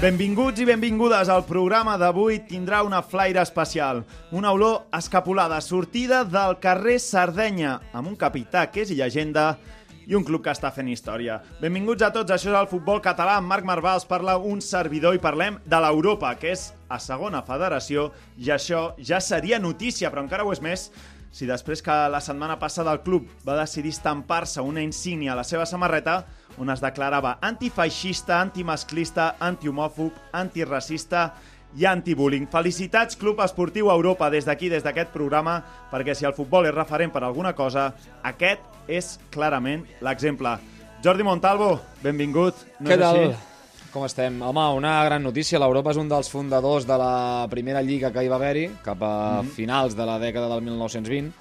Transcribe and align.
Benvinguts 0.00 0.56
i 0.56 0.64
benvingudes 0.64 1.28
al 1.28 1.42
programa 1.44 1.98
d'avui. 2.00 2.38
Tindrà 2.48 2.78
una 2.86 3.02
flaire 3.04 3.42
especial, 3.42 3.98
una 4.32 4.54
olor 4.56 4.86
escapulada, 4.96 5.58
sortida 5.60 6.22
del 6.24 6.56
carrer 6.62 6.94
Sardenya, 7.04 7.74
amb 7.92 8.08
un 8.08 8.16
capità 8.16 8.62
que 8.72 8.80
és 8.80 8.94
llegenda 8.96 9.58
i 10.08 10.16
un 10.16 10.24
club 10.24 10.40
que 10.46 10.54
està 10.56 10.70
fent 10.72 10.88
història. 10.88 11.36
Benvinguts 11.60 12.08
a 12.08 12.10
tots, 12.16 12.32
això 12.32 12.48
és 12.48 12.58
el 12.62 12.70
futbol 12.72 13.04
català, 13.04 13.36
amb 13.36 13.52
Marc 13.52 13.68
Marvà 13.68 13.92
els 13.98 14.08
parla 14.08 14.38
un 14.40 14.64
servidor 14.64 15.18
i 15.18 15.20
parlem 15.20 15.60
de 15.68 15.84
l'Europa, 15.84 16.32
que 16.40 16.54
és 16.56 16.70
a 16.88 16.96
segona 16.96 17.44
federació, 17.44 18.08
i 18.40 18.48
això 18.56 18.94
ja 18.96 19.20
seria 19.20 19.60
notícia, 19.60 20.08
però 20.08 20.24
encara 20.24 20.48
ho 20.48 20.56
és 20.56 20.64
més 20.64 20.88
si 21.30 21.44
després 21.44 21.84
que 21.84 22.02
la 22.08 22.24
setmana 22.24 22.56
passada 22.58 22.96
el 22.96 23.04
club 23.04 23.28
va 23.44 23.60
decidir 23.60 23.92
estampar-se 23.92 24.64
una 24.64 24.80
insígnia 24.80 25.36
a 25.36 25.42
la 25.44 25.44
seva 25.44 25.68
samarreta 25.68 26.22
on 26.60 26.70
es 26.70 26.82
declarava 26.84 27.38
antifeixista, 27.42 28.40
antimasclista, 28.40 29.34
antihomòfob, 29.40 30.12
antiracista 30.36 31.30
i 31.78 31.86
antibullying. 31.86 32.48
Felicitats, 32.50 33.16
Club 33.16 33.40
Esportiu 33.44 33.90
Europa, 33.90 34.30
des 34.30 34.46
d'aquí, 34.46 34.68
des 34.68 34.84
d'aquest 34.84 35.12
programa, 35.14 35.60
perquè 35.90 36.14
si 36.14 36.28
el 36.28 36.36
futbol 36.36 36.68
és 36.68 36.74
referent 36.76 37.12
per 37.14 37.24
alguna 37.24 37.54
cosa, 37.54 37.90
aquest 38.22 38.90
és 38.90 39.14
clarament 39.30 39.86
l'exemple. 40.04 40.58
Jordi 41.04 41.24
Montalvo, 41.24 41.78
benvingut. 42.02 42.66
No 42.80 42.90
Què 42.90 42.98
tal? 43.00 43.16
així? 43.16 43.49
Com 43.90 44.04
estem? 44.06 44.36
Home, 44.46 44.62
una 44.78 45.02
gran 45.02 45.24
notícia. 45.24 45.58
L'Europa 45.58 45.90
és 45.90 45.98
un 45.98 46.06
dels 46.08 46.28
fundadors 46.30 46.84
de 46.86 46.94
la 46.98 47.46
primera 47.50 47.80
lliga 47.82 48.12
que 48.14 48.22
hi 48.22 48.28
va 48.30 48.36
haver-hi, 48.36 48.68
cap 48.84 49.02
a 49.02 49.42
Mhm. 49.42 49.50
finals 49.50 49.96
de 49.96 50.06
la 50.06 50.18
dècada 50.20 50.48
del 50.48 50.62
1920, 50.62 51.32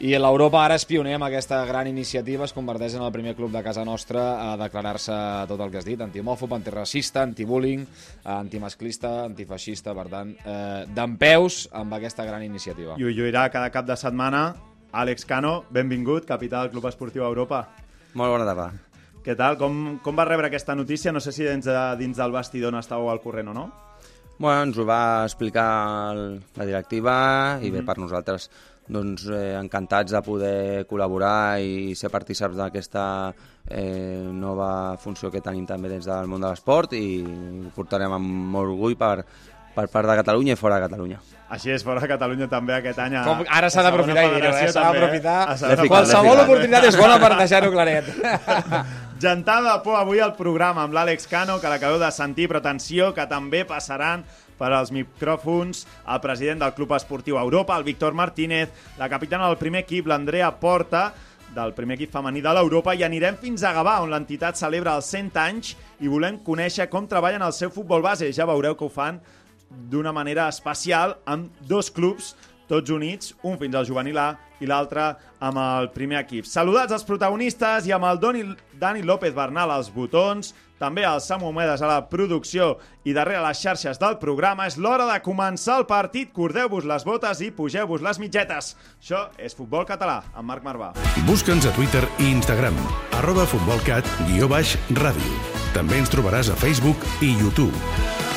i 0.00 0.18
l'Europa 0.18 0.64
ara 0.64 0.74
és 0.74 0.84
pioner 0.84 1.14
amb 1.14 1.24
aquesta 1.24 1.64
gran 1.64 1.86
iniciativa, 1.86 2.44
es 2.44 2.52
converteix 2.52 2.96
en 2.96 3.02
el 3.02 3.12
primer 3.12 3.36
club 3.36 3.52
de 3.52 3.62
casa 3.62 3.84
nostra 3.84 4.52
a 4.52 4.56
declarar-se 4.56 5.12
tot 5.46 5.60
el 5.60 5.70
que 5.70 5.78
has 5.78 5.84
dit, 5.84 6.00
antimòfob, 6.00 6.52
antiracista, 6.52 7.22
antibullying, 7.22 7.86
antimasclista, 8.24 9.24
antifeixista, 9.24 9.94
per 9.94 10.08
tant, 10.08 10.36
eh, 10.44 10.84
d'en 10.88 11.16
peus 11.16 11.68
amb 11.72 11.94
aquesta 11.94 12.24
gran 12.24 12.42
iniciativa. 12.42 12.96
I 12.98 13.04
ho 13.04 13.10
lluirà 13.10 13.48
cada 13.48 13.70
cap 13.70 13.86
de 13.86 13.96
setmana. 13.96 14.56
Àlex 14.92 15.24
Cano, 15.24 15.64
benvingut, 15.70 16.26
capità 16.26 16.62
del 16.62 16.70
Club 16.70 16.86
Esportiu 16.86 17.22
Europa. 17.22 17.68
Molt 18.14 18.30
bona 18.32 18.44
tarda. 18.44 18.91
Què 19.22 19.36
tal? 19.38 19.56
Com, 19.60 19.98
com 20.02 20.16
va 20.18 20.24
rebre 20.26 20.48
aquesta 20.50 20.74
notícia? 20.74 21.12
No 21.14 21.20
sé 21.22 21.30
si 21.32 21.44
dins, 21.46 21.64
de, 21.68 21.78
dins 22.00 22.16
del 22.18 22.32
vestidor 22.34 22.72
n'estàveu 22.74 23.10
al 23.12 23.20
corrent 23.22 23.52
o 23.52 23.54
no. 23.54 23.68
Bueno, 24.38 24.64
ens 24.66 24.78
ho 24.80 24.84
va 24.88 25.22
explicar 25.28 25.66
el, 26.16 26.40
la 26.58 26.64
directiva 26.66 27.14
i 27.62 27.68
Mhm. 27.70 27.76
bé, 27.78 27.82
per 27.86 27.98
nosaltres 27.98 28.48
doncs, 28.88 29.28
eh, 29.30 29.54
encantats 29.60 30.10
de 30.10 30.20
poder 30.26 30.86
col·laborar 30.90 31.60
i 31.62 31.94
ser 31.94 32.10
partíceps 32.10 32.56
d'aquesta 32.58 33.32
eh, 33.70 34.26
nova 34.34 34.96
funció 34.98 35.30
que 35.30 35.40
tenim 35.40 35.64
també 35.66 35.88
des 35.88 36.04
del 36.04 36.26
món 36.26 36.40
de 36.42 36.48
l'esport 36.50 36.92
i 36.98 37.22
ho 37.22 37.70
portarem 37.76 38.12
amb 38.12 38.26
molt 38.26 38.72
orgull 38.74 38.96
per, 38.98 39.22
per 39.76 39.86
part 39.88 40.08
de 40.10 40.16
Catalunya 40.18 40.52
i 40.52 40.56
fora 40.58 40.80
de 40.80 40.88
Catalunya. 40.88 41.20
Així 41.52 41.70
és, 41.70 41.84
fora 41.84 42.00
de 42.00 42.08
Catalunya 42.08 42.48
també 42.48 42.74
aquest 42.74 42.98
any. 42.98 43.14
A, 43.20 43.22
Com, 43.24 43.44
ara 43.48 43.70
s'ha 43.70 43.82
d'aprofitar 43.86 44.24
i 44.26 44.34
dir-ho, 44.34 44.52
eh? 44.56 44.68
S'ha 44.72 44.90
d'aprofitar. 44.90 45.86
Qualsevol 45.86 46.40
oportunitat 46.48 46.84
és 46.90 46.96
bona 46.98 47.20
per 47.22 47.36
deixar-ho 47.38 47.70
claret. 47.70 48.10
Gentada 49.22 49.76
de 49.76 49.84
por 49.84 49.94
avui 49.94 50.18
al 50.18 50.32
programa 50.34 50.82
amb 50.82 50.96
l'Àlex 50.96 51.28
Cano, 51.30 51.60
que 51.62 51.70
l'acabeu 51.70 52.00
de 52.02 52.08
sentir, 52.10 52.48
però 52.50 52.58
atenció, 52.58 53.12
que 53.14 53.22
també 53.30 53.60
passaran 53.62 54.24
per 54.58 54.72
als 54.74 54.90
micròfons 54.90 55.84
el 56.10 56.18
president 56.24 56.58
del 56.58 56.72
Club 56.74 56.96
Esportiu 56.96 57.38
Europa, 57.38 57.76
el 57.78 57.86
Víctor 57.86 58.18
Martínez, 58.18 58.72
la 58.98 59.06
capitana 59.06 59.46
del 59.46 59.60
primer 59.62 59.84
equip, 59.84 60.10
l'Andrea 60.10 60.50
Porta, 60.58 61.12
del 61.54 61.70
primer 61.76 62.00
equip 62.00 62.10
femení 62.10 62.42
de 62.42 62.50
l'Europa 62.50 62.96
i 62.98 63.06
anirem 63.06 63.38
fins 63.38 63.62
a 63.62 63.70
Gavà, 63.76 64.00
on 64.02 64.10
l'entitat 64.10 64.58
celebra 64.58 64.96
els 64.98 65.14
100 65.14 65.38
anys 65.38 65.76
i 66.02 66.10
volem 66.10 66.42
conèixer 66.42 66.88
com 66.90 67.06
treballen 67.06 67.46
el 67.46 67.54
seu 67.54 67.70
futbol 67.70 68.02
base. 68.02 68.32
Ja 68.34 68.50
veureu 68.50 68.74
que 68.74 68.88
ho 68.88 68.90
fan 68.90 69.22
d'una 69.70 70.10
manera 70.10 70.48
especial 70.50 71.20
amb 71.30 71.62
dos 71.62 71.94
clubs 71.94 72.34
tots 72.72 72.90
units, 72.90 73.34
un 73.44 73.58
fins 73.60 73.76
al 73.76 73.86
juvenil 73.86 74.18
A 74.18 74.32
i 74.62 74.66
l'altre 74.66 75.12
amb 75.42 75.58
el 75.58 75.90
primer 75.94 76.20
equip. 76.22 76.46
Saludats 76.46 76.94
els 76.94 77.06
protagonistes 77.06 77.88
i 77.88 77.94
amb 77.94 78.06
el 78.06 78.20
Doni, 78.22 78.44
Dani 78.78 79.02
López 79.02 79.34
Bernal 79.34 79.72
als 79.74 79.90
botons, 79.92 80.52
també 80.82 81.04
el 81.06 81.20
Samu 81.22 81.46
Homedes 81.50 81.82
a 81.82 81.88
la 81.90 82.00
producció 82.10 82.72
i 83.06 83.14
darrere 83.14 83.42
les 83.44 83.60
xarxes 83.62 84.00
del 84.02 84.16
programa. 84.22 84.66
És 84.66 84.78
l'hora 84.78 85.06
de 85.06 85.20
començar 85.22 85.78
el 85.78 85.86
partit. 85.86 86.32
Cordeu-vos 86.34 86.86
les 86.88 87.06
botes 87.06 87.42
i 87.42 87.52
pugeu-vos 87.54 88.02
les 88.02 88.18
mitgetes. 88.22 88.74
Això 88.98 89.28
és 89.38 89.54
Futbol 89.54 89.86
Català, 89.86 90.20
amb 90.34 90.50
Marc 90.50 90.66
Marvà. 90.66 90.92
Busca'ns 91.28 91.70
a 91.70 91.74
Twitter 91.78 92.02
i 92.18 92.32
Instagram, 92.32 92.78
arroba 93.22 93.46
futbolcat, 93.46 94.10
guió 94.26 94.50
baix, 94.50 94.74
ràdio. 94.98 95.38
També 95.72 96.02
ens 96.02 96.10
trobaràs 96.12 96.50
a 96.50 96.58
Facebook 96.58 97.06
i 97.22 97.30
YouTube. 97.38 98.31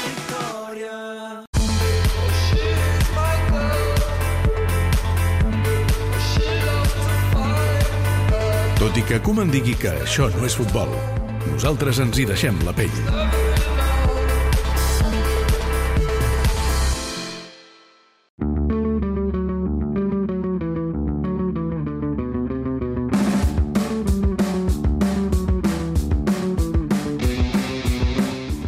Tot 8.85 8.99
i 8.99 9.01
que 9.01 9.17
Koeman 9.17 9.49
digui 9.49 9.73
que 9.81 9.89
això 10.03 10.27
no 10.29 10.43
és 10.45 10.53
futbol, 10.53 10.91
nosaltres 11.47 11.97
ens 12.03 12.19
hi 12.21 12.25
deixem 12.29 12.59
la 12.67 12.69
pell. 12.77 12.93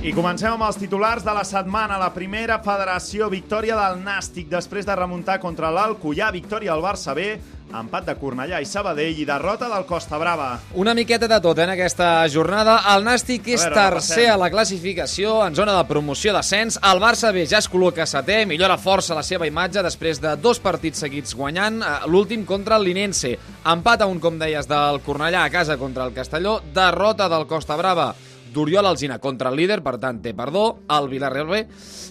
I 0.01 0.15
comencem 0.15 0.55
amb 0.55 0.65
els 0.65 0.79
titulars 0.81 1.21
de 1.21 1.35
la 1.37 1.43
setmana. 1.45 1.99
La 2.01 2.09
primera 2.15 2.57
federació, 2.65 3.29
victòria 3.29 3.77
del 3.77 4.01
Nàstic, 4.01 4.49
després 4.49 4.89
de 4.89 4.97
remuntar 4.97 5.37
contra 5.45 5.69
l'Alcoyà, 5.69 6.31
victòria 6.33 6.73
al 6.73 6.81
Barça 6.81 7.13
B, 7.13 7.35
empat 7.73 8.05
de 8.07 8.15
Cornellà 8.19 8.61
i 8.61 8.65
Sabadell 8.65 9.19
i 9.19 9.25
derrota 9.27 9.67
del 9.71 9.85
Costa 9.85 10.17
Brava. 10.17 10.59
Una 10.79 10.93
miqueta 10.97 11.27
de 11.27 11.39
tot 11.43 11.57
eh, 11.59 11.65
en 11.65 11.73
aquesta 11.73 12.27
jornada. 12.31 12.77
El 12.93 13.03
Nàstic 13.05 13.47
és 13.53 13.65
A 13.65 13.69
veure, 13.69 13.81
tercer 13.81 14.29
a 14.31 14.37
la 14.39 14.49
classificació 14.53 15.39
en 15.45 15.55
zona 15.57 15.75
de 15.77 15.87
promoció 15.89 16.33
d'ascens. 16.35 16.79
El 16.91 17.01
Barça 17.03 17.33
B 17.35 17.45
ja 17.49 17.59
es 17.59 17.69
col·loca 17.71 18.07
setè, 18.07 18.45
millora 18.47 18.77
força 18.77 19.17
la 19.17 19.25
seva 19.25 19.47
imatge 19.49 19.83
després 19.83 20.21
de 20.23 20.35
dos 20.37 20.59
partits 20.63 21.03
seguits 21.03 21.35
guanyant. 21.35 21.81
eh, 21.81 21.97
L'últim 22.07 22.45
contra 22.45 22.77
el 22.77 22.87
Linense. 22.87 23.37
Empat 23.67 24.01
a 24.01 24.07
un, 24.07 24.19
com 24.19 24.39
deies, 24.39 24.67
del 24.67 25.01
Cornellà 25.05 25.43
a 25.43 25.49
casa 25.49 25.77
contra 25.77 26.05
el 26.05 26.13
Castelló. 26.13 26.61
Derrota 26.73 27.27
del 27.29 27.47
Costa 27.47 27.75
Brava 27.75 28.13
d'Oriol 28.53 28.85
Alzina 28.85 29.19
contra 29.19 29.49
el 29.49 29.55
líder, 29.55 29.81
per 29.83 29.97
tant 30.01 30.21
té 30.21 30.33
perdó, 30.33 30.79
el 30.97 31.07
Villarreal 31.09 31.47
B, 31.47 31.61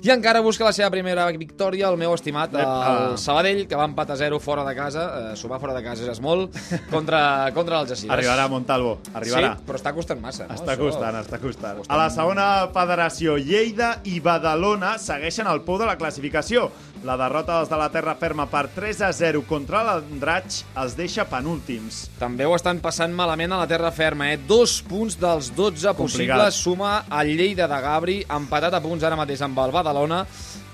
i 0.03 0.11
encara 0.13 0.41
busca 0.45 0.65
la 0.65 0.73
seva 0.73 0.91
primera 0.91 1.27
victòria 1.33 1.89
el 1.89 1.97
meu 1.97 2.15
estimat, 2.15 2.55
el 2.55 2.65
Ah. 2.67 3.13
Sabadell, 3.17 3.67
que 3.69 3.77
va 3.77 3.85
empatar 3.85 4.17
0 4.17 4.39
fora 4.41 4.65
de 4.65 4.75
casa, 4.75 5.33
eh, 5.33 5.37
sumar 5.37 5.61
fora 5.61 5.75
de 5.75 5.83
casa 5.83 6.11
és 6.11 6.21
molt, 6.21 6.55
contra, 6.91 7.51
contra 7.55 7.77
l'Algeciras. 7.81 8.17
Arribarà 8.17 8.49
Montalvo, 8.49 8.99
arribarà. 9.15 9.55
Sí, 9.56 9.65
però 9.67 9.77
està 9.81 9.93
costant 9.94 10.21
massa. 10.21 10.47
No? 10.49 10.55
Està 10.55 10.77
costant, 10.79 11.17
està 11.23 11.38
costant. 11.41 11.83
A 11.88 11.97
la 11.97 12.11
segona 12.11 12.69
federació, 12.75 13.37
Lleida 13.39 14.00
i 14.05 14.21
Badalona 14.21 14.97
segueixen 14.99 15.47
al 15.47 15.62
pou 15.67 15.79
de 15.79 15.87
la 15.87 15.97
classificació. 15.97 16.71
La 17.05 17.15
derrota 17.21 17.59
dels 17.59 17.69
de 17.71 17.77
la 17.79 17.91
terra 17.93 18.15
ferma 18.19 18.47
per 18.50 18.65
3 18.75 19.03
a 19.06 19.12
0 19.12 19.43
contra 19.47 19.82
l'Andratx 19.85 20.65
els 20.81 20.97
deixa 20.97 21.27
penúltims. 21.29 22.06
També 22.19 22.47
ho 22.49 22.55
estan 22.56 22.81
passant 22.82 23.12
malament 23.15 23.53
a 23.53 23.59
la 23.61 23.67
terra 23.71 23.93
ferma, 23.94 24.32
eh? 24.32 24.39
Dos 24.49 24.81
punts 24.89 25.19
dels 25.21 25.53
12 25.55 25.93
Complicat. 25.94 26.36
Possibles 26.37 26.55
suma 26.55 27.05
el 27.21 27.37
Lleida 27.37 27.67
de 27.69 27.81
Gabri, 27.81 28.17
empatat 28.29 28.75
a 28.75 28.81
punts 28.81 29.05
ara 29.05 29.17
mateix 29.17 29.43
amb 29.43 29.59
el 29.59 29.73
Badalona, 29.73 30.25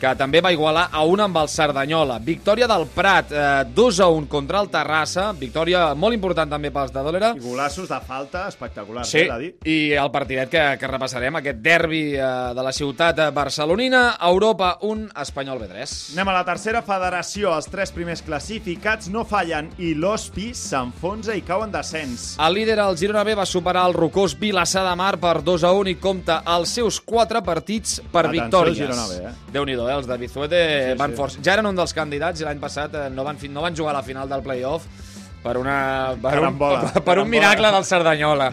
que 0.03 0.11
també 0.19 0.41
va 0.43 0.51
igualar 0.51 0.89
a 0.91 1.05
un 1.07 1.21
amb 1.23 1.37
el 1.39 1.49
Cerdanyola. 1.49 2.17
Victòria 2.27 2.67
del 2.67 2.89
Prat, 2.91 3.31
eh, 3.31 3.65
2 3.73 4.01
a 4.01 4.09
1 4.11 4.27
contra 4.29 4.59
el 4.61 4.69
Terrassa, 4.69 5.29
victòria 5.39 5.95
molt 5.95 6.17
important 6.17 6.51
també 6.51 6.73
pels 6.75 6.91
de 6.91 7.05
Dòlera. 7.07 7.29
I 7.37 7.43
golassos 7.45 7.89
de 7.89 8.01
falta 8.03 8.49
espectaculars, 8.49 9.09
Sí, 9.09 9.21
eh, 9.21 9.53
i 9.63 9.93
el 9.93 10.11
partidet 10.11 10.51
que, 10.51 10.63
que 10.81 10.91
repassarem, 10.91 11.37
aquest 11.39 11.61
derbi 11.63 12.17
eh, 12.17 12.25
de 12.57 12.65
la 12.67 12.73
ciutat 12.75 13.21
barcelonina, 13.33 14.17
Europa 14.27 14.79
1, 14.83 15.13
Espanyol 15.23 15.61
B3. 15.63 15.95
Anem 16.17 16.33
a 16.33 16.37
la 16.41 16.45
tercera 16.45 16.83
federació. 16.83 17.55
Els 17.55 17.71
tres 17.71 17.95
primers 17.95 18.25
classificats 18.27 19.09
no 19.13 19.23
fallen 19.29 19.71
i 19.79 19.93
l'Hospi 19.95 20.51
s'enfonsa 20.57 21.37
i 21.39 21.45
cau 21.47 21.63
en 21.63 21.71
descens. 21.71 22.33
El 22.43 22.59
líder, 22.59 22.81
el 22.83 22.99
Girona 22.99 23.23
B, 23.23 23.37
va 23.39 23.47
superar 23.47 23.87
el 23.87 23.95
rocós 23.95 24.35
Vilassar 24.39 24.83
de 24.89 24.97
Mar 24.99 25.15
per 25.23 25.43
2 25.47 25.63
a 25.63 25.73
1 25.79 25.95
i 25.95 25.97
compta 26.03 26.43
els 26.57 26.75
seus 26.75 26.99
quatre 27.01 27.43
partits 27.47 28.01
per 28.11 28.27
Atenció, 28.27 28.43
victòries. 28.43 28.83
Girona 28.83 29.07
B, 29.07 29.23
eh? 29.31 29.35
Déu-n'hi-do, 29.53 29.89
eh? 29.89 29.92
Els 29.95 30.09
de 30.11 30.19
Bizuete 30.19 30.63
Sí, 30.63 30.91
sí, 30.93 30.99
van 30.99 31.15
sí. 31.15 31.21
forts. 31.21 31.39
Ja 31.45 31.57
eren 31.57 31.69
un 31.71 31.79
dels 31.79 31.95
candidats 31.97 32.41
i 32.41 32.49
l'any 32.49 32.61
passat 32.63 32.95
eh, 32.95 33.09
no 33.13 33.25
van, 33.27 33.41
no 33.51 33.65
van 33.65 33.77
jugar 33.77 33.95
a 33.95 34.01
la 34.01 34.07
final 34.07 34.29
del 34.31 34.45
play-off 34.45 34.87
per, 35.43 35.57
una, 35.59 36.17
per, 36.23 36.39
un, 36.39 36.57
per, 36.57 37.03
per 37.07 37.19
un 37.19 37.29
miracle 37.29 37.71
del 37.75 37.85
Cerdanyola. 37.85 38.49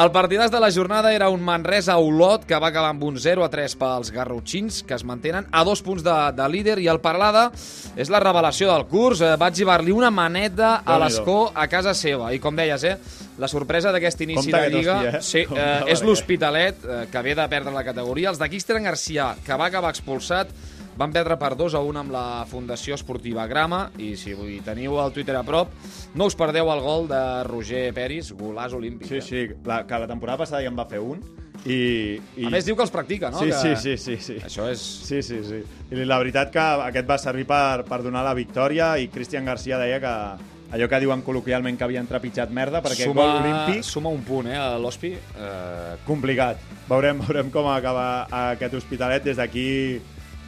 El 0.00 0.10
partidàs 0.14 0.50
de 0.52 0.60
la 0.62 0.70
jornada 0.72 1.12
era 1.12 1.28
un 1.30 1.42
Manresa-Olot 1.44 2.46
que 2.48 2.58
va 2.58 2.70
acabar 2.72 2.94
amb 2.94 3.04
un 3.04 3.18
0 3.20 3.44
a 3.44 3.50
3 3.52 3.76
pels 3.80 4.12
garrotxins, 4.14 4.80
que 4.88 4.96
es 4.96 5.04
mantenen 5.04 5.46
a 5.52 5.64
dos 5.68 5.84
punts 5.84 6.02
de, 6.06 6.16
de 6.36 6.48
líder, 6.48 6.78
i 6.80 6.88
el 6.90 7.02
Parlada 7.04 7.50
és 7.94 8.10
la 8.12 8.22
revelació 8.24 8.70
del 8.72 8.86
curs. 8.90 9.20
Eh, 9.20 9.34
va 9.40 9.50
exhibar-li 9.52 9.92
una 9.92 10.10
maneta 10.10 10.78
a 10.80 10.98
l'escó 11.02 11.42
a 11.54 11.68
casa 11.68 11.94
seva. 11.94 12.32
I 12.32 12.40
com 12.40 12.56
deies, 12.56 12.88
eh, 12.88 12.96
la 13.40 13.48
sorpresa 13.48 13.92
d'aquest 13.92 14.24
inici 14.24 14.48
Compte 14.48 14.64
de 14.64 14.74
Lliga 14.74 14.96
hòstia, 14.96 15.14
eh? 15.20 15.22
sí, 15.24 15.46
Compte, 15.48 15.68
eh, 15.68 15.92
és 15.92 16.04
l'Hospitalet, 16.06 16.84
eh, 16.84 17.06
que 17.12 17.24
ve 17.28 17.36
de 17.36 17.48
perdre 17.52 17.76
la 17.76 17.84
categoria. 17.84 18.32
Els 18.32 18.40
de 18.40 18.48
Cristian 18.48 18.88
Garcia, 18.88 19.34
que 19.44 19.60
va 19.60 19.68
acabar 19.68 19.92
expulsat, 19.92 20.52
van 21.00 21.14
perdre 21.16 21.38
per 21.40 21.54
2 21.56 21.74
a 21.78 21.80
1 21.80 22.00
amb 22.02 22.12
la 22.12 22.44
Fundació 22.48 22.96
Esportiva 22.98 23.46
Grama 23.48 23.86
i 23.96 24.12
si 24.20 24.34
vull, 24.36 24.58
teniu 24.66 24.98
el 25.00 25.14
Twitter 25.16 25.36
a 25.38 25.44
prop, 25.46 25.72
no 26.12 26.28
us 26.28 26.36
perdeu 26.36 26.68
el 26.74 26.82
gol 26.84 27.08
de 27.08 27.20
Roger 27.48 27.86
Peris, 27.96 28.34
golàs 28.36 28.76
olímpic. 28.76 29.08
Sí, 29.08 29.20
eh? 29.20 29.24
sí, 29.24 29.46
la, 29.64 29.86
que 29.88 30.00
la 30.02 30.10
temporada 30.10 30.42
passada 30.44 30.60
ja 30.60 30.68
en 30.68 30.76
va 30.76 30.84
fer 30.90 31.00
un. 31.00 31.22
I, 31.64 32.20
i... 32.36 32.44
A 32.48 32.52
més, 32.52 32.68
diu 32.68 32.76
que 32.76 32.84
els 32.84 32.92
practica, 32.92 33.32
no? 33.32 33.40
Sí, 33.40 33.48
que... 33.48 33.56
sí, 33.56 33.96
sí, 33.96 33.96
sí, 33.96 34.18
sí. 34.24 34.36
Això 34.44 34.68
és... 34.68 34.84
Sí, 35.08 35.22
sí, 35.24 35.40
sí. 35.44 35.62
I 35.90 36.04
la 36.04 36.20
veritat 36.20 36.52
que 36.52 36.68
aquest 36.90 37.08
va 37.08 37.18
servir 37.20 37.48
per, 37.48 37.82
per 37.88 38.02
donar 38.04 38.24
la 38.26 38.36
victòria 38.36 38.94
i 39.00 39.08
Cristian 39.12 39.48
Garcia 39.48 39.80
deia 39.80 40.00
que 40.04 40.14
allò 40.70 40.86
que 40.86 41.00
diuen 41.02 41.24
col·loquialment 41.26 41.80
que 41.80 41.88
havien 41.88 42.06
trepitjat 42.06 42.52
merda 42.54 42.84
perquè 42.84 43.08
suma, 43.08 43.24
gol 43.24 43.40
olímpic, 43.40 43.88
suma 43.88 44.12
un 44.12 44.20
punt, 44.24 44.52
eh, 44.52 44.60
a 44.60 44.76
l'Hospi. 44.78 45.16
Eh, 45.16 45.98
complicat. 46.06 46.60
Veurem, 46.92 47.24
veurem 47.24 47.50
com 47.52 47.72
acaba 47.72 48.06
aquest 48.52 48.76
hospitalet 48.84 49.24
des 49.32 49.40
d'aquí 49.40 49.68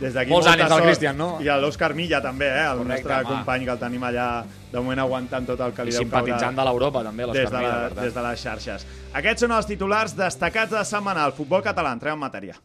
des 0.03 0.17
d'aquí 0.17 0.33
Molts 0.33 0.49
molta 0.49 0.57
ànims 0.59 0.73
al 0.73 0.81
sort. 0.81 0.89
Cristian, 0.89 1.17
no? 1.19 1.29
I 1.45 1.49
a 1.53 1.57
l'Òscar 1.63 1.93
Milla 1.95 2.19
també, 2.25 2.49
eh? 2.51 2.65
el 2.73 2.83
Correcte, 2.83 2.93
nostre 2.93 3.15
home. 3.21 3.29
company 3.37 3.65
que 3.69 3.73
el 3.77 3.79
tenim 3.79 4.03
allà 4.09 4.27
de 4.73 4.81
moment 4.81 4.99
aguantant 5.05 5.47
tot 5.47 5.61
el 5.63 5.73
que 5.77 5.87
li 5.87 5.93
I 5.95 5.97
deu 5.97 6.03
simpatitzant 6.07 6.59
de 6.59 6.67
l'Europa, 6.67 7.05
també, 7.07 7.29
l'Òscar 7.29 7.51
de, 7.53 7.63
Milla, 7.63 7.79
la, 7.79 7.95
per 7.95 8.03
des 8.09 8.15
de 8.19 8.27
les 8.27 8.43
xarxes. 8.49 8.87
Aquests 9.23 9.47
són 9.47 9.55
els 9.57 9.67
titulars 9.71 10.17
destacats 10.19 10.75
de 10.75 10.85
setmana 10.85 11.25
al 11.29 11.33
futbol 11.39 11.63
català. 11.63 11.93
Entrem 11.95 12.19
en 12.19 12.23
matèria. 12.27 12.59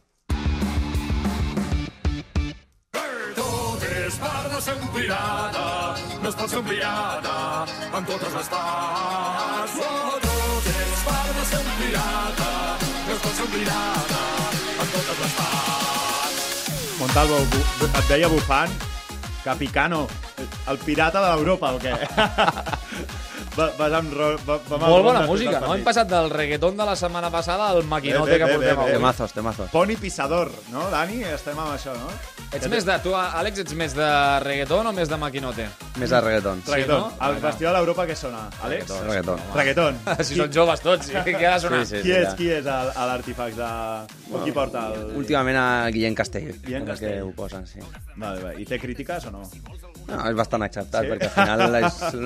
És 4.08 4.16
part 4.22 4.46
de 4.54 4.60
ser 4.64 4.74
un 4.80 4.88
pirata, 4.94 5.64
no 6.22 6.28
es 6.30 6.34
pot 6.38 6.48
ser 6.48 6.58
un 6.62 6.64
pirata 6.64 7.34
amb 7.92 8.06
totes 8.08 8.36
les 8.38 8.48
parts. 8.54 9.74
Oh, 9.84 10.14
tot 10.24 10.70
és 10.72 11.02
part 11.04 11.34
de 11.36 11.44
ser 11.50 11.60
un 11.60 11.74
pirata, 11.82 12.52
no 12.80 13.12
es 13.12 13.20
pot 13.26 13.34
ser 13.36 13.44
un 13.44 13.52
pirata 13.58 14.22
amb 14.78 14.88
totes 14.96 15.20
les 15.26 15.36
parts. 15.42 15.77
Montalvo, 16.98 17.38
et 17.86 18.08
deia 18.08 18.28
bufant, 18.30 18.72
Capicano, 19.44 20.06
el 20.68 20.78
pirata 20.82 21.22
de 21.22 21.28
l'Europa, 21.30 21.70
o 21.76 21.78
què? 21.80 21.94
va, 23.58 23.68
vas 23.78 23.94
amb... 24.00 24.12
Ro, 24.12 24.32
va, 24.44 24.58
va 24.66 24.80
amb 24.80 24.86
Molt 24.88 25.06
bona 25.06 25.22
música, 25.28 25.60
no? 25.62 25.70
Hem 25.76 25.86
passat 25.86 26.10
del 26.10 26.28
reggaeton 26.32 26.76
de 26.76 26.88
la 26.88 26.96
setmana 26.98 27.30
passada 27.30 27.70
al 27.70 27.84
maquinote 27.88 28.30
Bé, 28.30 28.36
bé, 28.36 28.38
que 28.42 28.50
bé, 28.50 28.56
portem 28.56 28.68
bé, 28.68 28.74
avui. 28.74 28.90
bé. 28.90 28.98
Temazos, 28.98 29.32
temazos. 29.36 29.70
Poni 29.72 29.96
Pissador, 29.96 30.50
no, 30.74 30.88
Dani? 30.92 31.22
Estem 31.30 31.58
amb 31.58 31.76
això, 31.76 31.94
no? 31.96 32.10
Ets 32.48 32.64
més 32.72 32.84
de... 32.88 32.94
Tu, 33.04 33.10
Àlex, 33.12 33.58
ets 33.60 33.74
més 33.76 33.92
de 33.92 34.06
reggaeton 34.40 34.86
o 34.88 34.92
més 34.96 35.10
de 35.10 35.16
maquinote? 35.20 35.66
Més 36.00 36.08
de 36.14 36.20
reggaeton. 36.24 36.62
Reggaeton. 36.64 37.02
no? 37.04 37.10
El 37.26 37.34
Ah, 37.36 37.40
Festival 37.42 37.76
d'Europa 37.76 38.06
què 38.08 38.16
sona? 38.16 38.40
Àlex? 38.64 38.94
Reggaeton. 39.04 39.42
Reggaeton. 39.58 39.98
Si 40.30 40.38
són 40.38 40.54
joves 40.56 40.80
tots, 40.80 41.10
sí, 41.10 41.18
què 41.28 41.34
ha 41.44 41.58
de 41.58 41.60
sonar? 41.66 41.82
Sí, 41.84 41.98
sí. 41.98 42.02
Qui 42.06 42.14
és, 42.16 42.30
qui 42.38 42.48
és 42.56 42.64
l'artifax 42.64 43.58
de... 43.60 43.68
O 44.32 44.40
qui 44.46 44.54
porta 44.56 44.86
el... 44.94 45.12
Últimament 45.20 45.60
a 45.60 45.66
Guillem 45.92 46.16
Castell. 46.16 46.54
Guillem 46.64 46.88
Castell. 46.88 47.18
Que 47.18 47.26
ho 47.26 47.34
posen, 47.36 47.68
sí. 47.68 47.84
Vale, 48.16 48.40
vale. 48.40 48.56
I 48.64 48.64
té 48.68 48.80
crítiques 48.80 49.28
o 49.28 49.34
no? 49.36 49.44
No, 50.08 50.22
és 50.30 50.36
bastant 50.38 50.62
acceptat, 50.64 51.04
Sí? 51.04 51.10
perquè 51.12 51.26
al 51.28 51.34
final 51.36 51.62
la, 51.74 51.80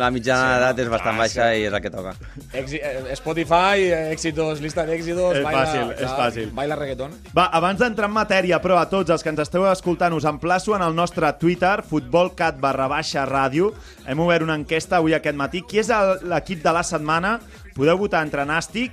la 0.05 0.11
mitjana 0.15 0.53
d'edat 0.55 0.79
és 0.85 0.91
bastant 0.93 1.17
Ah, 1.17 1.19
baixa 1.19 1.49
i 1.59 1.65
és 1.67 1.73
el 1.75 1.81
que 1.83 1.91
toca. 1.91 2.13
Exi 2.55 2.79
eh, 2.79 3.17
Spotify, 3.19 3.89
eh, 3.91 4.13
éxitos, 4.15 4.61
lista 4.63 4.85
d'éxitos... 4.87 5.37
És 5.41 5.45
baila, 5.45 5.65
fàcil, 5.67 5.91
és 5.99 6.15
fàcil. 6.21 6.51
Baila 6.55 6.77
reggaeton. 6.79 7.17
Va, 7.35 7.49
abans 7.59 7.81
d'entrar 7.83 8.07
en 8.09 8.15
matèria, 8.15 8.61
però 8.63 8.79
a 8.79 8.87
tots 8.91 9.11
els 9.11 9.23
que 9.27 9.33
ens 9.35 9.43
esteu 9.43 9.67
escoltant 9.71 10.15
us 10.15 10.25
emplaço 10.31 10.77
en 10.79 10.83
el 10.87 10.95
nostre 10.95 11.33
Twitter, 11.43 11.83
futbolcat 11.83 12.61
barra 12.63 12.87
baixa 12.89 13.27
ràdio. 13.27 13.73
Hem 14.07 14.21
obert 14.23 14.47
una 14.47 14.55
enquesta 14.61 14.99
avui 15.03 15.15
aquest 15.19 15.37
matí. 15.37 15.63
Qui 15.67 15.83
és 15.83 15.91
l'equip 16.23 16.63
de 16.63 16.73
la 16.73 16.83
setmana? 16.87 17.41
Podeu 17.75 17.99
votar 17.99 18.23
entre 18.23 18.45
Nàstic, 18.47 18.93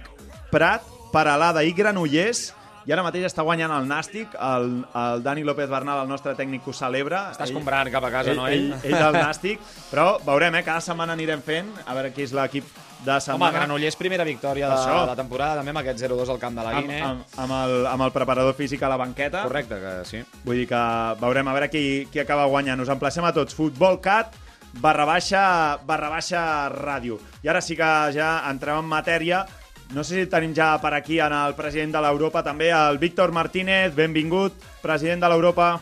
Prat, 0.50 0.82
Paralada 1.14 1.62
i 1.64 1.74
Granollers. 1.78 2.56
I 2.88 2.92
ara 2.96 3.04
mateix 3.04 3.26
està 3.28 3.44
guanyant 3.46 3.72
el 3.76 3.88
Nàstic. 3.90 4.34
El, 4.40 4.70
el 4.96 5.24
Dani 5.24 5.44
López 5.44 5.70
Bernal, 5.70 6.04
el 6.04 6.10
nostre 6.10 6.34
tècnic, 6.36 6.66
ho 6.68 6.74
celebra. 6.74 7.30
Estàs 7.34 7.50
Ell- 7.52 7.58
comprant 7.60 7.92
cap 7.92 8.04
a 8.04 8.12
casa, 8.12 8.32
ell, 8.32 8.38
no, 8.40 8.48
ell, 8.48 8.72
ell? 8.74 8.86
ell 8.94 8.98
del 9.04 9.18
Nàstic. 9.20 9.60
Però 9.92 10.18
veurem, 10.26 10.56
eh? 10.56 10.64
Cada 10.64 10.82
setmana 10.82 11.14
anirem 11.14 11.42
fent, 11.46 11.70
a 11.86 11.94
veure 11.94 12.14
qui 12.16 12.24
és 12.26 12.34
l'equip 12.34 12.66
de 13.06 13.12
Home, 13.12 13.22
setmana. 13.22 13.52
Granollers, 13.60 13.96
primera 13.96 14.24
victòria 14.28 14.68
de 14.72 14.76
Això. 14.76 15.06
la 15.08 15.16
temporada, 15.16 15.56
també 15.62 15.72
amb 15.76 15.80
aquest 15.84 16.00
0-2 16.02 16.30
al 16.34 16.40
camp 16.40 16.58
de 16.58 16.64
la 16.66 16.70
amb, 16.76 16.82
Guine. 16.88 17.02
amb, 17.02 17.24
amb, 17.38 17.54
el, 17.60 17.76
amb 17.88 18.02
el 18.08 18.12
preparador 18.12 18.54
físic 18.58 18.82
a 18.84 18.90
la 18.90 18.98
banqueta. 18.98 19.44
Correcte, 19.44 19.78
que 19.80 19.94
sí. 20.06 20.24
Vull 20.44 20.58
dir 20.64 20.68
que 20.68 20.82
veurem 21.22 21.48
a 21.48 21.54
veure 21.54 21.70
qui, 21.70 22.08
qui 22.12 22.20
acaba 22.20 22.46
guanyant. 22.52 22.82
Us 22.82 22.90
emplacem 22.90 23.24
a 23.24 23.32
tots. 23.34 23.56
Futbolcat 23.56 24.34
barra 24.82 25.06
baixa, 25.06 25.78
barra 25.86 26.10
baixa 26.10 26.42
ràdio. 26.70 27.20
I 27.44 27.48
ara 27.50 27.62
sí 27.62 27.76
que 27.76 27.88
ja 28.14 28.44
entrem 28.50 28.80
en 28.84 28.86
matèria. 28.92 29.46
No 29.96 30.04
sé 30.06 30.20
si 30.22 30.30
tenim 30.30 30.52
ja 30.54 30.76
per 30.82 30.92
aquí 30.94 31.18
en 31.20 31.34
el 31.34 31.56
president 31.58 31.96
de 31.96 32.02
l'Europa 32.04 32.44
també, 32.46 32.68
el 32.70 33.00
Víctor 33.02 33.32
Martínez. 33.34 33.96
Benvingut, 33.98 34.54
president 34.84 35.24
de 35.24 35.30
l'Europa. 35.32 35.80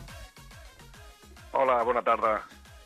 Hola, 1.52 1.82
bona 1.84 2.04
tarda. 2.06 2.38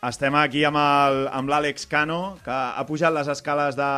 Estem 0.07 0.33
aquí 0.39 0.63
amb 0.65 0.79
el- 0.81 1.27
amb 1.29 1.49
l'Àlex 1.51 1.85
Cano, 1.87 2.39
que 2.43 2.49
ha 2.51 2.85
pujat 2.87 3.13
les 3.13 3.27
escales 3.29 3.75
de, 3.77 3.91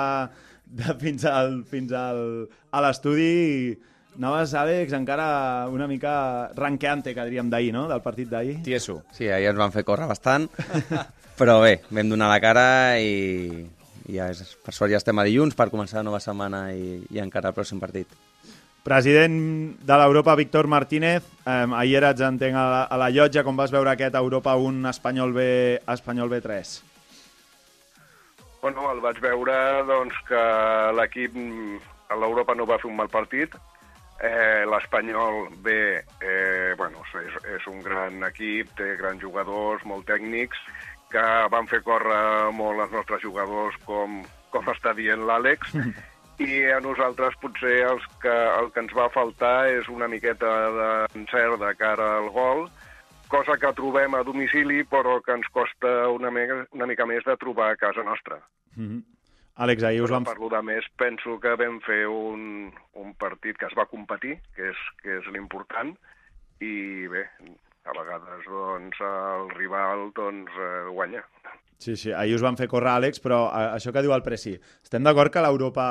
de 0.65 0.95
fins, 0.99 1.23
al, 1.23 1.61
fins 1.63 1.93
al, 1.95 2.49
a 2.71 2.81
l'estudi. 2.83 3.77
Anaves, 4.17 4.51
Àlex, 4.53 4.91
encara 4.93 5.69
una 5.71 5.87
mica 5.87 6.49
ranqueante, 6.59 7.15
que 7.15 7.23
diríem 7.25 7.47
d'ahir, 7.49 7.71
no?, 7.73 7.87
del 7.89 8.01
partit 8.03 8.27
d'ahir. 8.29 8.59
Tieso. 8.67 8.99
Sí, 9.15 9.29
ahir 9.31 9.47
ens 9.53 9.57
van 9.57 9.71
fer 9.73 9.85
córrer 9.87 10.05
bastant, 10.11 10.49
però 11.39 11.61
bé, 11.63 11.79
vam 11.89 12.11
donar 12.11 12.27
la 12.29 12.41
cara 12.43 12.67
i, 12.99 13.63
i 13.63 13.82
ja 14.09 14.29
és, 14.31 14.55
per 14.63 14.73
sort 14.75 14.91
ja 14.91 14.99
estem 14.99 15.19
a 15.19 15.25
dilluns 15.27 15.55
per 15.55 15.69
començar 15.71 16.01
la 16.01 16.09
nova 16.09 16.21
setmana 16.23 16.69
i, 16.75 17.01
i 17.13 17.21
encara 17.23 17.51
el 17.51 17.57
pròxim 17.57 17.81
partit. 17.81 18.11
President 18.83 19.35
de 19.79 19.97
l'Europa, 19.97 20.35
Víctor 20.35 20.67
Martínez, 20.67 21.23
eh, 21.47 21.67
ahir 21.79 22.01
eres, 22.01 22.19
entenc, 22.19 22.57
a 22.59 22.63
la, 22.67 22.81
a 22.83 22.97
la 22.99 23.11
llotja, 23.15 23.43
com 23.47 23.55
vas 23.55 23.71
veure 23.71 23.93
aquest 23.93 24.15
Europa 24.19 24.57
1 24.59 24.89
Espanyol 24.91 25.31
B, 25.31 25.45
Espanyol 25.87 26.33
B3. 26.33 26.73
Bueno, 28.63 28.89
el 28.91 28.99
vaig 29.03 29.19
veure 29.23 29.55
doncs, 29.87 30.19
que 30.27 30.41
l'equip 30.99 31.39
a 32.11 32.19
l'Europa 32.19 32.55
no 32.55 32.67
va 32.67 32.77
fer 32.79 32.91
un 32.91 32.99
mal 32.99 33.11
partit. 33.11 33.55
Eh, 34.23 34.63
L'Espanyol 34.69 35.49
bé, 35.63 36.03
eh, 36.23 36.73
bueno, 36.79 37.01
és, 37.19 37.33
és 37.57 37.65
un 37.67 37.81
gran 37.83 38.23
equip, 38.23 38.69
té 38.77 38.93
grans 38.99 39.19
jugadors, 39.19 39.83
molt 39.83 40.07
tècnics, 40.07 40.59
que 41.13 41.25
van 41.53 41.69
fer 41.69 41.83
córrer 41.85 42.49
molt 42.57 42.87
els 42.87 42.95
nostres 42.97 43.21
jugadors, 43.21 43.77
com, 43.85 44.23
com 44.53 44.73
està 44.73 44.95
dient 44.97 45.23
l'Àlex, 45.27 45.75
i 46.47 46.63
a 46.73 46.79
nosaltres 46.81 47.37
potser 47.41 47.83
els 47.87 48.05
que, 48.23 48.33
el 48.33 48.71
que 48.73 48.81
ens 48.83 48.95
va 48.97 49.11
faltar 49.13 49.69
és 49.71 49.89
una 49.93 50.09
miqueta 50.09 50.51
d'encert 50.79 51.61
de 51.61 51.71
cara 51.79 52.09
al 52.17 52.31
gol, 52.33 52.65
cosa 53.33 53.57
que 53.57 53.73
trobem 53.77 54.17
a 54.17 54.23
domicili 54.25 54.83
però 54.89 55.19
que 55.25 55.33
ens 55.37 55.49
costa 55.53 56.09
una, 56.13 56.29
mica, 56.33 56.63
una 56.73 56.89
mica 56.89 57.05
més 57.09 57.25
de 57.25 57.37
trobar 57.41 57.71
a 57.71 57.79
casa 57.79 58.03
nostra. 58.05 58.41
Mm 58.75 58.87
-hmm. 58.89 59.01
Àlex, 59.55 59.83
ahir 59.83 60.01
us 60.01 60.09
vam... 60.09 60.23
per 60.25 60.39
lo 60.39 60.49
de 60.49 60.61
més, 60.65 60.85
penso 60.97 61.39
que 61.39 61.55
vam 61.55 61.79
fer 61.85 62.07
un, 62.07 62.73
un 62.93 63.13
partit 63.13 63.57
que 63.57 63.65
es 63.65 63.75
va 63.77 63.85
competir, 63.85 64.39
que 64.55 64.69
és, 64.71 64.79
que 65.03 65.19
és 65.19 65.27
l'important, 65.29 65.93
i 66.59 67.07
bé, 67.07 67.27
a 67.83 67.95
vegades 67.97 68.45
doncs, 68.47 68.99
el 69.03 69.49
rival 69.57 70.09
doncs, 70.15 70.51
eh, 70.55 70.89
guanya. 70.89 71.23
Sí, 71.77 71.97
sí, 71.97 72.11
ahir 72.15 72.37
us 72.37 72.43
van 72.45 72.55
fer 72.55 72.69
córrer, 72.71 72.93
Àlex, 72.95 73.19
però 73.19 73.47
a, 73.49 73.73
això 73.75 73.91
que 73.91 74.03
diu 74.05 74.13
el 74.15 74.23
Preci, 74.23 74.53
estem 74.55 75.03
d'acord 75.03 75.33
que 75.33 75.43
l'Europa 75.43 75.87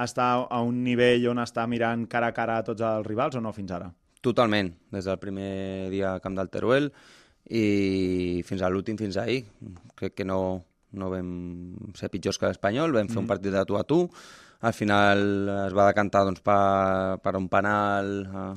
està 0.00 0.32
a 0.44 0.60
un 0.64 0.82
nivell 0.84 1.30
on 1.32 1.40
està 1.40 1.66
mirant 1.68 2.06
cara 2.10 2.30
a 2.30 2.36
cara 2.36 2.58
a 2.60 2.66
tots 2.66 2.84
els 2.84 3.06
rivals 3.06 3.36
o 3.36 3.44
no 3.44 3.54
fins 3.56 3.72
ara? 3.72 3.88
Totalment, 4.20 4.68
des 4.92 5.08
del 5.08 5.18
primer 5.20 5.88
dia 5.92 6.12
al 6.12 6.20
camp 6.20 6.36
del 6.36 6.50
Teruel 6.52 6.90
i 7.56 8.42
fins 8.46 8.60
a 8.62 8.68
l'últim, 8.68 8.98
fins 9.00 9.16
ahir, 9.16 9.42
crec 9.96 10.18
que 10.18 10.28
no, 10.28 10.40
no 10.92 11.08
vam 11.10 11.30
ser 11.96 12.10
pitjors 12.12 12.38
que 12.38 12.50
l'Espanyol, 12.50 12.92
vam 12.92 13.08
fer 13.08 13.22
un 13.22 13.30
partit 13.30 13.54
de 13.54 13.64
tu 13.64 13.80
a 13.80 13.84
tu, 13.88 14.02
al 14.60 14.76
final 14.76 15.22
es 15.54 15.76
va 15.76 15.88
decantar 15.88 16.26
doncs, 16.28 16.44
per, 16.44 17.16
per 17.24 17.32
un 17.38 17.48
penal 17.48 18.12
a 18.28 18.50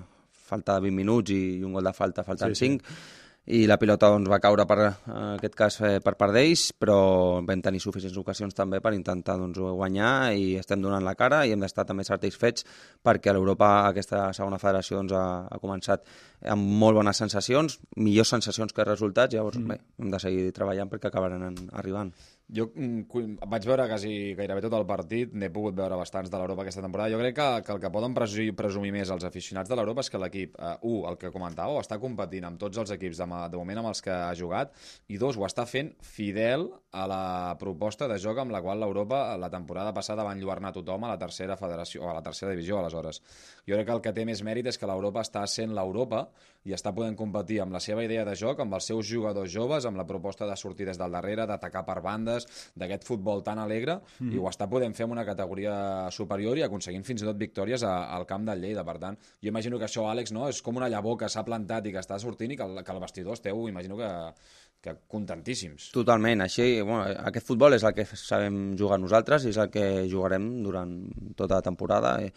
falta 0.44 0.78
de 0.78 0.90
20 0.90 1.02
minuts 1.02 1.34
i, 1.34 1.42
i 1.60 1.64
un 1.64 1.76
gol 1.76 1.90
de 1.90 1.94
falta 1.98 2.26
faltant 2.28 2.56
Sí, 2.56 2.66
sí. 2.66 2.72
5 2.78 3.22
i 3.44 3.66
la 3.68 3.76
pilota 3.76 4.08
doncs, 4.08 4.30
va 4.32 4.40
caure 4.40 4.64
per, 4.64 4.78
en 4.80 5.16
aquest 5.36 5.56
cas 5.60 5.78
eh, 5.84 5.98
per 6.04 6.14
part 6.16 6.32
d'ells, 6.32 6.70
però 6.80 7.42
vam 7.44 7.64
tenir 7.64 7.82
suficients 7.84 8.16
ocasions 8.22 8.56
també 8.56 8.80
per 8.80 8.94
intentar 8.96 9.36
doncs, 9.40 9.60
guanyar 9.60 10.32
i 10.40 10.54
estem 10.62 10.80
donant 10.82 11.04
la 11.04 11.16
cara 11.20 11.42
i 11.44 11.52
hem 11.52 11.60
d'estar 11.60 11.84
també 11.90 12.06
satisfets 12.08 12.64
perquè 13.04 13.32
a 13.32 13.36
l'Europa 13.36 13.74
aquesta 13.90 14.30
segona 14.38 14.62
federació 14.62 15.02
doncs, 15.02 15.16
ha, 15.20 15.26
ha 15.52 15.60
començat 15.60 16.08
amb 16.56 16.72
molt 16.80 17.02
bones 17.02 17.20
sensacions, 17.20 17.80
millors 17.98 18.32
sensacions 18.32 18.72
que 18.72 18.88
resultats, 18.88 19.36
llavors 19.36 19.60
mm. 19.60 19.74
bé, 19.74 19.80
hem 20.00 20.16
de 20.16 20.24
seguir 20.24 20.48
treballant 20.56 20.92
perquè 20.92 21.12
acabaran 21.12 21.52
arribant. 21.74 22.14
Jo 22.54 22.68
mm, 22.70 23.48
vaig 23.50 23.66
veure 23.66 23.88
quasi 23.90 24.12
gairebé 24.38 24.62
tot 24.62 24.76
el 24.78 24.86
partit, 24.86 25.32
n'he 25.34 25.50
pogut 25.54 25.74
veure 25.78 25.98
bastants 25.98 26.30
de 26.30 26.38
l'Europa 26.38 26.62
aquesta 26.62 26.84
temporada. 26.86 27.10
Jo 27.14 27.22
crec 27.22 27.36
que, 27.40 27.48
que 27.66 27.74
el 27.74 27.82
que 27.82 27.92
poden 27.94 28.14
presumir, 28.14 28.54
presumir 28.60 28.92
més 28.94 29.10
els 29.14 29.26
aficionats 29.26 29.72
de 29.72 29.78
l'Europa 29.80 30.06
és 30.06 30.12
que 30.14 30.22
l'equip, 30.22 30.60
eh, 30.60 30.76
un, 30.86 31.00
el 31.10 31.18
que 31.22 31.34
comentàveu, 31.34 31.80
està 31.82 31.98
competint 32.02 32.46
amb 32.50 32.62
tots 32.62 32.78
els 32.84 32.94
equips 32.94 33.24
de, 33.24 33.28
de 33.50 33.62
moment 33.62 33.82
amb 33.82 33.92
els 33.94 34.04
que 34.06 34.14
ha 34.14 34.34
jugat, 34.38 34.78
i 35.10 35.18
dos, 35.22 35.40
ho 35.40 35.48
està 35.50 35.66
fent 35.70 35.94
fidel 36.06 36.70
a 36.94 37.08
la 37.10 37.24
proposta 37.58 38.08
de 38.08 38.20
joc 38.22 38.38
amb 38.38 38.54
la 38.54 38.62
qual 38.62 38.78
l'Europa 38.84 39.24
la 39.42 39.50
temporada 39.50 39.94
passada 39.98 40.26
va 40.28 40.36
enlluernar 40.38 40.76
tothom 40.76 41.08
a 41.08 41.16
la 41.16 41.18
tercera 41.18 41.58
federació, 41.58 42.04
o 42.06 42.12
a 42.12 42.18
la 42.20 42.22
tercera 42.22 42.54
divisió, 42.54 42.78
aleshores. 42.78 43.24
Jo 43.66 43.80
crec 43.80 43.90
que 43.90 43.96
el 43.98 44.04
que 44.06 44.14
té 44.14 44.26
més 44.30 44.44
mèrit 44.46 44.70
és 44.70 44.78
que 44.78 44.90
l'Europa 44.90 45.24
està 45.26 45.42
sent 45.50 45.74
l'Europa 45.74 46.28
i 46.70 46.76
està 46.78 46.94
podent 46.96 47.18
competir 47.18 47.60
amb 47.64 47.74
la 47.76 47.82
seva 47.84 48.06
idea 48.06 48.24
de 48.28 48.36
joc, 48.40 48.62
amb 48.62 48.78
els 48.78 48.86
seus 48.92 49.10
jugadors 49.10 49.52
joves, 49.52 49.88
amb 49.90 49.98
la 50.00 50.06
proposta 50.08 50.46
de 50.48 50.56
sortir 50.60 50.86
des 50.88 51.02
del 51.02 51.18
darrere, 51.18 51.48
d'atacar 51.50 51.84
per 51.88 51.98
bandes, 52.06 52.43
d'aquest 52.80 53.08
futbol 53.08 53.44
tan 53.46 53.62
alegre, 53.64 54.00
mm. 54.20 54.34
i 54.34 54.42
ho 54.42 54.50
està 54.50 54.68
podent 54.72 54.96
fer 54.98 55.08
amb 55.08 55.18
una 55.18 55.26
categoria 55.28 55.76
superior 56.12 56.60
i 56.60 56.66
aconseguint 56.68 57.06
fins 57.08 57.24
i 57.24 57.30
tot 57.30 57.40
victòries 57.40 57.86
a, 57.88 57.96
al 58.16 58.28
camp 58.30 58.48
del 58.50 58.64
Lleida. 58.64 58.86
Per 58.88 58.98
tant, 59.02 59.20
jo 59.42 59.52
imagino 59.52 59.80
que 59.80 59.90
això, 59.90 60.08
Àlex, 60.12 60.34
no? 60.36 60.48
és 60.52 60.62
com 60.66 60.80
una 60.80 60.92
llavor 60.92 61.18
que 61.22 61.32
s'ha 61.32 61.46
plantat 61.48 61.88
i 61.88 61.96
que 61.96 62.04
està 62.04 62.20
sortint 62.22 62.54
i 62.54 62.60
que 62.60 62.68
el, 62.68 62.84
que 62.84 62.96
el 62.96 63.02
vestidor 63.04 63.40
esteu, 63.40 63.68
imagino 63.70 63.98
que, 64.00 64.12
que 64.84 64.94
contentíssims. 65.08 65.88
Totalment, 65.96 66.44
així, 66.44 66.66
bueno, 66.84 67.06
aquest 67.30 67.48
futbol 67.48 67.74
és 67.78 67.86
el 67.88 67.94
que 67.96 68.04
sabem 68.20 68.74
jugar 68.80 68.98
nosaltres 69.00 69.46
i 69.48 69.54
és 69.54 69.60
el 69.62 69.70
que 69.72 69.86
jugarem 70.12 70.50
durant 70.66 70.92
tota 71.40 71.62
la 71.62 71.64
temporada. 71.66 72.18
I 72.20 72.30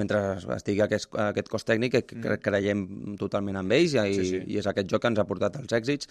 mentre 0.00 0.20
estigui 0.56 0.80
aquest, 0.84 1.10
aquest 1.26 1.50
cos 1.52 1.66
tècnic, 1.68 1.98
que 1.98 2.20
cre 2.24 2.38
creiem 2.40 2.86
totalment 3.20 3.60
en 3.60 3.74
ells 3.76 3.98
i, 4.00 4.06
Sí, 4.16 4.28
sí. 4.30 4.40
i 4.48 4.60
és 4.62 4.68
aquest 4.70 4.88
joc 4.88 5.02
que 5.04 5.10
ens 5.12 5.20
ha 5.20 5.26
portat 5.28 5.58
als 5.60 5.74
èxits 5.76 6.08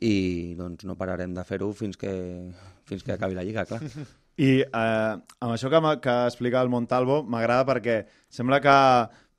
i 0.00 0.54
doncs, 0.58 0.86
no 0.86 0.94
pararem 1.00 1.34
de 1.34 1.44
fer-ho 1.48 1.72
fins, 1.74 1.98
que, 1.98 2.12
fins 2.88 3.02
que 3.02 3.16
acabi 3.16 3.34
la 3.34 3.44
Lliga, 3.46 3.66
clar. 3.66 3.82
I 4.46 4.52
eh, 4.62 5.14
amb 5.42 5.50
això 5.52 5.68
que, 5.72 5.80
que 6.06 6.14
explica 6.30 6.62
el 6.62 6.70
Montalvo 6.72 7.20
m'agrada 7.26 7.66
perquè 7.68 7.98
sembla 8.32 8.62
que 8.64 8.76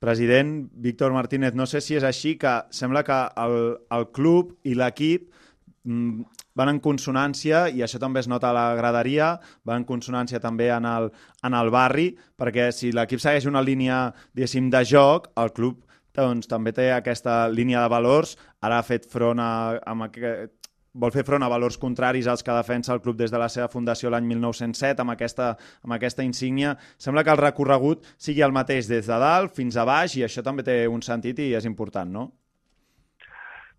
president 0.04 0.68
Víctor 0.84 1.16
Martínez, 1.16 1.56
no 1.56 1.64
sé 1.66 1.80
si 1.80 1.96
és 1.96 2.04
així, 2.04 2.36
que 2.36 2.52
sembla 2.70 3.02
que 3.08 3.16
el, 3.40 3.56
el 3.96 4.06
club 4.12 4.52
i 4.68 4.76
l'equip 4.76 5.30
mm, 5.30 5.43
van 5.84 6.70
en 6.70 6.80
consonància, 6.80 7.66
i 7.68 7.82
això 7.84 8.00
també 8.00 8.22
es 8.22 8.28
nota 8.30 8.50
a 8.50 8.56
la 8.56 8.66
graderia, 8.78 9.34
van 9.68 9.82
en 9.82 9.88
consonància 9.88 10.40
també 10.40 10.70
en 10.72 10.86
el, 10.88 11.10
en 11.44 11.56
el 11.58 11.70
barri, 11.74 12.10
perquè 12.40 12.70
si 12.72 12.92
l'equip 12.92 13.20
segueix 13.20 13.46
una 13.50 13.62
línia, 13.62 14.06
diguéssim, 14.32 14.70
de 14.72 14.84
joc, 14.88 15.28
el 15.36 15.52
club 15.52 15.82
doncs, 16.14 16.46
també 16.46 16.72
té 16.72 16.92
aquesta 16.94 17.48
línia 17.50 17.82
de 17.82 17.90
valors, 17.90 18.36
ara 18.62 18.78
ha 18.78 18.86
fet 18.86 19.08
front 19.10 19.40
a, 19.42 19.80
amb 19.90 20.06
aquest, 20.06 20.54
vol 20.94 21.10
fer 21.10 21.24
front 21.26 21.42
a 21.42 21.50
valors 21.50 21.76
contraris 21.82 22.28
als 22.30 22.44
que 22.46 22.54
defensa 22.54 22.92
el 22.94 23.02
club 23.02 23.18
des 23.18 23.32
de 23.34 23.38
la 23.38 23.48
seva 23.50 23.66
fundació 23.68 24.12
l'any 24.14 24.28
1907 24.30 25.02
amb 25.02 25.10
aquesta, 25.16 25.50
amb 25.82 25.96
aquesta 25.96 26.22
insígnia. 26.22 26.76
Sembla 27.02 27.24
que 27.26 27.34
el 27.34 27.42
recorregut 27.42 28.06
sigui 28.16 28.46
el 28.46 28.54
mateix 28.54 28.86
des 28.86 29.10
de 29.10 29.18
dalt 29.18 29.56
fins 29.58 29.76
a 29.76 29.84
baix 29.88 30.14
i 30.14 30.22
això 30.22 30.46
també 30.46 30.62
té 30.62 30.84
un 30.86 31.02
sentit 31.02 31.42
i 31.42 31.50
és 31.58 31.66
important, 31.66 32.14
no? 32.14 32.28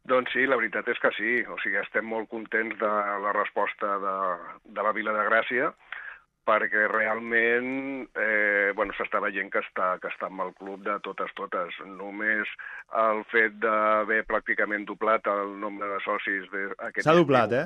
Doncs 0.06 0.34
sí, 0.36 0.46
la 0.46 0.58
veritat 0.60 0.88
és 0.94 1.00
que 1.02 1.12
sí. 1.18 1.36
O 1.50 1.58
sigui, 1.64 1.80
estem 1.82 2.06
molt 2.06 2.30
contents 2.30 2.78
de 2.82 2.94
la 3.26 3.34
resposta 3.34 3.98
de, 4.04 4.18
de 4.78 4.86
la 4.86 4.94
Vila 4.98 5.16
de 5.16 5.30
Gràcia 5.30 5.72
perquè 6.46 6.84
realment 6.92 8.06
eh, 8.14 8.72
bueno, 8.78 8.94
s'està 8.94 9.18
veient 9.24 9.50
que 9.50 9.64
està, 9.64 9.96
que 10.02 10.12
està 10.12 10.30
amb 10.30 10.44
el 10.46 10.52
club 10.60 10.84
de 10.86 11.00
totes, 11.06 11.32
totes. 11.38 11.80
Només 11.98 12.52
el 13.02 13.24
fet 13.32 13.58
d'haver 13.64 14.22
pràcticament 14.30 14.86
doblat 14.86 15.26
el 15.32 15.56
nombre 15.64 15.90
de 15.90 15.98
socis 16.06 16.46
S'ha 17.02 17.18
doblat, 17.18 17.58
eh? 17.58 17.66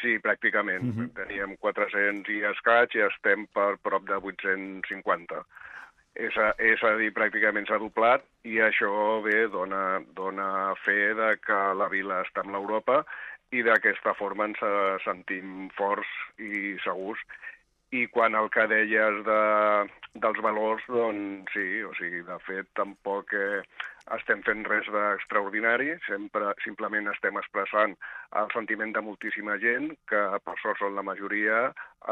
Sí, 0.00 0.16
pràcticament. 0.22 0.86
Mhm. 0.92 1.10
Teníem 1.18 1.56
400 1.58 2.30
i 2.32 2.40
escaig 2.52 2.94
i 2.96 3.04
estem 3.08 3.46
per 3.52 3.76
prop 3.82 4.06
de 4.08 4.16
850. 4.30 5.42
És 6.14 6.36
a, 6.36 6.50
és 6.60 6.82
a 6.84 6.92
dir, 7.00 7.08
pràcticament 7.16 7.66
s'ha 7.68 7.78
doblat 7.80 8.24
i 8.44 8.58
això 8.60 9.20
bé 9.24 9.46
dona, 9.48 10.02
dona 10.16 10.74
fe 10.84 11.14
de 11.16 11.30
que 11.40 11.60
la 11.78 11.88
vila 11.88 12.20
està 12.26 12.44
amb 12.44 12.52
l'Europa 12.52 13.00
i 13.52 13.62
d'aquesta 13.64 14.12
forma 14.18 14.50
ens 14.50 14.60
eh, 14.64 14.98
sentim 15.04 15.70
forts 15.76 16.12
i 16.40 16.76
segurs. 16.84 17.20
I 17.92 18.06
quan 18.08 18.34
el 18.38 18.48
que 18.48 18.64
deies 18.70 19.18
de, 19.26 19.40
dels 20.24 20.38
valors, 20.44 20.84
doncs 20.88 21.52
sí, 21.52 21.82
o 21.84 21.92
sigui, 21.98 22.22
de 22.24 22.38
fet, 22.46 22.68
tampoc 22.78 23.34
eh, 23.36 23.60
estem 24.16 24.40
fent 24.46 24.64
res 24.66 24.88
d'extraordinari, 24.92 25.90
sempre 26.06 26.54
simplement 26.64 27.10
estem 27.12 27.36
expressant 27.40 27.94
el 28.40 28.48
sentiment 28.54 28.94
de 28.96 29.02
moltíssima 29.04 29.58
gent, 29.62 29.90
que 30.08 30.22
per 30.44 30.54
sort 30.62 30.80
són 30.80 30.96
la 30.96 31.04
majoria 31.06 31.58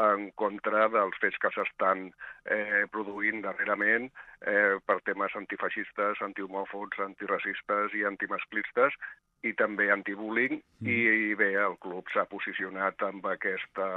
en 0.03 0.29
contra 0.39 0.87
dels 0.93 1.17
fets 1.23 1.41
que 1.41 1.51
s'estan 1.55 2.05
eh, 2.45 2.85
produint 2.93 3.41
darrerament 3.43 4.07
eh, 4.45 4.77
per 4.85 4.99
temes 5.09 5.35
antifeixistes, 5.41 6.21
antihomòfobs, 6.29 7.01
antiracistes 7.07 7.97
i 7.97 8.05
antimasclistes 8.07 8.95
i 9.43 9.55
també 9.57 9.89
antibullying 9.89 10.59
mm. 10.61 10.87
i, 10.87 11.31
i 11.31 11.35
bé, 11.35 11.51
el 11.57 11.77
club 11.81 12.09
s'ha 12.13 12.27
posicionat 12.29 13.01
amb 13.09 13.25
aquesta, 13.33 13.89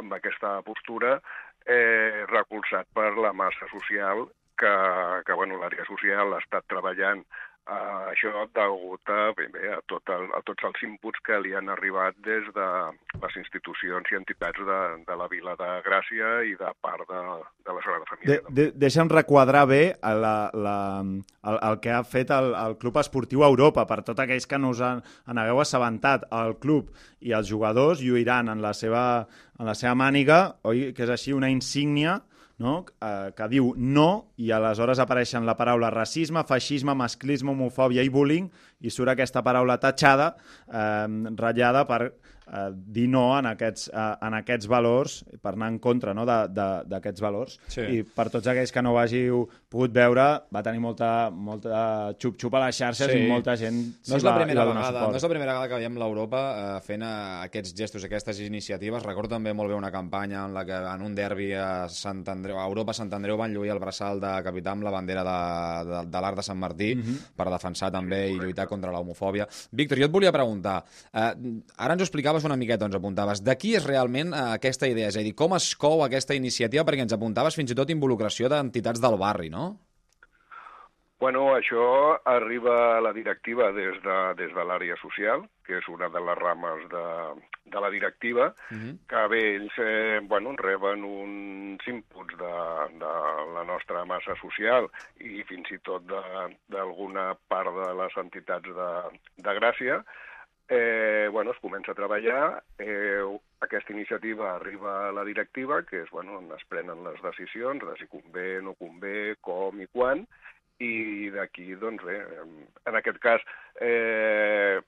amb 0.00 0.12
aquesta 0.12 0.58
postura 0.66 1.18
eh, 1.66 2.24
recolzat 2.30 2.88
per 2.94 3.12
la 3.16 3.32
massa 3.32 3.68
social 3.72 4.26
que, 4.58 4.74
que 5.24 5.36
bueno, 5.38 5.60
l'àrea 5.60 5.86
social 5.88 6.34
ha 6.34 6.42
estat 6.42 6.66
treballant 6.68 7.22
a 7.68 7.78
això 8.08 8.30
degut 8.56 9.10
a, 9.12 9.32
bé, 9.36 9.48
bé, 9.52 9.68
a, 9.76 9.78
tot 9.90 10.08
el, 10.14 10.24
a 10.32 10.40
tots 10.46 10.64
els 10.64 10.84
inputs 10.86 11.20
que 11.26 11.36
li 11.44 11.52
han 11.56 11.68
arribat 11.68 12.16
des 12.24 12.46
de 12.56 12.68
les 13.20 13.36
institucions 13.42 14.08
i 14.12 14.16
entitats 14.16 14.62
de, 14.64 14.78
de 15.04 15.16
la 15.20 15.26
Vila 15.28 15.54
de 15.60 15.68
Gràcia 15.84 16.30
i 16.48 16.54
de 16.56 16.70
part 16.80 17.04
de, 17.10 17.20
de 17.68 17.74
la 17.76 17.82
Sagrada 17.84 18.04
De, 18.04 18.10
Família. 18.10 18.38
de, 18.48 18.66
deixa'm 18.86 19.12
requadrar 19.12 19.66
bé 19.68 19.82
la, 20.00 20.36
la, 20.54 20.78
el, 21.04 21.60
el 21.70 21.80
que 21.84 21.92
ha 21.92 22.00
fet 22.08 22.32
el, 22.34 22.54
el 22.56 22.78
Club 22.80 22.96
Esportiu 23.02 23.44
Europa. 23.44 23.84
Per 23.90 24.00
tots 24.06 24.24
aquells 24.24 24.48
que 24.48 24.60
no 24.60 24.72
us 24.72 24.80
en, 24.84 25.04
en 25.28 25.42
hagueu 25.42 25.60
assabentat, 25.60 26.24
el 26.40 26.56
club 26.62 26.88
i 27.20 27.36
els 27.36 27.52
jugadors 27.52 28.00
lluiran 28.00 28.48
en 28.48 28.64
la 28.64 28.72
seva, 28.72 29.04
en 29.60 29.68
la 29.68 29.76
seva 29.76 29.92
màniga, 29.98 30.40
oi, 30.64 30.88
que 30.96 31.04
és 31.04 31.12
així, 31.18 31.36
una 31.36 31.52
insígnia 31.52 32.22
no? 32.58 32.84
eh, 33.00 33.30
que 33.36 33.48
diu 33.50 33.72
no 33.76 34.30
i 34.36 34.50
aleshores 34.54 35.00
apareixen 35.02 35.46
la 35.46 35.56
paraula 35.58 35.90
racisme, 35.94 36.42
feixisme, 36.46 36.94
masclisme, 36.98 37.54
homofòbia 37.54 38.04
i 38.04 38.10
bullying 38.12 38.50
i 38.80 38.90
surt 38.90 39.14
aquesta 39.14 39.42
paraula 39.46 39.78
tatxada 39.80 40.34
eh, 40.66 41.06
ratllada 41.38 41.86
per 41.88 42.02
eh, 42.52 42.70
dir 42.74 43.08
no 43.08 43.26
en 43.38 43.46
aquests, 43.46 43.88
eh, 43.92 44.14
en 44.26 44.34
aquests 44.34 44.66
valors, 44.70 45.24
per 45.42 45.52
anar 45.54 45.68
en 45.68 45.78
contra 45.78 46.14
no? 46.14 46.24
d'aquests 46.26 47.20
valors. 47.20 47.58
Sí. 47.68 47.80
I 47.82 48.02
per 48.04 48.28
tots 48.30 48.46
aquells 48.50 48.72
que 48.72 48.82
no 48.82 48.92
ho 48.94 48.98
hàgiu 49.00 49.44
pogut 49.68 49.92
veure, 49.92 50.26
va 50.54 50.62
tenir 50.64 50.80
molta, 50.80 51.30
molta 51.30 52.14
xup-xup 52.18 52.54
a 52.56 52.66
les 52.66 52.76
xarxes 52.78 53.10
Sí. 53.12 53.18
i 53.24 53.28
molta 53.30 53.56
gent 53.56 53.78
No 54.08 54.16
és, 54.16 54.22
la 54.24 54.34
primera 54.36 54.64
va 54.64 54.72
vegada, 54.72 54.88
suport. 54.98 55.10
no 55.12 55.16
és 55.16 55.22
la 55.22 55.28
primera 55.28 55.52
vegada 55.52 55.68
que 55.68 55.74
veiem 55.82 55.96
l'Europa 56.00 56.40
eh, 56.78 56.80
fent 56.84 57.02
eh, 57.02 57.44
aquests 57.44 57.74
gestos, 57.76 58.04
aquestes 58.04 58.40
iniciatives. 58.40 59.02
Recordo 59.04 59.34
també 59.36 59.52
molt 59.54 59.70
bé 59.70 59.76
una 59.76 59.90
campanya 59.92 60.44
en 60.46 60.54
la 60.54 60.64
que 60.64 60.72
en 60.74 61.02
un 61.02 61.14
derbi 61.14 61.52
a, 61.54 61.88
Sant 61.88 62.24
Andreu, 62.28 62.58
a 62.58 62.66
Europa 62.66 62.92
Sant 62.94 63.12
Andreu 63.12 63.36
van 63.36 63.52
lluir 63.52 63.70
el 63.70 63.78
braçal 63.78 64.20
de 64.20 64.32
capità 64.42 64.72
amb 64.72 64.82
la 64.84 64.90
bandera 64.90 65.22
de, 65.24 65.90
de, 65.90 66.02
de 66.10 66.20
l'Arc 66.20 66.36
de 66.36 66.42
Sant 66.42 66.58
Martí 66.58 66.94
Mhm. 66.94 67.16
per 67.36 67.48
defensar 67.50 67.90
també 67.92 68.30
i 68.30 68.38
lluitar 68.38 68.66
contra 68.66 68.90
l'homofòbia. 68.92 69.46
Víctor, 69.72 69.98
jo 69.98 70.06
et 70.06 70.10
volia 70.12 70.32
preguntar, 70.32 70.82
eh, 71.12 71.32
ara 71.76 71.92
ens 71.94 72.00
ho 72.02 72.04
explicaves 72.04 72.37
una 72.44 72.56
miqueta, 72.56 72.84
ens 72.86 72.94
apuntaves, 72.98 73.42
de 73.42 73.56
qui 73.58 73.74
és 73.74 73.86
realment 73.86 74.32
eh, 74.34 74.44
aquesta 74.60 74.86
idea? 74.86 75.08
És 75.08 75.16
a 75.16 75.24
dir, 75.26 75.34
com 75.34 75.54
es 75.56 75.72
cou 75.76 76.04
aquesta 76.04 76.34
iniciativa? 76.38 76.84
Perquè 76.84 77.02
ens 77.08 77.16
apuntaves 77.16 77.56
fins 77.58 77.72
i 77.72 77.74
tot 77.78 77.90
involucració 77.90 78.48
d'entitats 78.52 79.00
del 79.02 79.16
barri, 79.18 79.50
no? 79.50 79.76
Bueno, 81.18 81.48
això 81.56 81.82
arriba 82.30 82.74
a 82.96 83.00
la 83.02 83.10
directiva 83.12 83.72
des 83.74 83.96
de, 84.04 84.18
des 84.38 84.52
de 84.54 84.62
l'àrea 84.64 84.94
social, 85.00 85.40
que 85.66 85.80
és 85.80 85.88
una 85.90 86.06
de 86.14 86.20
les 86.22 86.38
rames 86.38 86.84
de, 86.92 87.02
de 87.74 87.80
la 87.82 87.90
directiva, 87.90 88.52
que 89.10 89.24
bé, 89.32 89.40
ells 89.56 89.80
eh, 89.82 90.20
bueno, 90.30 90.52
reben 90.56 91.02
uns 91.02 91.82
inputs 91.90 92.38
de, 92.38 92.52
de 93.02 93.10
la 93.56 93.64
nostra 93.66 94.04
massa 94.06 94.38
social 94.38 94.86
i 95.18 95.42
fins 95.50 95.74
i 95.74 95.80
tot 95.82 96.06
de- 96.06 96.54
d'alguna 96.70 97.32
part 97.50 97.74
de 97.82 97.90
les 97.98 98.14
entitats 98.22 98.70
de, 98.78 98.88
de 99.42 99.58
Gràcia, 99.58 99.98
eh, 100.68 101.28
bueno, 101.32 101.52
es 101.52 101.58
comença 101.58 101.92
a 101.92 101.98
treballar, 101.98 102.62
eh, 102.78 103.24
aquesta 103.60 103.92
iniciativa 103.92 104.54
arriba 104.54 105.08
a 105.08 105.12
la 105.12 105.24
directiva, 105.24 105.82
que 105.82 106.02
és 106.04 106.10
bueno, 106.10 106.36
on 106.38 106.52
es 106.52 106.64
prenen 106.68 107.02
les 107.04 107.20
decisions 107.24 107.82
de 107.84 107.96
si 107.98 108.06
convé, 108.12 108.60
no 108.62 108.74
convé, 108.76 109.36
com 109.40 109.80
i 109.80 109.88
quan, 109.88 110.26
i 110.78 111.30
d'aquí, 111.34 111.72
doncs 111.80 112.04
bé, 112.04 112.20
en 112.86 112.98
aquest 113.00 113.18
cas 113.18 113.42
eh, 113.80 114.78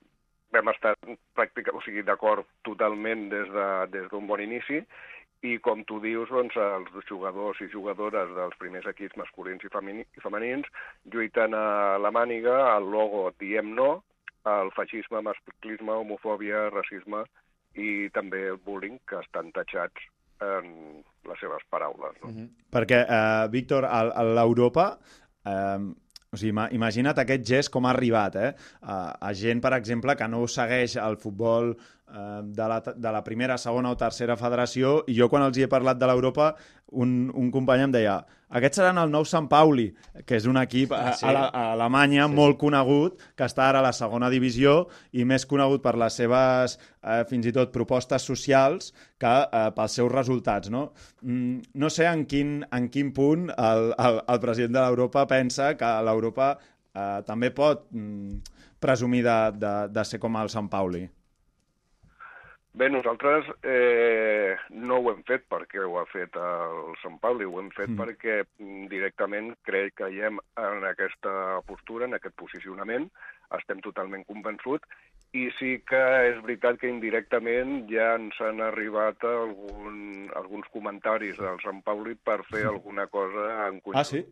vam 0.53 0.69
estar 0.71 0.95
pràctica, 1.35 1.73
o 1.75 1.81
sigui, 1.83 2.05
d'acord 2.07 2.47
totalment 2.67 3.29
des 3.33 3.49
d'un 3.49 3.89
de, 3.91 4.05
des 4.05 4.13
bon 4.13 4.45
inici, 4.45 4.85
i 5.43 5.57
com 5.65 5.83
tu 5.89 5.97
dius, 6.05 6.29
doncs, 6.29 6.57
els 6.61 7.09
jugadors 7.09 7.61
i 7.65 7.71
jugadores 7.73 8.29
dels 8.37 8.57
primers 8.61 8.87
equips 8.91 9.17
masculins 9.17 9.65
i, 9.65 9.71
femenins 10.21 10.69
lluiten 11.09 11.57
a 11.57 11.97
la 11.97 12.11
màniga 12.13 12.77
el 12.77 12.91
logo 12.93 13.31
Diem 13.41 13.73
No, 13.75 14.03
el 14.49 14.71
feixisme, 14.77 15.21
masclisme, 15.23 15.93
homofòbia, 15.93 16.69
racisme 16.71 17.25
i 17.77 18.09
també 18.15 18.47
el 18.51 18.61
bullying, 18.65 18.99
que 19.07 19.21
estan 19.21 19.53
tatxats 19.53 20.07
en 20.41 20.71
les 21.29 21.41
seves 21.41 21.63
paraules. 21.71 22.17
No? 22.23 22.31
Mm 22.31 22.37
-hmm. 22.37 22.49
Perquè, 22.73 23.07
eh, 23.09 23.49
Víctor, 23.51 23.85
a, 23.85 24.23
l'Europa 24.23 24.99
eh, 25.45 25.79
o 26.33 26.37
sigui, 26.39 26.55
imagina't 26.77 27.19
aquest 27.19 27.47
gest 27.47 27.73
com 27.75 27.87
ha 27.87 27.91
arribat, 27.91 28.37
eh? 28.37 28.51
A, 28.83 29.17
a 29.19 29.33
gent, 29.35 29.61
per 29.61 29.73
exemple, 29.75 30.15
que 30.17 30.29
no 30.29 30.47
segueix 30.47 30.95
el 30.97 31.17
futbol 31.19 31.73
eh, 31.75 32.41
de, 32.45 32.69
la, 32.69 32.81
de 32.81 33.13
la 33.13 33.23
primera, 33.27 33.57
segona 33.59 33.91
o 33.91 33.97
tercera 33.97 34.37
federació, 34.37 35.01
i 35.11 35.17
jo 35.19 35.29
quan 35.29 35.43
els 35.43 35.59
hi 35.59 35.67
he 35.67 35.69
parlat 35.73 35.99
de 35.99 36.07
l'Europa, 36.07 36.53
un, 36.93 37.33
un 37.35 37.51
company 37.51 37.83
em 37.83 37.91
deia 37.91 38.21
aquests 38.51 38.81
seran 38.81 38.99
el 38.99 39.13
nou 39.13 39.25
Sant 39.29 39.47
Pauli, 39.51 39.87
que 40.27 40.35
és 40.41 40.47
un 40.51 40.59
equip 40.59 40.91
a, 40.97 41.13
sí. 41.15 41.27
a, 41.29 41.47
a 41.47 41.63
Alemanya 41.77 42.25
sí. 42.27 42.35
molt 42.35 42.59
conegut, 42.59 43.21
que 43.39 43.47
està 43.47 43.69
ara 43.69 43.79
a 43.79 43.87
la 43.87 43.93
segona 43.95 44.31
divisió 44.33 44.89
i 45.15 45.27
més 45.29 45.47
conegut 45.47 45.85
per 45.85 45.95
les 46.01 46.19
seves, 46.19 46.75
eh, 47.05 47.21
fins 47.31 47.47
i 47.47 47.55
tot, 47.55 47.71
propostes 47.75 48.27
socials 48.27 48.91
que 49.23 49.35
eh, 49.45 49.69
pels 49.77 49.99
seus 50.01 50.11
resultats. 50.13 50.73
No, 50.75 50.89
mm, 51.23 51.71
no 51.79 51.93
sé 51.95 52.09
en 52.11 52.27
quin, 52.31 52.59
en 52.75 52.91
quin 52.91 53.15
punt 53.15 53.49
el, 53.55 53.93
el, 53.95 54.21
el 54.27 54.43
president 54.43 54.75
de 54.81 54.83
l'Europa 54.83 55.29
pensa 55.31 55.77
que 55.79 55.95
l'Europa 56.07 56.57
eh, 56.59 57.23
també 57.29 57.55
pot 57.55 57.87
mm, 57.95 58.59
presumir 58.83 59.23
de, 59.27 59.41
de, 59.63 59.75
de 59.95 60.07
ser 60.09 60.19
com 60.19 60.43
el 60.43 60.51
Sant 60.51 60.71
Pauli. 60.73 61.07
Bé, 62.73 62.87
nosaltres 62.89 63.49
eh, 63.67 64.55
no 64.71 65.01
ho 65.01 65.11
hem 65.11 65.25
fet 65.27 65.43
perquè 65.51 65.83
ho 65.83 65.97
ha 65.99 66.05
fet 66.07 66.37
el 66.39 66.93
Sant 67.03 67.17
Pauli, 67.23 67.45
ho 67.45 67.59
hem 67.59 67.71
fet 67.75 67.91
mm. 67.91 67.99
perquè 67.99 68.37
mm, 68.45 68.85
directament 68.93 69.51
crec 69.67 69.97
que 69.97 70.05
creiem 70.05 70.39
en 70.55 70.87
aquesta 70.87 71.33
postura, 71.67 72.07
en 72.07 72.15
aquest 72.15 72.37
posicionament, 72.39 73.09
estem 73.59 73.83
totalment 73.83 74.23
convençuts 74.29 74.87
i 75.35 75.49
sí 75.59 75.77
que 75.87 76.01
és 76.27 76.39
veritat 76.43 76.79
que 76.81 76.91
indirectament 76.91 77.85
ja 77.91 78.15
ens 78.19 78.39
han 78.43 78.63
arribat 78.67 79.23
algun, 79.27 80.31
alguns 80.39 80.67
comentaris 80.75 81.39
del 81.39 81.59
Sant 81.63 81.83
Pauli 81.87 82.17
per 82.19 82.41
fer 82.49 82.65
alguna 82.71 83.07
cosa 83.11 83.47
en 83.69 83.79
conjunt. 83.79 84.01
Ah, 84.01 84.07
sí? 84.07 84.25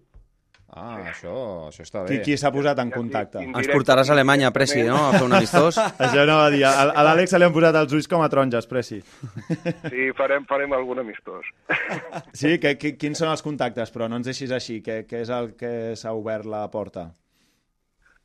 Ah, 0.71 0.99
sí. 1.01 1.09
això, 1.09 1.35
això 1.71 1.83
està 1.83 2.03
bé. 2.05 2.09
Qui, 2.19 2.19
qui 2.27 2.37
s'ha 2.37 2.51
posat 2.53 2.79
en 2.83 2.91
contacte? 2.93 3.41
Ens 3.41 3.69
portaràs 3.73 4.11
a 4.11 4.13
Alemanya, 4.13 4.51
Preci, 4.53 4.83
no?, 4.85 4.97
a 5.09 5.13
fer 5.17 5.23
un 5.25 5.33
amistós. 5.33 5.79
això 6.05 6.27
no 6.29 6.37
va 6.43 6.51
dir. 6.53 6.65
A, 6.69 6.91
a 6.93 7.05
l'Àlex 7.07 7.31
se 7.33 7.39
li 7.41 7.45
han 7.49 7.53
posat 7.55 7.75
els 7.81 7.93
ulls 7.97 8.07
com 8.09 8.21
a 8.23 8.29
taronges, 8.29 8.67
Preci. 8.69 8.99
Sí, 9.01 10.11
farem, 10.19 10.45
farem 10.51 10.73
algun 10.77 10.99
amistós. 11.01 11.47
Sí, 12.39 12.59
que, 12.61 12.77
que, 12.79 12.93
quins 13.01 13.19
són 13.19 13.31
els 13.33 13.43
contactes? 13.43 13.91
Però 13.95 14.07
no 14.09 14.17
ens 14.21 14.29
deixis 14.29 14.53
així. 14.53 14.83
Què, 14.85 15.01
què 15.09 15.23
és 15.25 15.31
el 15.35 15.55
que 15.59 15.73
s'ha 15.97 16.13
obert 16.13 16.45
la 16.47 16.67
porta? 16.71 17.09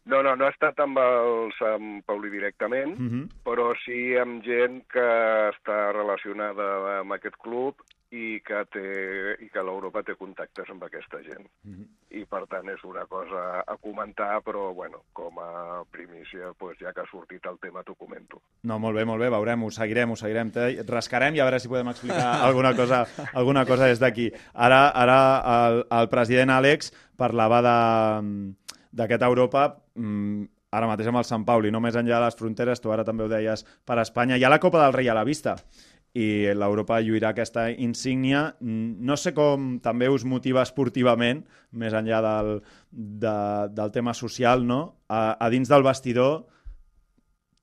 No, 0.06 0.20
no, 0.22 0.36
no 0.36 0.44
ha 0.46 0.52
estat 0.52 0.78
amb 0.84 0.98
el 1.00 1.54
Sant 1.56 2.02
Pauli 2.06 2.30
directament, 2.30 2.92
uh 2.98 3.02
Mhm. 3.02 3.22
-huh. 3.24 3.44
però 3.48 3.72
sí 3.86 4.18
amb 4.20 4.44
gent 4.44 4.84
que 4.92 5.00
està 5.56 5.94
relacionada 5.96 7.00
amb 7.00 7.14
aquest 7.14 7.38
club 7.42 7.76
i 8.14 8.38
que, 8.46 8.60
té, 8.70 8.84
i 9.42 9.48
que 9.50 9.62
l'Europa 9.66 10.04
té 10.06 10.14
contactes 10.20 10.70
amb 10.70 10.84
aquesta 10.86 11.18
gent. 11.26 11.48
Uh 11.66 11.72
-huh. 11.74 11.86
I, 12.14 12.26
per 12.30 12.46
tant, 12.48 12.70
és 12.70 12.84
una 12.84 13.06
cosa 13.10 13.64
a 13.66 13.76
comentar, 13.78 14.42
però, 14.44 14.74
bueno, 14.74 15.04
com 15.14 15.40
a 15.40 15.84
primícia, 15.90 16.54
pues, 16.58 16.78
ja 16.78 16.94
que 16.94 17.02
ha 17.02 17.10
sortit 17.10 17.44
el 17.46 17.58
tema, 17.60 17.84
t'ho 17.84 17.96
comento. 17.96 18.42
No, 18.62 18.78
molt 18.78 18.96
bé, 18.96 19.06
molt 19.06 19.20
bé, 19.20 19.30
veurem, 19.30 19.64
ho 19.64 19.72
seguirem, 19.72 20.12
ho 20.12 20.16
seguirem. 20.16 20.52
Te 20.52 20.84
rascarem 20.84 21.36
i 21.36 21.40
a 21.40 21.46
veure 21.46 21.60
si 21.60 21.68
podem 21.68 21.90
explicar 21.90 22.42
alguna 22.48 22.76
cosa, 22.76 23.06
alguna 23.34 23.66
cosa 23.66 23.88
des 23.88 24.00
d'aquí. 24.00 24.32
Ara, 24.54 24.90
ara 24.90 25.68
el, 25.68 25.86
el 25.90 26.10
president 26.10 26.50
Àlex 26.52 26.92
parlava 27.18 27.62
de 27.62 28.54
d'aquest 28.92 29.24
Europa 29.24 29.76
mm, 29.96 30.44
ara 30.74 30.88
mateix 30.88 31.08
amb 31.08 31.18
el 31.18 31.24
Sant 31.24 31.46
Pauli, 31.46 31.72
no 31.72 31.80
més 31.80 31.96
enllà 31.96 32.20
de 32.20 32.26
les 32.26 32.36
fronteres, 32.36 32.82
tu 32.82 32.92
ara 32.92 33.04
també 33.04 33.24
ho 33.24 33.28
deies, 33.28 33.64
per 33.86 34.00
Espanya. 34.00 34.38
Hi 34.38 34.44
ha 34.44 34.50
la 34.50 34.60
Copa 34.60 34.84
del 34.84 34.94
Rei 34.94 35.10
a 35.10 35.14
la 35.14 35.24
vista 35.24 35.56
i 36.14 36.54
l'Europa 36.54 37.00
lluirà 37.02 37.32
aquesta 37.34 37.68
insígnia. 37.72 38.44
No 38.62 39.18
sé 39.18 39.34
com 39.34 39.78
també 39.82 40.10
us 40.14 40.26
motiva 40.30 40.62
esportivament, 40.62 41.42
més 41.74 41.96
enllà 41.98 42.20
del, 42.26 42.52
de, 42.92 43.38
del 43.74 43.94
tema 43.96 44.14
social, 44.14 44.66
no? 44.70 44.82
A, 45.10 45.34
a 45.42 45.50
dins 45.50 45.72
del 45.72 45.86
vestidor, 45.86 46.44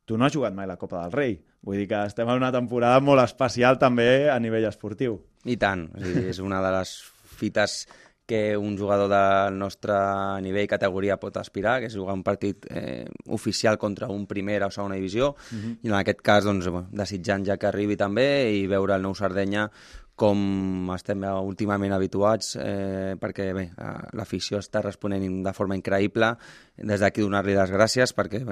tu 0.04 0.18
no 0.18 0.26
has 0.26 0.34
jugat 0.34 0.56
mai 0.56 0.66
la 0.66 0.78
Copa 0.80 1.04
del 1.04 1.14
Rei. 1.14 1.38
Vull 1.62 1.82
dir 1.82 1.88
que 1.90 2.02
estem 2.08 2.28
en 2.28 2.40
una 2.40 2.52
temporada 2.54 3.00
molt 3.04 3.22
especial 3.22 3.78
també 3.78 4.30
a 4.32 4.38
nivell 4.42 4.66
esportiu. 4.66 5.20
I 5.46 5.56
tant, 5.60 5.86
és, 6.00 6.40
una 6.42 6.58
de 6.64 6.72
les 6.74 6.94
fites 7.40 7.84
que 8.30 8.56
un 8.56 8.76
jugador 8.78 9.08
del 9.10 9.56
nostre 9.58 9.96
nivell 10.44 10.68
i 10.68 10.70
categoria 10.70 11.18
pot 11.18 11.34
aspirar, 11.40 11.80
que 11.82 11.88
és 11.90 11.96
jugar 11.98 12.14
un 12.14 12.22
partit 12.22 12.68
eh, 12.70 13.08
oficial 13.34 13.74
contra 13.82 14.06
un 14.14 14.28
primera 14.30 14.68
o 14.70 14.70
segona 14.70 14.94
divisió, 14.94 15.32
uh 15.34 15.56
-huh. 15.56 15.72
i 15.82 15.88
en 15.88 15.96
aquest 15.98 16.22
cas 16.22 16.44
doncs, 16.44 16.68
bueno, 16.68 16.86
desitjant 16.92 17.44
ja 17.44 17.56
que 17.56 17.66
arribi 17.66 17.96
també 17.96 18.52
i 18.54 18.68
veure 18.68 18.94
el 18.94 19.02
nou 19.02 19.14
Sardenya 19.14 19.70
com 20.14 20.90
estem 20.94 21.22
últimament 21.24 21.92
habituats, 21.92 22.56
eh, 22.56 23.16
perquè 23.18 23.52
bé, 23.52 23.70
l'afició 24.12 24.58
està 24.58 24.82
responent 24.82 25.42
de 25.42 25.52
forma 25.52 25.74
increïble. 25.74 26.36
Des 26.76 27.00
d'aquí 27.00 27.20
donar-li 27.20 27.54
les 27.54 27.70
gràcies 27.70 28.14
perquè 28.14 28.44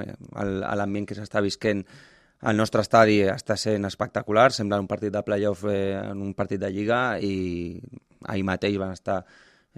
l'ambient 0.75 1.05
que 1.05 1.15
s'està 1.15 1.41
visquent 1.41 1.85
el 2.41 2.57
nostre 2.57 2.81
estadi 2.81 3.21
està 3.21 3.55
sent 3.55 3.85
espectacular, 3.85 4.51
sembla 4.51 4.79
un 4.79 4.87
partit 4.87 5.11
de 5.11 5.23
playoff 5.23 5.65
eh, 5.65 5.99
en 5.99 6.21
un 6.21 6.33
partit 6.33 6.59
de 6.59 6.69
Lliga 6.71 7.19
i 7.19 7.79
ahir 8.25 8.43
mateix 8.43 8.77
van 8.77 8.91
estar 8.91 9.25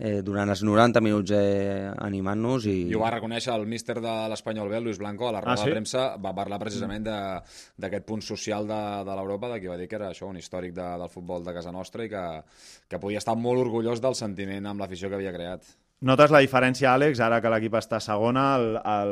eh, 0.01 0.21
durant 0.25 0.49
els 0.49 0.63
90 0.65 1.01
minuts 1.05 1.33
eh, 1.37 1.91
animant-nos. 2.01 2.65
I... 2.65 2.75
I 2.89 2.97
ho 2.97 3.03
va 3.03 3.11
reconèixer 3.13 3.53
el 3.53 3.67
míster 3.69 3.99
de 4.01 4.15
l'Espanyol 4.31 4.71
B, 4.71 4.81
Luis 4.81 4.99
Blanco, 5.01 5.29
a 5.29 5.35
la 5.35 5.43
roda 5.43 5.53
ah, 5.53 5.61
sí? 5.61 5.69
de 5.69 5.77
premsa, 5.77 6.07
va 6.21 6.33
parlar 6.37 6.59
precisament 6.61 7.05
d'aquest 7.05 8.07
punt 8.09 8.25
social 8.25 8.67
de, 8.69 8.81
de 9.07 9.19
l'Europa, 9.19 9.53
de 9.53 9.61
qui 9.61 9.69
va 9.69 9.77
dir 9.79 9.87
que 9.91 9.99
era 9.99 10.09
això, 10.09 10.31
un 10.31 10.41
històric 10.41 10.73
de, 10.77 10.89
del 11.03 11.13
futbol 11.13 11.45
de 11.45 11.55
casa 11.55 11.73
nostra 11.75 12.07
i 12.07 12.11
que, 12.11 12.25
que 12.89 13.01
podia 13.01 13.21
estar 13.21 13.37
molt 13.37 13.67
orgullós 13.67 14.01
del 14.03 14.17
sentiment 14.17 14.71
amb 14.71 14.81
l'afició 14.81 15.11
que 15.11 15.19
havia 15.19 15.35
creat. 15.35 15.69
Notes 16.09 16.33
la 16.33 16.41
diferència, 16.41 16.95
Àlex, 16.95 17.21
ara 17.21 17.37
que 17.43 17.49
l'equip 17.53 17.77
està 17.77 17.99
segona, 18.01 18.55
el, 18.57 18.71
el, 18.81 19.11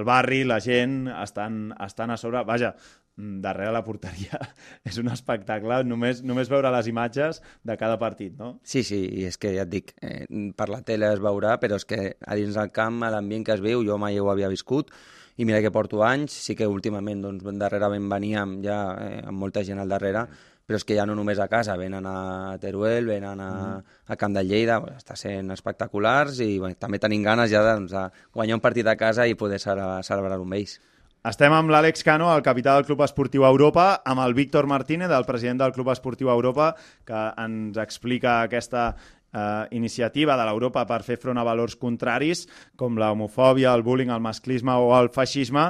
el 0.00 0.06
barri, 0.08 0.44
la 0.48 0.62
gent, 0.64 1.02
estan, 1.12 1.66
estan 1.84 2.14
a 2.14 2.16
sobre... 2.16 2.40
Vaja, 2.48 2.72
darrere 3.16 3.72
la 3.72 3.82
porteria 3.84 4.38
és 4.88 4.98
un 5.00 5.08
espectacle, 5.12 5.80
només, 5.88 6.22
només 6.26 6.50
veure 6.52 6.72
les 6.74 6.88
imatges 6.90 7.40
de 7.64 7.76
cada 7.80 7.98
partit, 7.98 8.34
no? 8.38 8.56
Sí, 8.62 8.82
sí, 8.84 9.02
i 9.20 9.24
és 9.28 9.38
que 9.40 9.54
ja 9.56 9.64
et 9.64 9.72
dic, 9.72 9.94
eh, 10.04 10.24
per 10.56 10.68
la 10.72 10.82
tele 10.84 11.08
es 11.14 11.22
veurà, 11.24 11.56
però 11.62 11.80
és 11.80 11.88
que 11.88 12.00
a 12.20 12.36
dins 12.36 12.58
del 12.58 12.72
camp, 12.76 13.00
l'ambient 13.12 13.46
que 13.46 13.56
es 13.56 13.64
viu, 13.64 13.84
jo 13.86 13.96
mai 14.00 14.20
ho 14.20 14.28
havia 14.32 14.52
viscut, 14.52 14.92
i 15.36 15.44
mira 15.44 15.60
que 15.60 15.72
porto 15.72 16.02
anys, 16.04 16.32
sí 16.46 16.56
que 16.56 16.68
últimament 16.68 17.24
doncs, 17.24 17.44
darrerament 17.60 18.08
veníem 18.08 18.60
ja 18.64 18.80
eh, 19.00 19.22
amb 19.24 19.40
molta 19.40 19.64
gent 19.64 19.80
al 19.80 19.92
darrere, 19.92 20.26
però 20.66 20.80
és 20.80 20.84
que 20.84 20.96
ja 20.98 21.04
no 21.06 21.14
només 21.14 21.38
a 21.38 21.46
casa, 21.46 21.76
venen 21.78 22.08
a 22.10 22.56
Teruel, 22.60 23.06
venen 23.06 23.40
a, 23.40 23.50
mm. 23.78 23.96
a 24.10 24.16
Camp 24.18 24.34
de 24.34 24.42
Lleida, 24.42 24.80
bueno, 24.82 24.98
està 24.98 25.14
sent 25.16 25.52
espectaculars 25.54 26.40
i 26.42 26.56
bueno, 26.58 26.74
també 26.80 26.98
tenim 26.98 27.22
ganes 27.22 27.52
ja 27.52 27.62
doncs, 27.62 27.94
de 27.94 28.26
guanyar 28.34 28.58
un 28.58 28.64
partit 28.64 28.88
a 28.90 28.96
casa 28.98 29.28
i 29.30 29.38
poder 29.38 29.60
celebrar-ho 29.62 30.42
amb 30.42 30.58
ells. 30.58 30.80
Estem 31.26 31.50
amb 31.50 31.72
l'Àlex 31.74 32.04
Cano, 32.06 32.28
el 32.30 32.42
capità 32.46 32.76
del 32.76 32.84
Club 32.86 33.00
Esportiu 33.02 33.42
Europa, 33.48 33.86
amb 34.06 34.22
el 34.22 34.34
Víctor 34.36 34.68
Martínez, 34.70 35.10
el 35.10 35.24
president 35.26 35.58
del 35.58 35.72
Club 35.74 35.88
Esportiu 35.90 36.28
Europa, 36.30 36.68
que 37.02 37.22
ens 37.42 37.80
explica 37.82 38.36
aquesta 38.44 38.84
eh, 38.92 39.64
iniciativa 39.74 40.36
de 40.38 40.44
l'Europa 40.46 40.84
per 40.86 41.00
fer 41.02 41.16
front 41.18 41.40
a 41.42 41.46
valors 41.48 41.74
contraris, 41.80 42.44
com 42.78 43.00
la 43.02 43.08
homofòbia, 43.10 43.72
el 43.74 43.82
bullying, 43.82 44.12
el 44.14 44.22
masclisme 44.22 44.76
o 44.78 44.92
el 45.00 45.10
feixisme. 45.16 45.66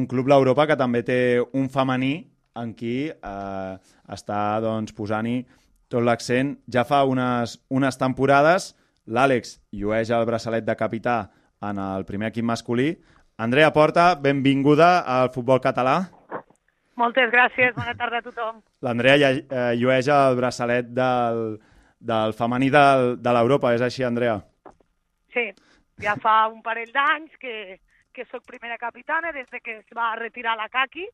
Un 0.00 0.06
club 0.08 0.32
l'Europa 0.32 0.64
que 0.70 0.78
també 0.80 1.04
té 1.04 1.20
un 1.44 1.68
femení 1.68 2.14
en 2.56 2.72
qui 2.72 3.10
eh, 3.10 3.74
està 4.16 4.40
doncs, 4.64 4.96
posant-hi 4.96 5.42
tot 5.92 6.08
l'accent. 6.08 6.56
Ja 6.72 6.86
fa 6.88 7.02
unes, 7.04 7.58
unes 7.68 8.00
temporades 8.00 8.72
l'Àlex 9.04 9.58
llueix 9.76 10.08
el 10.08 10.24
braçalet 10.24 10.64
de 10.64 10.78
capità 10.78 11.20
en 11.68 11.76
el 11.76 12.06
primer 12.08 12.30
equip 12.30 12.48
masculí, 12.48 12.94
Andrea 13.40 13.70
Porta, 13.72 14.14
benvinguda 14.20 15.00
al 15.06 15.30
futbol 15.32 15.60
català. 15.64 15.94
Moltes 17.00 17.30
gràcies, 17.32 17.72
bona 17.72 17.94
tarda 17.96 18.18
a 18.20 18.24
tothom. 18.26 18.58
L'Andrea 18.84 19.16
eh, 19.32 19.60
llueix 19.80 20.10
el 20.12 20.36
braçalet 20.36 20.90
del, 20.92 21.40
del 22.12 22.34
femení 22.36 22.68
del, 22.74 23.14
de 23.24 23.32
l'Europa, 23.32 23.72
és 23.72 23.84
així, 23.86 24.04
Andrea? 24.04 24.36
Sí, 25.32 25.46
ja 26.04 26.18
fa 26.20 26.34
un 26.52 26.60
parell 26.66 26.92
d'anys 26.92 27.32
que, 27.40 27.78
que 28.12 28.26
sóc 28.28 28.44
primera 28.44 28.76
capitana 28.76 29.32
des 29.32 29.48
de 29.48 29.62
que 29.64 29.78
es 29.78 29.96
va 29.96 30.12
retirar 30.20 30.58
la 30.60 30.68
Caqui, 30.68 31.08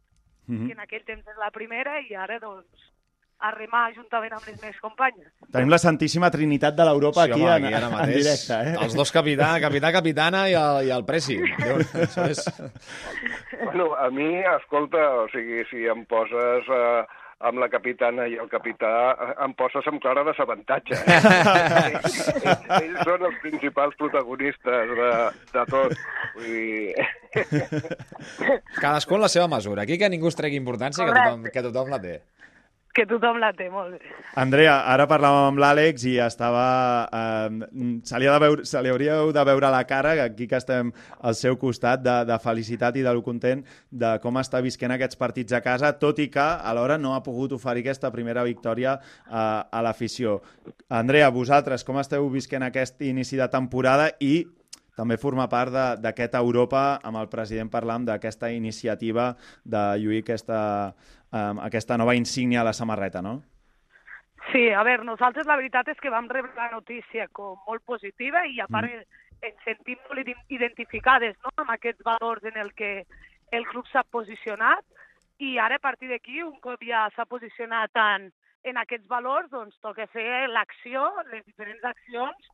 Mhm. 0.47 0.67
que 0.69 0.73
en 0.75 0.79
aquell 0.79 1.03
temps 1.03 1.27
és 1.27 1.39
la 1.43 1.49
primera, 1.51 1.97
i 2.07 2.15
ara, 2.15 2.37
doncs, 2.39 2.69
a 3.39 3.51
remar 3.53 3.91
juntament 3.95 4.33
amb 4.33 4.47
les 4.49 4.57
meves 4.63 4.79
companyes. 4.81 5.29
Tenim 5.53 5.69
la 5.73 5.79
Santíssima 5.83 6.31
Trinitat 6.33 6.77
de 6.79 6.87
l'Europa 6.89 7.27
Sí, 7.27 7.33
aquí, 7.35 7.43
home, 7.43 7.57
en, 7.59 7.67
aquí 7.69 7.75
ara 7.77 7.91
en 7.91 7.93
mateix. 7.93 8.17
directe. 8.25 8.61
Eh? 8.71 8.77
Els 8.87 8.97
dos 8.97 9.13
capità, 9.13 9.51
capità, 9.61 9.93
capitana 9.93 10.47
i 10.49 10.57
el, 10.57 10.87
i 10.89 10.95
el 10.97 11.05
presi. 11.09 11.37
Déu, 11.61 11.83
això 12.07 12.25
és... 12.33 12.41
Bueno, 13.61 13.93
a 14.01 14.09
mi, 14.11 14.31
escolta, 14.57 15.05
o 15.25 15.29
sigui, 15.35 15.63
si 15.71 15.85
em 15.91 16.05
poses 16.09 16.69
eh, 16.73 17.05
amb 17.47 17.61
la 17.61 17.69
capitana 17.69 18.25
i 18.33 18.39
el 18.41 18.49
capità, 18.49 18.93
eh, 19.13 19.35
em 19.45 19.53
poses 19.59 19.85
amb 19.91 20.01
clara 20.01 20.25
desavantatge. 20.31 20.97
Eh? 20.97 21.19
ells, 21.93 22.17
ells, 22.47 22.71
ells 22.81 23.03
són 23.05 23.27
els 23.29 23.37
principals 23.45 23.99
protagonistes 24.01 24.95
de, 25.03 25.11
de 25.53 25.67
tot. 25.75 25.93
Vull 26.39 26.49
dir... 26.57 26.95
Cadascú 28.81 29.19
en 29.21 29.27
la 29.27 29.33
seva 29.33 29.49
mesura. 29.53 29.85
Aquí 29.85 29.99
que 30.01 30.09
ningú 30.13 30.33
es 30.33 30.39
tregui 30.41 30.57
importància, 30.61 31.05
que 31.05 31.13
tothom, 31.13 31.47
que 31.53 31.65
tothom 31.69 31.93
la 31.93 32.01
té. 32.01 32.17
Que 32.97 33.05
tothom 33.05 33.37
la 33.37 33.51
té, 33.53 33.67
molt 33.69 33.93
bé. 33.93 34.15
Andrea, 34.41 34.79
ara 34.89 35.05
parlàvem 35.09 35.51
amb 35.51 35.61
l'Àlex 35.61 36.07
i 36.09 36.15
estava... 36.25 36.65
Eh, 37.13 37.99
se, 38.09 38.17
li 38.17 38.29
ha 38.29 38.37
de 38.39 38.41
veure, 38.41 38.65
se 38.65 38.81
li 38.81 38.89
hauríeu 38.89 39.33
de 39.37 39.45
veure 39.45 39.69
la 39.75 39.83
cara, 39.89 40.15
aquí 40.25 40.47
que 40.49 40.57
estem 40.57 40.95
al 41.21 41.37
seu 41.37 41.59
costat, 41.61 42.01
de, 42.01 42.17
de 42.31 42.39
felicitat 42.41 42.97
i 42.97 43.05
de 43.05 43.13
lo 43.13 43.21
content 43.27 43.61
de 43.93 44.15
com 44.25 44.41
està 44.41 44.63
visquent 44.65 44.97
aquests 44.97 45.21
partits 45.21 45.53
a 45.53 45.61
casa, 45.61 45.93
tot 46.01 46.23
i 46.25 46.31
que 46.33 46.41
alhora 46.41 46.97
no 46.97 47.13
ha 47.13 47.21
pogut 47.27 47.53
oferir 47.53 47.85
aquesta 47.85 48.09
primera 48.15 48.47
victòria 48.49 48.97
eh, 48.97 49.37
a 49.37 49.85
l'afició. 49.85 50.39
Andrea, 50.89 51.29
vosaltres, 51.35 51.85
com 51.85 52.01
esteu 52.01 52.31
visquent 52.33 52.65
aquest 52.65 53.05
inici 53.05 53.37
de 53.37 53.51
temporada 53.53 54.09
i 54.25 54.39
també 54.97 55.19
formar 55.21 55.49
part 55.53 55.75
d'aquest 56.01 56.39
Europa 56.39 57.01
amb 57.05 57.21
el 57.21 57.29
president 57.33 57.71
parlant 57.73 58.07
d'aquesta 58.09 58.51
iniciativa 58.53 59.35
de 59.65 59.83
lluir 60.01 60.23
aquesta, 60.25 60.61
eh, 61.33 61.53
aquesta 61.69 61.99
nova 62.01 62.17
insígnia 62.17 62.63
a 62.63 62.71
la 62.71 62.73
samarreta, 62.73 63.23
no? 63.23 63.43
Sí, 64.53 64.71
a 64.71 64.83
veure, 64.87 65.05
nosaltres 65.05 65.47
la 65.47 65.57
veritat 65.59 65.89
és 65.91 66.01
que 66.01 66.11
vam 66.11 66.29
rebre 66.31 66.55
la 66.57 66.71
notícia 66.71 67.27
com 67.35 67.59
molt 67.67 67.83
positiva 67.85 68.45
i 68.47 68.61
a 68.63 68.69
part 68.71 68.89
mm. 68.89 69.23
ens 69.49 69.65
sentim 69.67 69.99
molt 70.07 70.23
ident- 70.23 70.45
identificades 70.55 71.35
no? 71.43 71.51
amb 71.65 71.73
aquests 71.75 72.05
valors 72.07 72.45
en 72.47 72.57
el 72.63 72.73
que 72.79 72.93
el 73.53 73.67
club 73.67 73.89
s'ha 73.91 74.05
posicionat 74.11 74.85
i 75.39 75.59
ara 75.59 75.77
a 75.77 75.83
partir 75.83 76.09
d'aquí, 76.09 76.41
un 76.43 76.57
cop 76.65 76.81
ja 76.87 77.09
s'ha 77.17 77.27
posicionat 77.29 77.91
en, 78.01 78.31
en 78.65 78.79
aquests 78.81 79.09
valors, 79.11 79.51
doncs 79.51 79.77
toca 79.85 80.07
fer 80.15 80.47
l'acció, 80.49 81.05
les 81.33 81.45
diferents 81.45 81.85
accions 81.85 82.49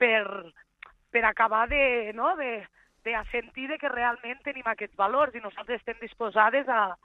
per, 0.00 0.24
per 1.14 1.24
acabar 1.24 1.68
de, 1.70 2.12
no? 2.18 2.34
de, 2.36 2.66
de 3.06 3.14
sentir 3.30 3.68
de 3.70 3.78
que 3.78 3.92
realment 3.92 4.40
tenim 4.42 4.66
aquests 4.66 4.98
valors 4.98 5.34
i 5.38 5.42
nosaltres 5.44 5.78
estem 5.78 6.00
disposades 6.00 6.68
a, 6.68 6.96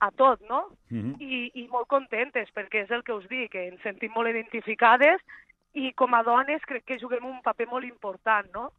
a 0.00 0.10
tot, 0.16 0.40
no? 0.48 0.62
Mhm. 0.88 1.14
I, 1.20 1.42
i 1.60 1.66
molt 1.68 1.90
contentes, 1.92 2.48
perquè 2.56 2.86
és 2.86 2.90
el 2.96 3.04
que 3.04 3.12
us 3.12 3.28
dic, 3.28 3.52
que 3.52 3.66
ens 3.68 3.84
sentim 3.84 4.16
molt 4.16 4.32
identificades 4.32 5.20
i 5.76 5.92
com 5.92 6.16
a 6.16 6.22
dones 6.26 6.64
crec 6.66 6.86
que 6.88 6.98
juguem 7.02 7.28
un 7.28 7.42
paper 7.44 7.68
molt 7.68 7.84
important, 7.84 8.48
no?, 8.56 8.70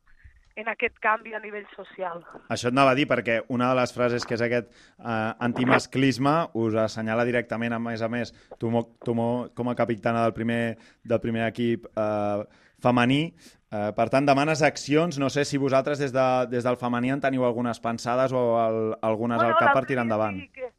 en 0.56 0.68
aquest 0.68 0.98
canvi 1.00 1.34
a 1.34 1.40
nivell 1.40 1.66
social. 1.76 2.24
Això 2.50 2.68
et 2.68 2.74
anava 2.74 2.92
a 2.92 2.96
dir, 2.96 3.08
perquè 3.08 3.42
una 3.50 3.70
de 3.72 3.76
les 3.80 3.94
frases 3.94 4.26
que 4.26 4.36
és 4.36 4.42
aquest 4.42 4.68
eh, 4.72 5.34
antimasclisme 5.40 6.34
us 6.60 6.76
assenyala 6.76 7.26
directament, 7.26 7.74
a 7.74 7.80
més 7.80 8.02
a 8.02 8.10
més, 8.12 8.34
tu, 8.60 8.72
tu 9.06 9.16
com 9.56 9.70
a 9.70 9.76
capitana 9.76 10.24
del 10.26 10.34
primer, 10.34 10.78
del 11.04 11.22
primer 11.24 11.48
equip 11.48 11.88
eh, 11.96 12.44
femení. 12.82 13.34
Eh, 13.72 13.92
per 13.96 14.10
tant, 14.12 14.26
demanes 14.28 14.62
accions. 14.68 15.18
No 15.22 15.30
sé 15.30 15.46
si 15.46 15.58
vosaltres 15.58 16.00
des, 16.00 16.12
de, 16.12 16.28
des 16.52 16.64
del 16.68 16.76
femení 16.78 17.12
en 17.14 17.22
teniu 17.24 17.46
algunes 17.48 17.80
pensades 17.80 18.34
o 18.36 18.44
el, 18.60 18.82
algunes 19.02 19.40
al 19.42 19.56
cap 19.56 19.74
per 19.78 19.86
tirar 19.86 20.04
endavant. 20.04 20.42
sí 20.42 20.50
que 20.54 20.72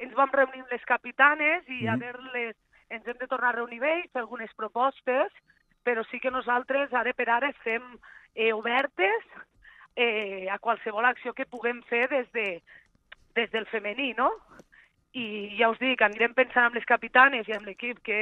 Ens 0.00 0.14
vam 0.16 0.30
reunir 0.32 0.62
amb 0.62 0.70
les 0.72 0.84
capitanes 0.88 1.66
i 1.68 1.86
a 1.86 1.92
Mhm. 1.92 2.00
veure-les, 2.00 2.56
ens 2.88 3.06
hem 3.06 3.18
de 3.20 3.26
tornar 3.28 3.50
a 3.50 3.56
reunir 3.58 3.80
bé 3.80 3.98
i 4.00 4.08
fer 4.08 4.22
algunes 4.22 4.48
propostes, 4.56 5.28
però 5.84 6.02
sí 6.10 6.18
que 6.20 6.30
nosaltres 6.30 6.92
ara 6.94 7.12
per 7.12 7.28
ara 7.28 7.50
estem 7.50 7.82
eh, 8.34 8.52
obertes 8.52 9.26
eh, 9.96 10.48
a 10.50 10.58
qualsevol 10.58 11.04
acció 11.04 11.34
que 11.34 11.46
puguem 11.46 11.82
fer 11.88 12.08
des, 12.08 12.30
de, 12.32 12.62
des 13.34 13.50
del 13.50 13.66
femení, 13.66 14.12
no? 14.18 14.30
I 15.12 15.56
ja 15.58 15.70
us 15.72 15.80
dic, 15.82 16.02
anirem 16.06 16.36
pensant 16.36 16.68
amb 16.68 16.78
les 16.78 16.86
capitanes 16.86 17.48
i 17.48 17.56
amb 17.56 17.66
l'equip 17.66 17.98
que, 18.06 18.20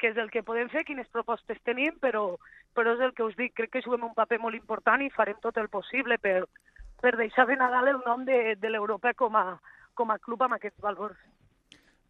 que 0.00 0.10
és 0.12 0.16
el 0.16 0.30
que 0.32 0.42
podem 0.42 0.70
fer, 0.72 0.86
quines 0.88 1.10
propostes 1.12 1.60
tenim, 1.68 1.98
però, 2.00 2.38
però 2.74 2.94
és 2.96 3.04
el 3.04 3.12
que 3.14 3.26
us 3.26 3.36
dic, 3.36 3.52
crec 3.58 3.74
que 3.74 3.84
juguem 3.84 4.08
un 4.08 4.16
paper 4.16 4.40
molt 4.40 4.56
important 4.56 5.04
i 5.04 5.12
farem 5.12 5.36
tot 5.44 5.60
el 5.60 5.68
possible 5.68 6.16
per, 6.18 6.46
per 7.02 7.16
deixar 7.20 7.46
ben 7.50 7.60
a 7.60 7.68
dalt 7.72 7.92
el 7.92 8.00
nom 8.06 8.24
de, 8.24 8.56
de 8.56 8.72
l'Europa 8.72 9.12
com, 9.14 9.36
a, 9.36 9.58
com 9.94 10.10
a 10.10 10.18
club 10.18 10.42
amb 10.46 10.56
aquests 10.56 10.80
valors. 10.80 11.18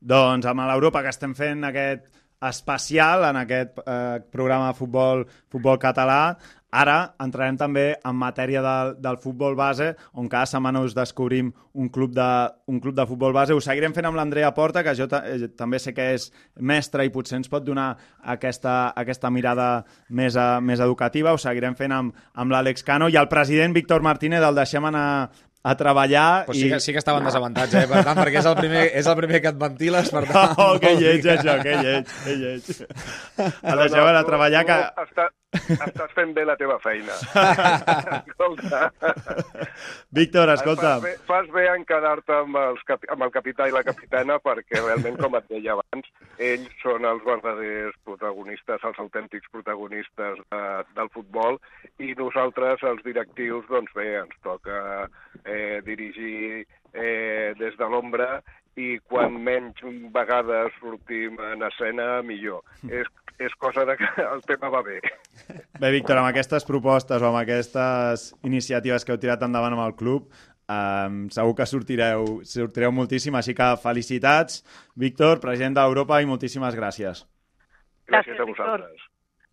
Doncs 0.00 0.46
amb 0.46 0.62
l'Europa 0.70 1.02
que 1.02 1.12
estem 1.12 1.34
fent 1.36 1.66
aquest 1.66 2.06
especial 2.48 3.24
en 3.28 3.36
aquest 3.42 3.78
eh, 3.84 4.20
programa 4.32 4.70
de 4.70 4.78
futbol, 4.78 5.26
futbol 5.52 5.78
català, 5.78 6.38
ara 6.70 7.16
entrarem 7.20 7.56
també 7.58 7.84
en 8.06 8.14
matèria 8.16 8.62
del, 8.62 8.94
del 9.02 9.18
futbol 9.20 9.56
base, 9.58 9.90
on 10.14 10.28
cada 10.30 10.46
setmana 10.46 10.82
us 10.86 10.94
descobrim 10.94 11.50
un 11.74 11.90
club 11.90 12.14
de, 12.14 12.28
un 12.70 12.78
club 12.80 12.94
de 12.94 13.06
futbol 13.06 13.34
base. 13.34 13.54
Ho 13.54 13.60
seguirem 13.60 13.94
fent 13.94 14.06
amb 14.08 14.16
l'Andrea 14.18 14.52
Porta, 14.54 14.84
que 14.86 14.94
jo 14.96 15.08
eh, 15.18 15.50
també 15.58 15.82
sé 15.82 15.92
que 15.96 16.12
és 16.14 16.30
mestra 16.56 17.04
i 17.04 17.12
potser 17.12 17.40
ens 17.40 17.50
pot 17.50 17.66
donar 17.66 17.90
aquesta, 18.22 18.94
aquesta 18.96 19.30
mirada 19.34 19.68
més, 20.08 20.38
eh, 20.38 20.48
més 20.62 20.80
educativa. 20.80 21.34
Ho 21.34 21.42
seguirem 21.42 21.76
fent 21.78 21.94
amb, 21.96 22.26
amb 22.34 22.54
l'Àlex 22.54 22.86
Cano 22.86 23.10
i 23.10 23.18
el 23.18 23.28
president 23.28 23.74
Víctor 23.74 24.06
Martínez 24.06 24.46
el 24.46 24.58
deixem 24.62 24.86
anar 24.86 25.08
a 25.62 25.76
treballar 25.76 26.46
Pues 26.46 26.58
sí, 26.58 26.68
que, 26.70 26.80
sí 26.80 26.92
que 26.92 26.98
estava 26.98 27.18
en 27.18 27.26
desavantatge, 27.28 27.84
eh? 27.84 27.88
per 27.90 28.04
tant, 28.06 28.16
perquè 28.16 28.40
és 28.40 28.48
el 28.48 28.56
primer, 28.56 28.86
és 28.96 29.10
el 29.10 29.18
primer 29.18 29.42
que 29.44 29.52
et 29.52 29.58
ventiles, 29.60 30.12
per 30.14 30.24
tant... 30.28 30.54
Oh, 30.56 30.78
que 30.80 30.94
no 30.94 31.02
lleig, 31.02 31.26
això, 31.34 31.58
que 31.60 31.76
lleig, 31.84 32.14
que 32.24 32.38
lleig. 32.40 32.70
El 33.40 33.84
deixem 33.84 34.06
anar 34.06 34.22
a 34.22 34.28
treballar, 34.28 34.64
que... 34.68 34.78
Està, 35.04 35.28
estàs 35.50 36.12
fent 36.14 36.32
bé 36.34 36.44
la 36.46 36.56
teva 36.58 36.76
feina. 36.82 37.14
escolta. 38.20 38.90
Víctor, 40.18 40.52
escolta, 40.54 40.92
Fas 40.94 41.02
bé, 41.02 41.12
fas 41.26 41.50
bé 41.54 41.66
en 41.72 41.84
quedar-te 41.88 42.36
amb, 42.44 42.58
els 42.60 42.84
amb 43.10 43.26
el 43.26 43.32
capità 43.34 43.66
i 43.68 43.74
la 43.74 43.82
capitana 43.86 44.38
perquè 44.42 44.82
realment, 44.82 45.18
com 45.20 45.34
et 45.38 45.48
deia 45.50 45.76
abans, 45.76 46.10
ells 46.38 46.70
són 46.82 47.08
els 47.08 47.24
verdaders 47.26 47.98
protagonistes, 48.06 48.86
els 48.86 49.02
autèntics 49.02 49.50
protagonistes 49.50 50.38
de, 50.52 50.62
del 50.96 51.10
futbol 51.14 51.58
i 51.98 52.14
nosaltres, 52.18 52.86
els 52.86 53.02
directius, 53.06 53.66
doncs 53.70 53.92
bé, 53.96 54.12
ens 54.22 54.38
toca 54.46 55.08
eh, 55.44 55.80
dirigir 55.86 56.62
eh, 56.94 57.52
des 57.58 57.76
de 57.78 57.90
l'ombra 57.90 58.38
i 58.78 58.98
quan 59.10 59.34
menys 59.42 59.80
vegades 60.14 60.74
sortim 60.78 61.38
en 61.50 61.64
escena, 61.66 62.20
millor. 62.26 62.62
És, 62.86 63.08
és 63.40 63.54
cosa 63.58 63.86
de 63.88 63.96
que 63.96 64.08
el 64.26 64.42
tema 64.48 64.70
va 64.72 64.82
bé. 64.86 65.00
bé, 65.80 65.90
Víctor, 65.96 66.20
amb 66.20 66.28
aquestes 66.28 66.66
propostes 66.68 67.22
o 67.22 67.30
amb 67.30 67.40
aquestes 67.40 68.30
iniciatives 68.46 69.04
que 69.04 69.14
heu 69.14 69.20
tirat 69.22 69.42
endavant 69.46 69.76
amb 69.76 69.86
el 69.86 69.96
club, 69.98 70.28
um, 70.70 71.22
segur 71.32 71.56
que 71.58 71.68
sortireu, 71.68 72.40
sortireu 72.46 72.92
moltíssim, 72.94 73.36
així 73.36 73.56
que 73.56 73.70
felicitats, 73.82 74.62
Víctor, 74.94 75.40
president 75.42 75.80
d'Europa, 75.80 76.20
i 76.20 76.28
moltíssimes 76.28 76.76
gràcies. 76.78 77.24
Gràcies, 78.10 78.36
Gràcies, 78.36 78.42
a 78.42 78.48
vosaltres. 78.52 79.09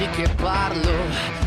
Di 0.00 0.08
che 0.16 0.26
parlo, 0.40 0.96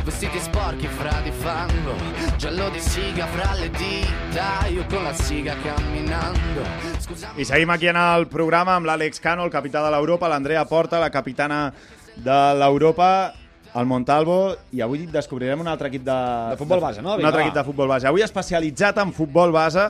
vestiti 0.03 0.37
sporchi 0.37 0.85
fra 0.85 1.21
di 1.21 1.31
fango, 1.31 1.95
giallo 2.37 2.69
di 2.69 2.79
siga 2.79 3.25
fra 3.25 3.55
le 3.55 3.71
dita, 3.71 4.67
io 4.67 4.85
con 4.85 5.01
la 5.01 5.11
siga 5.11 5.55
camminando. 5.57 6.61
Scusami. 6.99 7.41
I 7.41 7.45
seguim 7.45 7.71
aquí 7.71 7.87
en 7.87 7.97
el 7.97 8.27
programa 8.29 8.75
amb 8.75 8.85
l'Àlex 8.85 9.17
Cano, 9.19 9.41
el 9.43 9.49
capità 9.49 9.81
de 9.81 9.89
l'Europa, 9.89 10.29
l'Andrea 10.29 10.67
Porta, 10.69 10.99
la 11.01 11.09
capitana 11.09 11.73
de 12.13 12.37
l'Europa, 12.59 13.33
el 13.73 13.89
Montalvo, 13.89 14.37
i 14.69 14.85
avui 14.85 15.07
descobrirem 15.09 15.65
un 15.65 15.71
altre 15.73 15.89
equip 15.89 16.05
de... 16.05 16.19
De 16.53 16.61
futbol 16.61 16.85
base, 16.85 17.01
no? 17.01 17.17
Un 17.17 17.25
altre 17.25 17.47
equip 17.47 17.57
de 17.57 17.65
futbol 17.65 17.89
base. 17.89 18.05
Avui 18.05 18.21
especialitzat 18.21 19.01
en 19.01 19.15
futbol 19.17 19.49
base, 19.49 19.89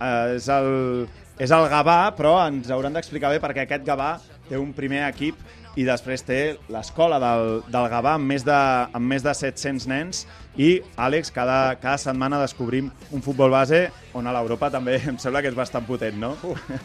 eh, 0.00 0.34
és 0.34 0.50
el 0.50 1.06
és 1.38 1.54
el 1.54 1.70
Gavà, 1.70 2.10
però 2.18 2.34
ens 2.50 2.74
hauran 2.74 2.98
d'explicar 2.98 3.30
bé 3.30 3.38
perquè 3.38 3.68
aquest 3.68 3.86
Gavà 3.86 4.16
té 4.50 4.58
un 4.58 4.74
primer 4.74 5.06
equip 5.06 5.38
i 5.78 5.84
després 5.86 6.24
té 6.26 6.38
l'escola 6.72 7.20
del, 7.22 7.60
del 7.70 7.88
Gavà 7.92 8.16
amb 8.18 8.26
més, 8.32 8.44
de, 8.46 8.56
amb 8.56 9.06
més 9.06 9.22
de 9.22 9.34
700 9.36 9.86
nens 9.90 10.24
i, 10.58 10.80
Àlex, 10.98 11.30
cada, 11.34 11.76
cada 11.80 11.98
setmana 12.02 12.40
descobrim 12.42 12.90
un 13.14 13.22
futbol 13.22 13.52
base 13.54 13.84
on 14.18 14.26
a 14.26 14.34
l'Europa 14.34 14.70
també 14.74 14.98
em 15.12 15.20
sembla 15.22 15.44
que 15.44 15.52
és 15.52 15.58
bastant 15.58 15.86
potent, 15.86 16.18
no? 16.18 16.34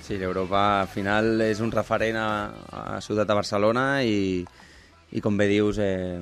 Sí, 0.06 0.20
l'Europa 0.22 0.84
al 0.84 0.92
final 0.92 1.42
és 1.48 1.64
un 1.66 1.74
referent 1.74 2.20
a, 2.22 2.30
a 2.70 3.02
Ciutat 3.02 3.30
de 3.30 3.38
Barcelona 3.38 3.86
i, 4.06 4.46
i 5.12 5.24
com 5.24 5.38
bé 5.38 5.50
dius, 5.50 5.82
eh, 5.82 6.22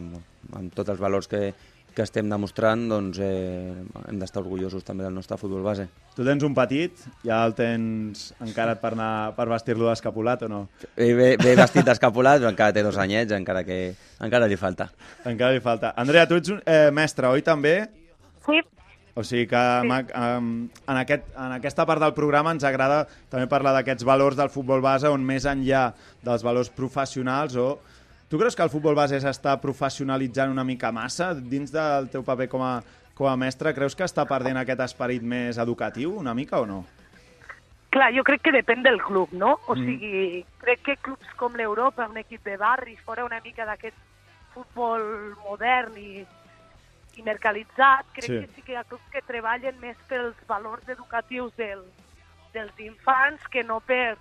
amb 0.54 0.74
tots 0.76 0.96
els 0.96 1.04
valors 1.04 1.28
que, 1.32 1.50
que 1.96 2.04
estem 2.06 2.30
demostrant, 2.30 2.88
doncs 2.90 3.20
eh, 3.22 3.74
hem 4.08 4.20
d'estar 4.22 4.42
orgullosos 4.42 4.86
també 4.86 5.06
del 5.06 5.14
nostre 5.16 5.38
futbol 5.40 5.64
base. 5.66 5.88
Tu 6.18 6.26
tens 6.26 6.44
un 6.46 6.56
petit, 6.58 7.06
ja 7.26 7.40
el 7.46 7.56
tens 7.58 8.32
encara 8.44 8.76
per, 8.82 8.94
anar, 8.98 9.34
per 9.38 9.48
vestir-lo 9.52 9.90
d'escapulat 9.90 10.46
o 10.48 10.52
no? 10.52 10.62
Ve, 10.98 11.14
ve, 11.18 11.30
ve 11.42 11.56
vestit 11.60 11.86
d'escapulat, 11.88 12.42
però 12.42 12.52
encara 12.54 12.76
té 12.76 12.84
dos 12.86 13.00
anyets, 13.02 13.34
encara 13.38 13.64
que 13.68 13.80
encara 14.22 14.50
li 14.50 14.60
falta. 14.60 14.90
Encara 15.30 15.54
li 15.56 15.64
falta. 15.64 15.94
Andrea, 15.98 16.28
tu 16.30 16.42
ets 16.42 16.54
un, 16.54 16.62
eh, 16.66 16.90
mestre, 16.94 17.30
oi 17.30 17.46
també? 17.46 17.78
Sí, 18.46 18.62
O 19.16 19.22
sigui 19.22 19.46
que 19.46 19.60
sí. 19.62 19.90
en, 19.94 20.98
aquest, 20.98 21.28
en 21.38 21.52
aquesta 21.60 21.86
part 21.86 22.02
del 22.02 22.16
programa 22.18 22.50
ens 22.56 22.64
agrada 22.66 23.04
també 23.30 23.46
parlar 23.46 23.76
d'aquests 23.76 24.06
valors 24.10 24.40
del 24.40 24.50
futbol 24.50 24.82
base 24.82 25.06
on 25.06 25.22
més 25.22 25.46
enllà 25.46 25.92
dels 26.26 26.42
valors 26.42 26.72
professionals 26.74 27.54
o 27.62 27.68
Tu 28.34 28.40
creus 28.40 28.56
que 28.56 28.64
el 28.66 28.72
futbol 28.74 28.96
base 28.98 29.20
s'està 29.22 29.52
professionalitzant 29.62 30.50
una 30.50 30.64
mica 30.66 30.90
massa 30.90 31.28
dins 31.38 31.70
del 31.70 32.08
teu 32.10 32.24
paper 32.26 32.48
com 32.50 32.64
a, 32.66 32.72
com 33.14 33.28
a 33.30 33.36
mestre? 33.38 33.76
Creus 33.78 33.94
que 33.94 34.08
està 34.08 34.24
perdent 34.26 34.58
aquest 34.58 34.82
esperit 34.88 35.22
més 35.22 35.60
educatiu 35.62 36.16
una 36.18 36.34
mica 36.34 36.64
o 36.64 36.66
no? 36.66 36.80
Clar, 37.94 38.08
jo 38.16 38.24
crec 38.26 38.42
que 38.48 38.56
depèn 38.56 38.82
del 38.82 38.98
club, 39.06 39.36
no? 39.38 39.52
O 39.70 39.78
sigui, 39.78 40.42
crec 40.66 40.82
que 40.90 40.98
clubs 41.06 41.38
com 41.38 41.54
l'Europa, 41.62 42.10
un 42.10 42.18
equip 42.24 42.42
de 42.50 42.58
barri, 42.58 42.98
fora 43.06 43.28
una 43.30 43.38
mica 43.46 43.70
d'aquest 43.70 44.02
futbol 44.58 45.06
modern 45.44 46.02
i, 46.02 46.26
i 47.14 47.30
mercalitzat, 47.30 48.10
crec 48.18 48.30
sí. 48.32 48.42
que 48.42 48.52
sí 48.58 48.66
que 48.66 48.74
hi 48.74 48.82
ha 48.82 48.88
clubs 48.90 49.14
que 49.14 49.22
treballen 49.30 49.78
més 49.78 50.02
pels 50.10 50.42
valors 50.50 50.90
educatius 50.90 51.54
del, 51.62 51.86
dels 52.58 52.86
infants 52.90 53.46
que 53.46 53.62
no 53.62 53.78
per... 53.78 54.16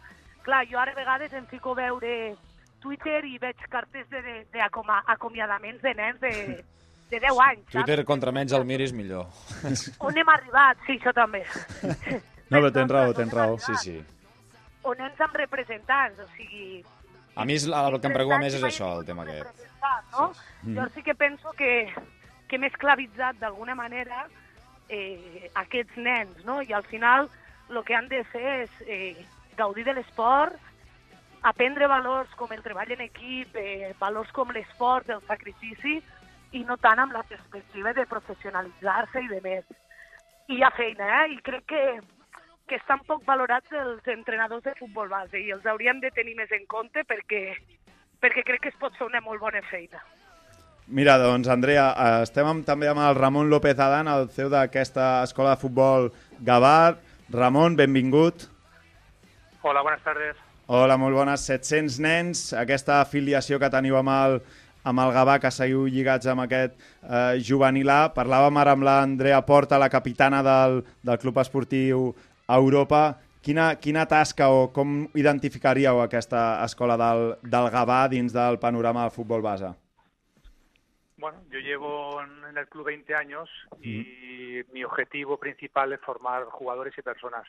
Clar, 0.45 0.67
jo 0.69 0.77
ara 0.77 0.93
a 0.93 1.01
vegades 1.01 1.33
em 1.33 1.49
fico 1.49 1.73
a 1.73 1.81
veure 1.87 2.17
Twitter 2.83 3.23
i 3.29 3.39
veig 3.43 3.67
cartes 3.71 4.09
d'acomiadaments 4.11 5.83
de, 5.83 5.89
de 5.89 5.95
nens 6.01 6.21
de, 6.21 6.33
de 7.13 7.21
10 7.21 7.43
anys, 7.47 7.63
saps? 7.67 7.75
Twitter 7.77 8.05
contra 8.09 8.35
menys 8.35 8.55
el 8.57 8.67
miris 8.69 8.95
millor. 8.97 9.29
On 10.07 10.19
hem 10.19 10.33
arribat? 10.35 10.81
Sí, 10.87 10.99
això 10.99 11.15
també. 11.17 11.45
No, 12.53 12.59
però 12.59 12.73
tens 12.75 12.91
raó, 12.93 13.15
tens 13.17 13.33
raó. 13.33 13.59
Sí, 13.63 13.77
sí. 13.81 13.97
O 14.83 14.97
nens 14.99 15.21
amb 15.23 15.39
representants, 15.39 16.19
o 16.21 16.27
sigui... 16.37 16.83
A 17.39 17.47
mi 17.49 17.57
és 17.57 17.65
el 17.65 17.99
que 18.01 18.11
em 18.11 18.17
preocupa 18.17 18.41
més 18.43 18.59
és 18.59 18.65
això, 18.67 18.91
el 18.99 19.07
tema 19.09 19.25
aquest. 19.25 19.63
No? 20.13 20.27
Jo 20.77 20.89
sí 20.95 21.03
que 21.07 21.15
penso 21.17 21.55
que, 21.57 21.87
que 22.49 22.59
hem 22.59 22.67
esclavitzat 22.69 23.39
d'alguna 23.41 23.75
manera 23.79 24.27
eh, 24.93 25.49
aquests 25.63 25.97
nens, 25.97 26.43
no? 26.45 26.61
I 26.61 26.75
al 26.77 26.85
final 26.91 27.31
el 27.71 27.81
que 27.89 27.97
han 27.97 28.11
de 28.13 28.21
fer 28.29 28.45
és 28.67 28.83
eh, 28.85 29.25
gaudir 29.57 29.87
de 29.89 29.97
l'esport, 29.97 30.59
aprendre 31.43 31.89
valors 31.91 32.31
com 32.39 32.53
el 32.55 32.63
treball 32.63 32.93
en 32.95 33.03
equip, 33.03 33.57
eh, 33.57 33.93
valors 34.01 34.31
com 34.33 34.51
l'esport, 34.55 35.11
el 35.11 35.23
sacrifici, 35.27 36.01
i 36.53 36.63
no 36.69 36.77
tant 36.77 37.01
amb 37.03 37.13
la 37.17 37.25
perspectiva 37.27 37.93
de 37.97 38.07
professionalitzar-se 38.07 39.23
i 39.25 39.29
de 39.29 39.41
més. 39.45 39.65
I 40.49 40.59
hi 40.59 40.63
ha 40.63 40.71
feina, 40.77 41.09
eh? 41.23 41.33
I 41.35 41.39
crec 41.43 41.67
que, 41.73 41.85
que 42.69 42.79
estan 42.79 43.03
poc 43.09 43.25
valorats 43.27 43.73
els 43.73 44.07
entrenadors 44.15 44.65
de 44.65 44.75
futbol 44.79 45.09
base 45.09 45.41
i 45.41 45.51
els 45.55 45.67
hauríem 45.67 46.01
de 46.01 46.13
tenir 46.15 46.37
més 46.39 46.53
en 46.53 46.67
compte 46.71 47.05
perquè, 47.09 47.57
perquè 48.21 48.45
crec 48.47 48.67
que 48.67 48.75
es 48.75 48.79
pot 48.79 48.95
fer 48.99 49.09
una 49.09 49.25
molt 49.25 49.41
bona 49.41 49.65
feina. 49.71 50.03
Mira, 50.93 51.17
doncs, 51.17 51.49
Andrea, 51.49 51.89
eh, 51.97 52.23
estem 52.27 52.47
amb, 52.47 52.67
també 52.67 52.91
amb 52.91 53.01
el 53.01 53.17
Ramon 53.17 53.49
López 53.49 53.79
Adán, 53.81 54.11
el 54.13 54.29
CEO 54.31 54.51
d'aquesta 54.53 55.23
escola 55.25 55.57
de 55.57 55.63
futbol 55.63 56.11
Gavar. 56.41 56.99
Ramon, 57.33 57.77
benvingut. 57.77 58.51
Hola, 59.63 59.81
buenas 59.81 60.03
tardes. 60.03 60.52
Hola, 60.73 60.95
molt 60.97 61.13
bones. 61.13 61.43
700 61.45 61.97
nens, 62.01 62.41
aquesta 62.57 63.03
afiliació 63.03 63.59
que 63.61 63.69
teniu 63.69 63.99
amb 63.99 64.09
el, 64.09 64.39
amb 64.89 65.03
el 65.03 65.11
Gavà, 65.13 65.35
que 65.43 65.51
seguiu 65.53 65.83
lligats 65.85 66.31
amb 66.33 66.47
aquest 66.47 66.79
eh, 66.79 67.35
juvenil 67.45 67.91
A. 67.93 68.07
Parlàvem 68.15 68.57
ara 68.57 68.73
amb 68.73 68.87
l'Andrea 68.89 69.43
Porta, 69.45 69.77
la 69.77 69.91
capitana 69.93 70.41
del, 70.47 70.79
del 71.05 71.19
Club 71.21 71.43
Esportiu 71.43 72.07
Europa. 72.57 73.03
Quina, 73.45 73.67
quina 73.85 74.07
tasca 74.09 74.49
o 74.49 74.71
com 74.73 75.03
identificaríeu 75.13 76.01
aquesta 76.01 76.63
escola 76.65 76.97
del, 76.97 77.27
del 77.45 77.69
Gavà 77.77 78.07
dins 78.09 78.33
del 78.33 78.57
panorama 78.63 79.05
del 79.05 79.13
futbol 79.13 79.45
base? 79.45 79.75
Bueno, 81.19 81.45
yo 81.53 81.61
llevo 81.61 82.23
en 82.23 82.57
el 82.57 82.67
club 82.69 82.87
20 82.87 83.15
años 83.15 83.51
y 83.83 84.65
mi 84.73 84.85
objetivo 84.85 85.37
principal 85.37 85.93
es 85.93 86.01
formar 86.01 86.47
jugadores 86.47 86.97
y 86.97 87.03
personas. 87.03 87.45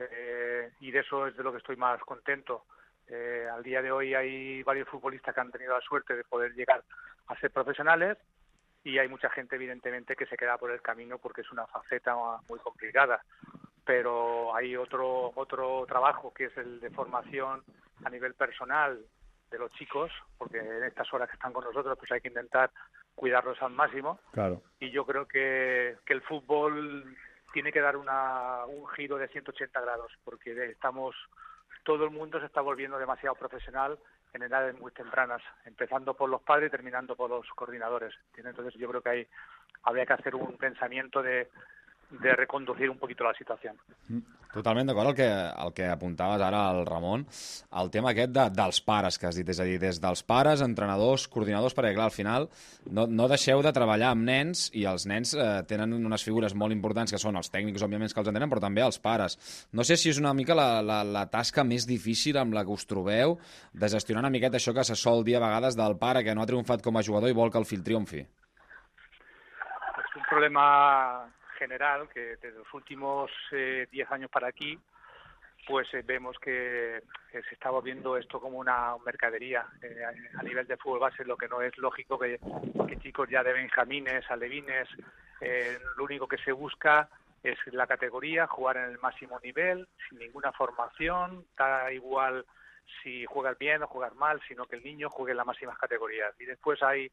Eh, 0.00 0.70
y 0.80 0.90
de 0.90 1.00
eso 1.00 1.26
es 1.26 1.36
de 1.36 1.42
lo 1.42 1.52
que 1.52 1.58
estoy 1.58 1.76
más 1.76 2.00
contento. 2.00 2.64
Eh, 3.06 3.46
al 3.52 3.62
día 3.62 3.82
de 3.82 3.92
hoy 3.92 4.14
hay 4.14 4.62
varios 4.62 4.88
futbolistas 4.88 5.34
que 5.34 5.40
han 5.40 5.50
tenido 5.50 5.74
la 5.74 5.80
suerte 5.80 6.16
de 6.16 6.24
poder 6.24 6.54
llegar 6.54 6.82
a 7.26 7.36
ser 7.36 7.50
profesionales 7.50 8.16
y 8.84 8.98
hay 8.98 9.08
mucha 9.08 9.28
gente 9.30 9.56
evidentemente 9.56 10.16
que 10.16 10.26
se 10.26 10.36
queda 10.36 10.56
por 10.56 10.70
el 10.70 10.80
camino 10.80 11.18
porque 11.18 11.42
es 11.42 11.50
una 11.52 11.66
faceta 11.66 12.14
muy 12.48 12.58
complicada. 12.60 13.22
Pero 13.84 14.54
hay 14.54 14.76
otro 14.76 15.32
otro 15.34 15.84
trabajo 15.86 16.32
que 16.32 16.46
es 16.46 16.56
el 16.56 16.80
de 16.80 16.90
formación 16.90 17.62
a 18.04 18.10
nivel 18.10 18.34
personal 18.34 18.98
de 19.50 19.58
los 19.58 19.72
chicos, 19.72 20.12
porque 20.38 20.58
en 20.58 20.84
estas 20.84 21.12
horas 21.12 21.28
que 21.28 21.34
están 21.34 21.52
con 21.52 21.64
nosotros 21.64 21.98
pues 21.98 22.10
hay 22.12 22.20
que 22.20 22.28
intentar 22.28 22.70
cuidarlos 23.16 23.60
al 23.60 23.72
máximo 23.72 24.20
Claro. 24.32 24.62
y 24.78 24.90
yo 24.90 25.04
creo 25.04 25.26
que, 25.26 25.96
que 26.06 26.12
el 26.12 26.22
fútbol 26.22 27.16
tiene 27.52 27.72
que 27.72 27.80
dar 27.80 27.96
una, 27.96 28.64
un 28.66 28.86
giro 28.88 29.18
de 29.18 29.28
180 29.28 29.80
grados 29.80 30.12
porque 30.24 30.70
estamos 30.70 31.14
todo 31.84 32.04
el 32.04 32.10
mundo 32.10 32.38
se 32.38 32.46
está 32.46 32.60
volviendo 32.60 32.98
demasiado 32.98 33.34
profesional 33.34 33.98
en 34.32 34.42
edades 34.42 34.78
muy 34.78 34.92
tempranas, 34.92 35.42
empezando 35.64 36.14
por 36.14 36.28
los 36.28 36.42
padres 36.42 36.68
y 36.68 36.70
terminando 36.70 37.16
por 37.16 37.30
los 37.30 37.48
coordinadores. 37.50 38.14
Entonces 38.36 38.74
yo 38.74 38.88
creo 38.88 39.02
que 39.02 39.08
ahí 39.08 39.26
habría 39.82 40.06
que 40.06 40.12
hacer 40.12 40.34
un 40.34 40.56
pensamiento 40.56 41.22
de, 41.22 41.48
de 42.10 42.36
reconducir 42.36 42.90
un 42.90 42.98
poquito 42.98 43.24
la 43.24 43.34
situación. 43.34 43.76
Totalment 44.50 44.88
d'acord 44.88 45.12
el 45.12 45.14
que, 45.14 45.28
el 45.30 45.70
que 45.70 45.86
apuntaves 45.86 46.42
ara 46.42 46.64
al 46.72 46.80
Ramon, 46.86 47.22
el 47.78 47.90
tema 47.94 48.10
aquest 48.10 48.32
de, 48.34 48.48
dels 48.50 48.80
pares 48.82 49.14
que 49.14 49.28
has 49.28 49.38
dit, 49.38 49.46
és 49.52 49.60
a 49.62 49.66
dir, 49.68 49.76
des 49.78 50.00
dels 50.02 50.24
pares, 50.26 50.64
entrenadors, 50.66 51.28
coordinadors, 51.30 51.76
perquè 51.78 51.92
clar, 51.94 52.08
al 52.10 52.16
final 52.16 52.48
no, 52.90 53.06
no 53.06 53.28
deixeu 53.30 53.62
de 53.62 53.72
treballar 53.76 54.10
amb 54.10 54.26
nens 54.26 54.66
i 54.74 54.82
els 54.90 55.06
nens 55.06 55.36
eh, 55.38 55.46
tenen 55.70 55.94
unes 55.94 56.26
figures 56.26 56.56
molt 56.58 56.74
importants 56.74 57.14
que 57.14 57.22
són 57.22 57.38
els 57.38 57.52
tècnics, 57.54 57.86
òbviament, 57.86 58.10
que 58.10 58.24
els 58.24 58.34
entenen, 58.34 58.50
però 58.50 58.66
també 58.66 58.82
els 58.82 58.98
pares. 58.98 59.38
No 59.70 59.86
sé 59.86 59.94
si 59.94 60.10
és 60.10 60.18
una 60.18 60.34
mica 60.34 60.58
la, 60.58 60.82
la, 60.82 61.04
la 61.06 61.28
tasca 61.30 61.62
més 61.62 61.86
difícil 61.86 62.42
amb 62.42 62.58
la 62.58 62.66
que 62.66 62.74
us 62.74 62.90
trobeu 62.90 63.38
de 63.70 63.94
gestionar 63.94 64.26
una 64.26 64.34
miqueta 64.34 64.58
això 64.58 64.74
que 64.74 64.82
se 64.82 64.98
sol 64.98 65.22
dir 65.22 65.38
a 65.38 65.46
vegades 65.46 65.78
del 65.78 65.94
pare 66.02 66.26
que 66.26 66.34
no 66.34 66.42
ha 66.42 66.50
triomfat 66.50 66.82
com 66.82 66.98
a 66.98 67.06
jugador 67.06 67.30
i 67.30 67.38
vol 67.38 67.54
que 67.54 67.62
el 67.62 67.70
fill 67.70 67.86
triomfi. 67.86 68.26
Es 70.00 70.16
un 70.18 70.26
problema 70.26 70.66
general 71.60 72.08
que 72.08 72.36
desde 72.36 72.58
los 72.58 72.74
últimos 72.74 73.30
eh, 73.52 73.86
10 73.92 74.10
años 74.10 74.30
para 74.30 74.48
aquí 74.48 74.76
pues 75.66 75.92
eh, 75.94 76.02
vemos 76.04 76.36
que, 76.38 77.02
se 77.30 77.54
está 77.54 77.70
volviendo 77.70 78.16
esto 78.16 78.40
como 78.40 78.58
una 78.58 78.94
mercadería 79.04 79.66
eh, 79.82 80.02
a, 80.36 80.42
nivel 80.42 80.66
de 80.66 80.76
fútbol 80.76 80.98
base, 80.98 81.24
lo 81.24 81.36
que 81.36 81.48
no 81.48 81.62
es 81.62 81.76
lógico 81.78 82.18
que, 82.18 82.40
chicos 83.00 83.28
ya 83.30 83.42
de 83.42 83.52
benjamines, 83.52 84.28
alevines, 84.30 84.88
eh, 85.40 85.78
lo 85.96 86.04
único 86.04 86.26
que 86.26 86.38
se 86.38 86.52
busca 86.52 87.08
es 87.42 87.56
la 87.72 87.86
categoría, 87.86 88.46
jugar 88.46 88.76
en 88.78 88.90
el 88.90 88.98
máximo 88.98 89.38
nivel, 89.40 89.86
sin 90.08 90.18
ninguna 90.18 90.52
formación, 90.52 91.46
da 91.56 91.90
igual 91.92 92.44
si 93.02 93.24
juegas 93.24 93.56
bien 93.56 93.82
o 93.82 93.86
juegas 93.86 94.14
mal, 94.16 94.40
sino 94.48 94.66
que 94.66 94.76
el 94.76 94.82
niño 94.82 95.08
juegue 95.08 95.30
en 95.30 95.38
las 95.38 95.46
máximas 95.46 95.78
categorías. 95.78 96.34
Y 96.38 96.44
después 96.44 96.82
hay 96.82 97.10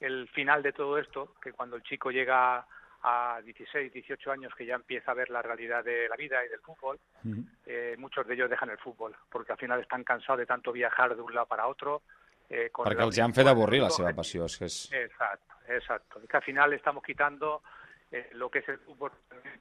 el 0.00 0.28
final 0.28 0.62
de 0.62 0.72
todo 0.72 0.98
esto, 0.98 1.34
que 1.40 1.52
cuando 1.52 1.76
el 1.76 1.82
chico 1.84 2.10
llega 2.10 2.66
a 3.02 3.40
16, 3.44 3.92
18 3.92 4.32
años, 4.32 4.54
que 4.54 4.66
ya 4.66 4.74
empieza 4.74 5.10
a 5.10 5.14
ver 5.14 5.30
la 5.30 5.42
realidad 5.42 5.84
de 5.84 6.08
la 6.08 6.16
vida 6.16 6.44
y 6.44 6.48
del 6.48 6.60
fútbol, 6.60 6.98
eh, 7.66 7.94
muchos 7.98 8.26
de 8.26 8.34
ellos 8.34 8.50
dejan 8.50 8.70
el 8.70 8.78
fútbol, 8.78 9.14
porque 9.30 9.52
al 9.52 9.58
final 9.58 9.80
están 9.80 10.04
cansados 10.04 10.38
de 10.38 10.46
tanto 10.46 10.72
viajar 10.72 11.14
de 11.14 11.22
un 11.22 11.34
lado 11.34 11.46
para 11.46 11.66
otro. 11.66 12.02
Eh, 12.48 12.70
con 12.70 12.86
Perquè 12.86 13.02
el 13.02 13.08
els 13.10 13.16
hi 13.18 13.22
han 13.24 13.32
fet 13.34 13.48
avorrir 13.50 13.80
la 13.82 13.90
seva 13.90 14.12
objetivo. 14.12 14.44
passió. 14.44 14.46
És 14.46 14.56
que 14.58 14.68
és... 14.70 14.76
Exacto, 14.94 15.54
exacto. 15.66 16.20
Es 16.22 16.28
que 16.28 16.36
al 16.36 16.44
final 16.44 16.72
estamos 16.74 17.02
quitando 17.02 17.62
eh, 18.12 18.30
lo 18.34 18.48
que 18.50 18.60
es 18.60 18.68
el 18.68 18.78
fútbol. 18.78 19.10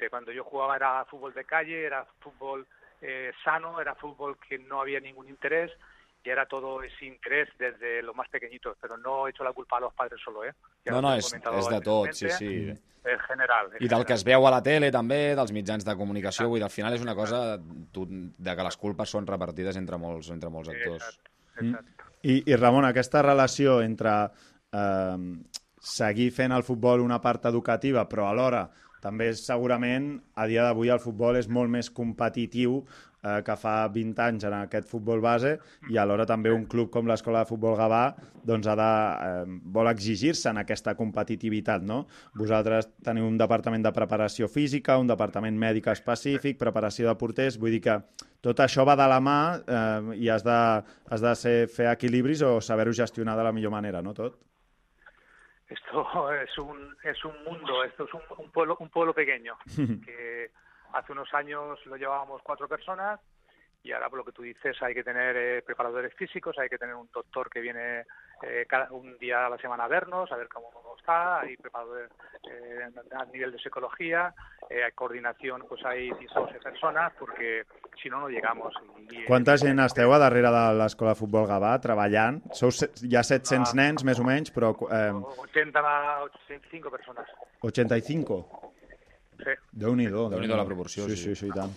Cuando 0.09 0.31
yo 0.31 0.43
jugaba 0.43 0.75
era 0.75 1.03
fútbol 1.05 1.33
de 1.33 1.45
calle, 1.45 1.83
era 1.83 2.05
fútbol 2.19 2.67
eh, 3.01 3.31
sano, 3.43 3.81
era 3.81 3.95
fútbol 3.95 4.37
que 4.37 4.59
no 4.59 4.81
había 4.81 4.99
ningún 4.99 5.27
interés 5.29 5.71
y 6.23 6.29
era 6.29 6.45
todo 6.47 6.81
ese 6.81 7.05
interés 7.05 7.49
desde 7.57 8.01
los 8.01 8.15
más 8.15 8.27
pequeñitos, 8.29 8.75
pero 8.81 8.97
no 8.97 9.27
he 9.27 9.29
hecho 9.29 9.43
la 9.43 9.53
culpa 9.53 9.77
a 9.77 9.81
los 9.81 9.93
padres 9.93 10.19
solo, 10.23 10.43
¿eh? 10.43 10.53
Ya 10.83 10.91
No, 10.91 11.01
no, 11.01 11.15
és, 11.15 11.31
és 11.33 11.67
de 11.69 11.81
tot, 11.81 12.11
sí, 12.13 12.29
sí. 12.29 12.73
En 13.25 13.33
general. 13.33 13.71
en 13.73 13.83
I 13.83 13.89
del 13.89 14.05
que 14.05 14.13
es 14.13 14.23
veu 14.27 14.45
a 14.45 14.51
la 14.53 14.61
tele, 14.63 14.91
també, 14.93 15.19
dels 15.37 15.51
mitjans 15.55 15.85
de 15.87 15.95
comunicació, 15.97 16.47
vull 16.51 16.61
dir, 16.61 16.67
al 16.67 16.73
final 16.73 16.93
és 16.93 17.03
una 17.03 17.15
cosa 17.17 17.57
tu, 17.91 18.05
de 18.07 18.55
que 18.55 18.65
les 18.69 18.77
culpes 18.77 19.09
són 19.09 19.27
repartides 19.27 19.77
entre 19.81 19.97
molts, 19.97 20.29
entre 20.33 20.51
molts 20.53 20.69
actors. 20.69 21.11
I, 22.25 22.41
I 22.45 22.55
Ramon, 22.55 22.85
aquesta 22.87 23.21
relació 23.25 23.79
entre 23.85 24.15
eh, 24.25 25.17
seguir 25.79 26.31
fent 26.33 26.55
el 26.55 26.65
futbol 26.65 27.03
una 27.03 27.21
part 27.21 27.45
educativa, 27.51 28.05
però 28.09 28.29
alhora 28.29 28.65
també 29.05 29.29
segurament 29.37 30.15
a 30.33 30.47
dia 30.49 30.63
d'avui 30.65 30.89
el 30.89 31.01
futbol 31.01 31.37
és 31.37 31.47
molt 31.47 31.69
més 31.69 31.91
competitiu 31.93 32.79
eh, 33.25 33.41
que 33.45 33.55
fa 33.59 33.75
20 33.91 34.21
anys 34.27 34.45
en 34.47 34.55
aquest 34.59 34.87
futbol 34.91 35.23
base 35.23 35.55
i 35.89 35.97
alhora 35.97 36.27
també 36.29 36.53
un 36.53 36.67
club 36.69 36.91
com 36.93 37.09
l'Escola 37.09 37.43
de 37.43 37.49
Futbol 37.49 37.77
Gavà 37.79 38.03
doncs 38.45 38.69
ha 38.69 38.75
de, 38.77 38.91
eh, 39.25 39.59
vol 39.77 39.89
exigir-se 39.89 40.51
en 40.51 40.61
aquesta 40.61 40.95
competitivitat, 40.95 41.83
no? 41.83 42.05
Vosaltres 42.37 42.91
teniu 43.03 43.27
un 43.27 43.37
departament 43.41 43.83
de 43.85 43.93
preparació 43.95 44.49
física, 44.51 44.99
un 45.01 45.09
departament 45.09 45.57
mèdic 45.57 45.89
específic, 45.95 46.59
preparació 46.61 47.09
de 47.09 47.17
porters, 47.19 47.59
vull 47.61 47.73
dir 47.75 47.83
que 47.87 47.99
tot 48.45 48.59
això 48.61 48.85
va 48.85 48.97
de 48.99 49.07
la 49.09 49.21
mà 49.23 49.39
eh, 49.57 50.17
i 50.21 50.29
has 50.29 50.45
de, 50.45 50.59
has 51.09 51.21
de 51.21 51.35
ser, 51.39 51.55
fer 51.67 51.89
equilibris 51.91 52.45
o 52.45 52.59
saber-ho 52.61 52.93
gestionar 52.93 53.37
de 53.37 53.47
la 53.47 53.55
millor 53.55 53.73
manera, 53.73 54.03
no 54.05 54.13
tot? 54.13 54.37
Esto 55.67 56.05
es 56.31 56.57
un, 56.59 56.95
es 57.03 57.25
un 57.25 57.33
mundo, 57.43 57.83
esto 57.83 58.05
es 58.05 58.13
un, 58.13 58.21
un 58.37 58.51
pueblo, 58.51 58.77
un 58.79 58.89
pueblo 58.89 59.15
pequeño, 59.15 59.57
que 60.05 60.51
hace 60.95 61.11
unos 61.11 61.33
años 61.33 61.79
lo 61.85 61.97
llevábamos 61.97 62.41
cuatro 62.43 62.67
personas 62.67 63.19
y 63.83 63.91
ahora 63.91 64.09
por 64.09 64.19
lo 64.19 64.25
que 64.25 64.31
tú 64.31 64.41
dices 64.41 64.75
hay 64.81 64.95
que 64.95 65.03
tener 65.03 65.35
eh, 65.37 65.61
preparadores 65.61 66.13
físicos, 66.15 66.57
hay 66.57 66.69
que 66.69 66.77
tener 66.77 66.95
un 66.95 67.09
doctor 67.13 67.49
que 67.49 67.61
viene 67.61 68.05
eh, 68.41 68.65
cada, 68.67 68.91
un 68.91 69.15
día 69.19 69.45
a 69.45 69.49
la 69.49 69.57
semana 69.57 69.83
a 69.83 69.87
vernos, 69.87 70.31
a 70.31 70.37
ver 70.37 70.47
cómo 70.47 70.69
está, 70.97 71.41
hay 71.41 71.55
preparadores 71.55 72.09
eh, 72.49 72.89
a 73.15 73.25
nivel 73.25 73.51
de 73.51 73.59
psicología, 73.59 74.33
eh, 74.69 74.83
hay 74.83 74.91
coordinación, 74.93 75.65
pues 75.69 75.85
hay 75.85 76.09
10 76.11 76.35
o 76.35 76.39
12 76.41 76.59
personas 76.59 77.13
porque 77.19 77.65
si 78.01 78.09
no, 78.09 78.21
no 78.21 78.29
llegamos. 78.29 78.73
Y, 79.11 79.23
Quanta 79.25 79.57
gent 79.57 79.79
esteu 79.85 80.11
a 80.13 80.17
darrere 80.19 80.49
de 80.49 80.63
l'Escola 80.79 81.13
de 81.13 81.19
Futbol 81.21 81.45
Gavà 81.45 81.75
treballant? 81.79 82.41
Sou, 82.57 82.73
hi 83.05 83.15
ha 83.15 83.23
700 83.23 83.69
Ah. 83.69 83.77
nens, 83.77 84.03
més 84.03 84.19
o 84.19 84.25
menys, 84.25 84.49
però 84.55 84.73
eh, 84.89 85.13
80 85.45 85.85
a 85.85 86.23
85 86.25 86.89
personas. 86.89 87.29
85. 87.61 88.64
Sí. 89.37 89.51
Déu-n'hi-do. 89.71 90.29
Déu-n'hi-do 90.29 90.57
la 90.57 90.65
proporció, 90.65 91.05
Sí, 91.09 91.15
sí. 91.15 91.35
sí, 91.35 91.35
sí, 91.35 91.47
i 91.47 91.51
tant. 91.51 91.71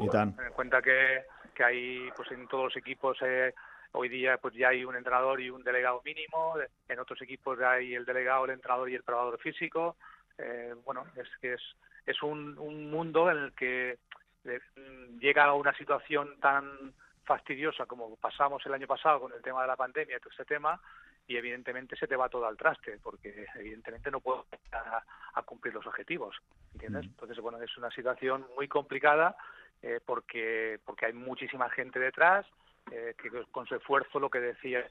I 0.00 0.08
tant. 0.08 0.36
Ten 0.36 0.46
en 0.46 0.52
cuenta 0.52 0.80
que, 0.82 1.24
que 1.54 1.64
hay, 1.64 2.10
pues 2.16 2.30
en 2.32 2.46
todos 2.48 2.64
los 2.64 2.76
equipos 2.76 3.18
eh, 3.22 3.52
hoy 3.92 4.08
día 4.08 4.38
pues 4.38 4.54
ya 4.54 4.68
hay 4.68 4.84
un 4.84 4.96
entrenador 4.96 5.40
y 5.40 5.50
un 5.50 5.62
delegado 5.64 6.00
mínimo, 6.04 6.54
en 6.88 6.98
otros 6.98 7.20
equipos 7.22 7.58
ya 7.58 7.72
hay 7.72 7.94
el 7.94 8.04
delegado, 8.04 8.44
el 8.44 8.52
entrenador 8.52 8.88
y 8.90 8.94
el 8.94 9.02
preparador 9.02 9.38
físico. 9.40 9.96
Eh, 10.38 10.74
bueno, 10.84 11.04
es 11.16 11.28
que 11.40 11.54
es, 11.54 11.62
es 12.06 12.22
un, 12.22 12.56
un 12.58 12.90
mundo 12.90 13.30
en 13.30 13.38
el 13.38 13.52
que 13.52 13.98
eh, 14.44 14.60
llega 15.18 15.44
a 15.44 15.54
una 15.54 15.74
situación 15.76 16.38
tan 16.40 16.94
fastidiosa 17.24 17.86
como 17.86 18.16
pasamos 18.16 18.64
el 18.66 18.74
año 18.74 18.86
pasado 18.86 19.20
con 19.20 19.32
el 19.32 19.42
tema 19.42 19.62
de 19.62 19.68
la 19.68 19.76
pandemia 19.76 20.16
y 20.16 20.20
todo 20.20 20.32
ese 20.32 20.44
tema, 20.44 20.80
y 21.30 21.36
evidentemente 21.36 21.94
se 21.94 22.08
te 22.08 22.16
va 22.16 22.28
todo 22.28 22.44
al 22.44 22.56
traste, 22.56 22.98
porque 23.00 23.46
evidentemente 23.54 24.10
no 24.10 24.18
puedo 24.18 24.46
a, 24.72 25.00
a 25.34 25.42
cumplir 25.44 25.72
los 25.72 25.86
objetivos, 25.86 26.36
¿entiendes? 26.72 27.04
Entonces, 27.04 27.38
bueno, 27.38 27.62
es 27.62 27.76
una 27.78 27.88
situación 27.92 28.44
muy 28.56 28.66
complicada 28.66 29.36
eh, 29.80 30.00
porque, 30.04 30.80
porque 30.84 31.06
hay 31.06 31.12
muchísima 31.12 31.70
gente 31.70 32.00
detrás, 32.00 32.44
eh, 32.90 33.14
que 33.16 33.30
con 33.52 33.64
su 33.64 33.76
esfuerzo, 33.76 34.18
lo 34.18 34.28
que 34.28 34.40
decía 34.40 34.84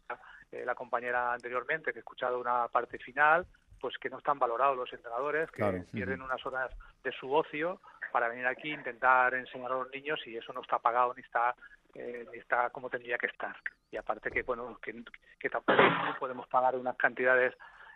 eh, 0.53 0.63
la 0.65 0.75
compañera 0.75 1.33
anteriormente, 1.33 1.91
que 1.91 1.99
he 1.99 2.05
escuchado 2.07 2.39
una 2.39 2.69
parte 2.69 2.97
final, 2.99 3.45
pues 3.81 3.97
que 3.97 4.09
no 4.09 4.19
están 4.19 4.39
valorados 4.39 4.77
los 4.77 4.93
entrenadores, 4.93 5.51
que 5.51 5.57
Claro. 5.57 5.83
pierden 5.91 6.21
unas 6.21 6.45
horas 6.45 6.71
de 7.03 7.11
su 7.11 7.33
ocio 7.33 7.81
para 8.13 8.29
venir 8.29 8.47
aquí 8.47 8.69
e 8.71 8.75
intentar 8.75 9.33
enseñar 9.33 9.73
a 9.73 9.79
los 9.79 9.91
niños 9.91 10.25
y 10.25 10.37
eso 10.37 10.53
no 10.53 10.61
está 10.61 10.79
pagado 10.79 11.13
ni 11.15 11.21
está 11.21 11.53
eh, 11.95 12.25
ni 12.31 12.37
está 12.39 12.69
como 12.69 12.89
tendría 12.89 13.17
que 13.17 13.27
estar. 13.27 13.57
Y 13.91 13.97
aparte 13.97 14.29
que 14.29 14.43
bueno 14.43 14.77
que, 14.81 15.03
que 15.39 15.49
tampoco 15.49 15.81
podemos 16.19 16.47
pagar 16.47 16.75
unas 16.75 16.95
cantidades 16.95 17.53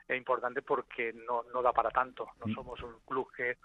importantes 0.09 0.63
porque 0.63 1.13
no, 1.13 1.43
no 1.53 1.61
da 1.61 1.71
para 1.71 1.89
tanto. 1.91 2.27
No 2.43 2.53
somos 2.53 2.81
un 2.81 2.95
club 3.05 3.31
que, 3.35 3.57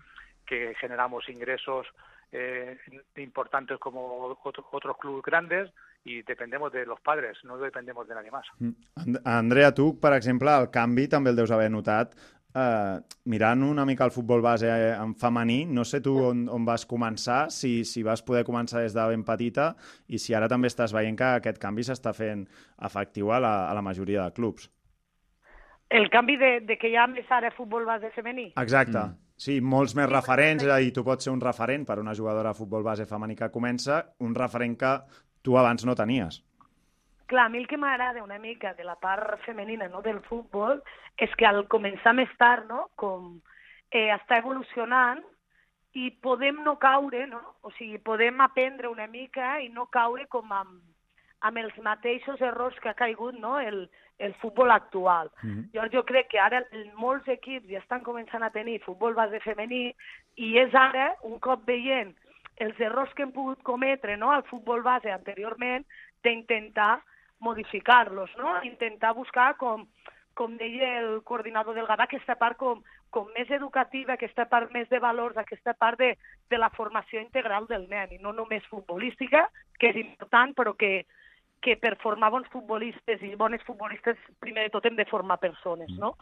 que 0.47 0.75
generamos 0.81 1.29
ingresos 1.29 1.87
eh, 2.33 2.79
importantes 3.17 3.79
como 3.79 4.25
otros, 4.45 4.65
otros 4.71 4.97
clubes 4.99 5.23
grandes 5.23 5.73
y 6.05 6.23
dependemos 6.23 6.73
de 6.73 6.87
los 6.87 7.01
padres, 7.01 7.37
no 7.45 7.59
dependemos 7.59 8.07
de 8.07 8.15
nadie 8.15 8.31
más. 8.31 8.47
And- 8.61 9.21
Andrea, 9.25 9.75
tu, 9.75 9.99
per 9.99 10.13
exemple, 10.15 10.49
el 10.61 10.71
canvi 10.71 11.09
també 11.09 11.31
el 11.31 11.37
deus 11.37 11.51
haver 11.51 11.71
notat. 11.71 12.15
Eh, 12.57 13.01
mirant 13.29 13.63
una 13.63 13.85
mica 13.85 14.07
el 14.09 14.11
futbol 14.11 14.41
base 14.41 14.69
eh, 14.73 14.95
en 14.97 15.13
femení, 15.21 15.67
no 15.67 15.85
sé 15.85 16.01
tu 16.01 16.15
on, 16.31 16.47
on 16.49 16.65
vas 16.65 16.87
començar, 16.89 17.51
si, 17.53 17.85
si 17.85 18.03
vas 18.03 18.23
poder 18.25 18.41
començar 18.49 18.81
des 18.81 18.97
de 18.97 19.05
ben 19.11 19.25
petita 19.27 19.75
i 20.09 20.19
si 20.19 20.35
ara 20.35 20.49
també 20.49 20.71
estàs 20.73 20.95
veient 20.97 21.19
que 21.19 21.29
aquest 21.43 21.61
canvi 21.61 21.85
s'està 21.85 22.15
fent 22.17 22.47
efectiu 22.89 23.35
a 23.37 23.43
la, 23.45 23.55
a 23.69 23.77
la 23.77 23.85
majoria 23.85 24.25
de 24.25 24.33
clubs. 24.33 24.71
El 25.91 26.09
canvi 26.13 26.37
de, 26.41 26.53
de 26.65 26.77
que 26.81 26.89
hi 26.89 26.97
ha 26.97 27.07
més 27.09 27.29
ara 27.33 27.53
futbol 27.53 27.85
base 27.89 28.11
femení. 28.17 28.51
Exacte. 28.57 28.99
Mm. 28.99 29.17
Sí, 29.39 29.61
molts 29.61 29.95
més 29.95 30.09
referents, 30.11 30.65
és 30.65 30.73
a 30.73 30.81
dir, 30.83 30.91
tu 30.97 31.05
pots 31.07 31.29
ser 31.29 31.31
un 31.31 31.45
referent 31.45 31.85
per 31.87 32.01
una 32.01 32.17
jugadora 32.17 32.51
de 32.51 32.59
futbol 32.59 32.83
base 32.83 33.07
femení 33.07 33.37
que 33.39 33.53
comença, 33.55 34.03
un 34.25 34.35
referent 34.35 34.75
que 34.81 34.97
tu 35.47 35.57
abans 35.61 35.85
no 35.87 35.95
tenies. 35.95 36.43
Clar, 37.29 37.45
a 37.47 37.49
mi 37.53 37.59
el 37.59 37.67
que 37.69 37.77
m'agrada 37.77 38.23
una 38.25 38.39
mica 38.39 38.73
de 38.75 38.85
la 38.85 38.95
part 38.97 39.39
femenina 39.45 39.87
no, 39.93 40.01
del 40.01 40.21
futbol 40.25 40.81
és 41.21 41.33
que 41.37 41.45
al 41.47 41.67
començar 41.69 42.15
més 42.17 42.31
tard, 42.41 42.65
no, 42.71 42.87
com 42.97 43.35
eh, 43.91 44.09
està 44.15 44.39
evolucionant 44.41 45.21
i 45.93 46.11
podem 46.25 46.63
no 46.65 46.79
caure, 46.81 47.27
no? 47.29 47.41
o 47.63 47.73
sigui, 47.77 47.99
podem 47.99 48.41
aprendre 48.41 48.89
una 48.89 49.07
mica 49.07 49.59
i 49.61 49.69
no 49.69 49.87
caure 49.93 50.25
com 50.33 50.53
amb, 50.53 50.79
amb 51.45 51.61
els 51.61 51.77
mateixos 51.85 52.41
errors 52.41 52.79
que 52.81 52.89
ha 52.89 52.97
caigut 52.97 53.37
no? 53.37 53.59
el, 53.61 53.91
el 54.19 54.33
futbol 54.41 54.71
actual. 54.71 55.31
Mm 55.43 55.51
-hmm. 55.51 55.69
Llavors 55.75 55.93
jo 55.93 56.05
crec 56.05 56.29
que 56.29 56.41
ara 56.41 56.65
el- 56.71 56.93
molts 56.95 57.29
equips 57.29 57.69
ja 57.69 57.79
estan 57.79 58.03
començant 58.03 58.43
a 58.43 58.51
tenir 58.51 58.81
futbol 58.81 59.15
base 59.15 59.41
femení 59.41 59.95
i 60.37 60.59
és 60.59 60.75
ara, 60.75 61.15
un 61.23 61.39
cop 61.39 61.67
veient 61.67 62.17
els 62.57 62.81
errors 62.81 63.13
que 63.15 63.23
hem 63.23 63.33
pogut 63.33 63.63
cometre 63.63 64.17
no, 64.17 64.33
al 64.33 64.43
futbol 64.45 64.83
base 64.83 65.11
anteriorment, 65.13 65.85
d'intentar 66.23 67.03
modificar-los, 67.41 68.31
no? 68.39 68.63
intentar 68.65 69.15
buscar, 69.15 69.57
com, 69.57 69.87
com 70.35 70.57
deia 70.57 70.99
el 71.01 71.23
coordinador 71.27 71.75
del 71.75 71.87
Gavà, 71.87 72.07
aquesta 72.07 72.37
part 72.39 72.59
com, 72.59 72.83
com 73.11 73.31
més 73.37 73.51
educativa, 73.55 74.15
aquesta 74.15 74.47
part 74.51 74.73
més 74.75 74.89
de 74.89 75.01
valors, 75.03 75.37
aquesta 75.37 75.75
part 75.75 75.99
de, 75.99 76.13
de 76.51 76.59
la 76.59 76.71
formació 76.71 77.21
integral 77.21 77.67
del 77.71 77.89
nen, 77.91 78.13
i 78.15 78.21
no 78.23 78.33
només 78.37 78.67
futbolística, 78.71 79.49
que 79.79 79.91
és 79.93 80.03
important, 80.03 80.55
però 80.59 80.75
que, 80.79 81.07
que 81.63 81.79
per 81.81 81.97
formar 82.03 82.31
bons 82.35 82.49
futbolistes 82.53 83.23
i 83.27 83.35
bones 83.35 83.65
futbolistes, 83.67 84.19
primer 84.41 84.69
de 84.69 84.75
tot 84.77 84.87
hem 84.87 84.99
de 84.99 85.09
formar 85.11 85.41
persones, 85.43 85.91
no? 85.99 86.15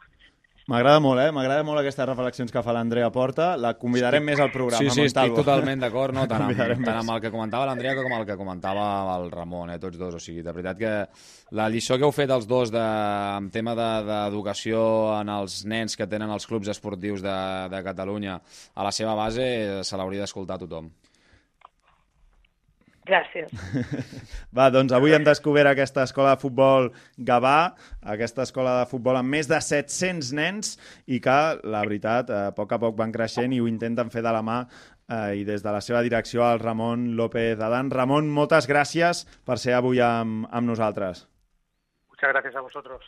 M'agrada 0.67 0.99
molt, 0.99 1.21
eh? 1.23 1.29
M'agrada 1.31 1.63
molt 1.63 1.79
aquestes 1.79 2.09
reflexions 2.09 2.51
que 2.51 2.59
fa 2.67 2.73
l'Andrea 2.75 3.07
Porta. 3.15 3.53
La 3.61 3.75
convidarem 3.79 4.25
més 4.27 4.41
al 4.43 4.51
programa, 4.51 4.81
Sí, 4.83 4.89
sí, 4.91 5.05
estic 5.07 5.29
Montalvo. 5.31 5.37
totalment 5.45 5.85
d'acord, 5.85 6.15
no? 6.17 6.25
tant, 6.33 6.43
amb, 6.49 6.57
tant 6.59 6.81
més. 6.83 6.89
amb 6.91 7.13
el 7.15 7.21
que 7.23 7.31
comentava 7.31 7.69
l'Andrea 7.71 7.95
com 8.01 8.17
el 8.17 8.25
que 8.27 8.37
comentava 8.41 8.87
el 9.15 9.29
Ramon, 9.31 9.71
eh? 9.71 9.79
tots 9.79 9.95
dos. 10.01 10.17
O 10.19 10.23
sigui, 10.25 10.43
de 10.43 10.51
veritat 10.57 10.81
que 10.81 10.93
la 11.55 11.69
lliçó 11.71 11.95
que 12.01 12.03
heu 12.09 12.11
fet 12.11 12.35
els 12.35 12.49
dos 12.51 12.75
de, 12.75 12.83
en 12.83 13.47
tema 13.55 13.77
de- 13.79 14.03
d'educació 14.11 14.83
de, 15.13 15.21
en 15.23 15.31
els 15.39 15.61
nens 15.71 15.95
que 15.97 16.09
tenen 16.11 16.35
els 16.35 16.49
clubs 16.51 16.67
esportius 16.75 17.23
de, 17.23 17.37
de 17.71 17.83
Catalunya 17.87 18.41
a 18.75 18.83
la 18.83 18.91
seva 18.91 19.15
base 19.15 19.47
eh, 19.47 19.85
se 19.87 19.97
l'hauria 19.97 20.27
d'escoltar 20.27 20.59
tothom. 20.67 20.91
Gràcies. 23.07 23.53
Va, 24.57 24.67
doncs 24.75 24.95
avui 24.97 25.15
hem 25.15 25.25
descobert 25.27 25.71
aquesta 25.71 26.03
escola 26.09 26.35
de 26.35 26.43
futbol 26.43 26.89
Gavà, 27.29 27.77
aquesta 28.17 28.43
escola 28.47 28.81
de 28.81 28.89
futbol 28.91 29.19
amb 29.21 29.31
més 29.37 29.47
de 29.51 29.61
700 29.63 30.33
nens 30.35 30.75
i 31.07 31.21
que, 31.23 31.37
la 31.63 31.85
veritat, 31.87 32.33
a 32.33 32.51
poc 32.57 32.75
a 32.75 32.81
poc 32.83 32.97
van 32.99 33.15
creixent 33.15 33.55
i 33.55 33.61
ho 33.63 33.69
intenten 33.71 34.11
fer 34.11 34.25
de 34.27 34.33
la 34.35 34.43
mà 34.47 34.59
eh, 34.65 35.43
i 35.43 35.47
des 35.47 35.63
de 35.63 35.77
la 35.77 35.83
seva 35.85 36.03
direcció 36.07 36.45
al 36.47 36.59
Ramon 36.63 37.13
López 37.21 37.63
Adán. 37.63 37.93
Ramon, 37.95 38.33
moltes 38.41 38.67
gràcies 38.71 39.23
per 39.47 39.61
ser 39.63 39.79
avui 39.79 40.03
amb, 40.03 40.49
amb 40.51 40.75
nosaltres. 40.75 41.27
Muchas 42.11 42.33
gracias 42.33 42.57
a 42.57 42.67
vosotros. 42.67 43.07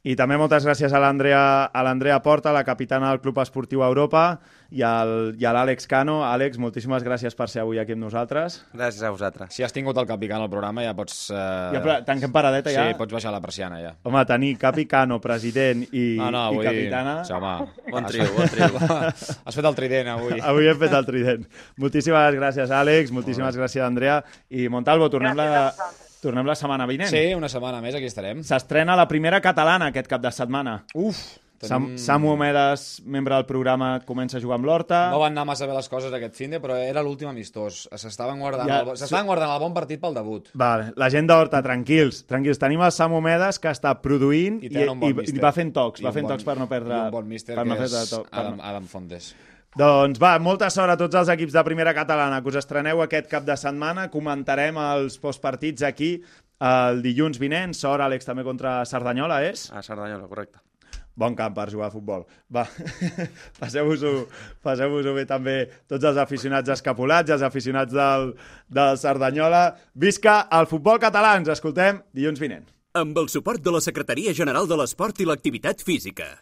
I 0.00 0.14
també 0.16 0.38
moltes 0.40 0.64
gràcies 0.64 0.94
a 0.96 1.00
l'Andrea 1.02 1.40
a 1.68 1.82
l'Andrea 1.84 2.22
Porta, 2.24 2.54
la 2.56 2.64
capitana 2.64 3.10
del 3.10 3.20
Club 3.20 3.36
Esportiu 3.42 3.82
Europa, 3.84 4.38
i, 4.70 4.80
al, 4.86 5.34
i 5.36 5.44
a 5.44 5.52
l'Àlex 5.52 5.84
Cano. 5.90 6.20
Àlex, 6.24 6.56
moltíssimes 6.62 7.04
gràcies 7.04 7.36
per 7.36 7.50
ser 7.52 7.60
avui 7.64 7.80
aquí 7.82 7.92
amb 7.92 8.06
nosaltres. 8.06 8.60
Gràcies 8.72 9.04
a 9.04 9.10
vosaltres. 9.12 9.52
Si 9.52 9.66
has 9.66 9.74
tingut 9.76 9.98
el 10.00 10.08
capicano 10.08 10.46
al 10.46 10.52
programa 10.52 10.86
ja 10.86 10.94
pots... 10.96 11.18
Eh... 11.34 11.36
Ja, 11.36 11.82
però 11.84 11.98
tanquem 12.06 12.32
paradeta 12.32 12.72
ja? 12.72 12.86
Sí, 12.88 12.96
pots 12.96 13.12
baixar 13.12 13.34
la 13.34 13.42
persiana 13.44 13.80
ja. 13.82 13.94
Home, 14.08 14.24
tenir 14.30 14.54
capicano, 14.62 15.20
president 15.20 15.84
i, 15.90 16.06
No, 16.16 16.30
no, 16.32 16.46
i 16.48 16.60
avui... 16.60 16.68
capitana... 16.70 17.16
Sí, 17.28 17.36
home. 17.36 17.54
Bon 17.90 18.08
trio, 18.08 18.28
bon 18.36 18.52
trio. 18.52 18.70
Has 19.44 19.58
fet 19.58 19.68
el 19.68 19.80
trident 19.82 20.14
avui. 20.16 20.38
Avui 20.40 20.70
hem 20.70 20.80
fet 20.80 20.96
el 20.96 21.08
trident. 21.08 21.48
Moltíssimes 21.82 22.38
gràcies, 22.40 22.72
Àlex, 22.72 23.12
moltíssimes 23.12 23.58
gràcies, 23.58 23.84
Andrea. 23.84 24.22
I 24.48 24.70
Montalvo, 24.72 25.10
tornem 25.12 25.36
la, 25.36 25.50
Gràcies 25.50 25.66
a 25.66 25.74
vosaltres. 25.76 26.09
Tornem 26.20 26.46
la 26.46 26.54
setmana 26.58 26.86
vinent. 26.86 27.08
Sí, 27.10 27.30
una 27.34 27.48
setmana 27.48 27.80
més, 27.80 27.94
aquí 27.96 28.08
estarem. 28.10 28.42
S'estrena 28.44 28.96
la 28.96 29.06
primera 29.08 29.40
catalana 29.40 29.88
aquest 29.92 30.06
cap 30.10 30.20
de 30.20 30.32
setmana. 30.32 30.82
Uf! 30.94 31.38
Sam, 31.60 31.90
Samu 32.00 32.30
Omedes, 32.32 33.02
membre 33.04 33.34
del 33.36 33.44
programa, 33.44 34.00
comença 34.08 34.38
a 34.38 34.40
jugar 34.40 34.56
amb 34.56 34.64
l'Horta. 34.64 35.10
No 35.12 35.18
van 35.20 35.34
anar 35.34 35.42
massa 35.44 35.66
bé 35.68 35.74
les 35.76 35.90
coses 35.92 36.08
aquest 36.16 36.32
finde, 36.38 36.56
però 36.58 36.72
era 36.80 37.02
l'últim 37.04 37.28
amistós. 37.28 37.82
S'estaven 38.00 38.40
guardant, 38.40 38.64
Ja, 38.70 38.78
el, 38.80 38.96
s'estaven 38.96 39.28
guardant 39.28 39.52
el 39.52 39.60
bon 39.60 39.74
partit 39.76 40.00
pel 40.00 40.16
debut. 40.16 40.48
Vale, 40.56 40.94
la 40.96 41.10
gent 41.12 41.28
d'Horta, 41.28 41.60
tranquils, 41.60 42.22
tranquils. 42.24 42.56
Tenim 42.62 42.80
el 42.80 42.94
Samu 42.96 43.18
Omedes 43.20 43.60
que 43.60 43.68
està 43.68 43.92
produint 44.00 44.56
I 44.64 44.70
i, 44.72 44.86
bon 44.88 45.04
i, 45.04 45.12
i 45.36 45.38
va 45.44 45.52
fent 45.52 45.74
tocs, 45.76 46.00
I 46.00 46.08
va 46.08 46.14
fent 46.16 46.24
bon- 46.24 46.32
tocs 46.32 46.48
per 46.48 46.56
no 46.56 46.66
perdre... 46.70 46.96
I 46.96 47.04
un 47.10 47.12
bon 47.18 47.28
míster 47.28 47.58
no 47.60 47.64
que 47.68 47.76
perdre 47.76 48.04
és 48.08 48.14
Adam, 48.32 48.56
no- 48.56 48.64
Adam 48.72 48.88
Fontes. 48.88 49.34
Doncs 49.78 50.18
va, 50.18 50.32
molta 50.42 50.66
sort 50.74 50.90
a 50.90 50.98
tots 50.98 51.14
els 51.14 51.28
equips 51.30 51.54
de 51.54 51.62
primera 51.62 51.92
catalana 51.94 52.40
que 52.42 52.50
us 52.50 52.58
estreneu 52.58 53.04
aquest 53.04 53.28
cap 53.30 53.44
de 53.46 53.54
setmana. 53.54 54.08
Comentarem 54.10 54.78
els 54.82 55.18
postpartits 55.22 55.86
aquí 55.86 56.16
el 56.60 56.98
dilluns 57.04 57.38
vinent. 57.38 57.76
Sort, 57.78 58.02
Àlex, 58.02 58.26
també 58.26 58.42
contra 58.42 58.80
Cerdanyola, 58.82 59.44
és? 59.46 59.68
A 59.70 59.84
Cerdanyola, 59.86 60.26
correcte. 60.26 60.58
Bon 61.20 61.36
camp 61.38 61.54
per 61.54 61.68
jugar 61.70 61.86
a 61.90 61.94
futbol. 61.94 62.26
Va, 62.50 62.64
passeu-vos-ho 63.60 64.26
passeu 64.64 64.98
bé 65.14 65.26
també 65.28 65.56
tots 65.86 66.02
els 66.02 66.18
aficionats 66.18 66.74
escapulats, 66.74 67.30
els 67.30 67.46
aficionats 67.46 67.94
del, 67.94 68.34
del 68.66 68.98
Cerdanyola. 68.98 69.64
Visca 69.94 70.48
el 70.50 70.66
futbol 70.66 70.98
català! 70.98 71.36
Ens 71.38 71.54
escoltem 71.54 72.02
dilluns 72.10 72.42
vinent. 72.42 72.66
Amb 72.98 73.18
el 73.22 73.30
suport 73.30 73.62
de 73.62 73.70
la 73.70 73.84
Secretaria 73.84 74.34
General 74.34 74.66
de 74.66 74.82
l'Esport 74.82 75.20
i 75.22 75.28
l'Activitat 75.28 75.86
Física. 75.86 76.32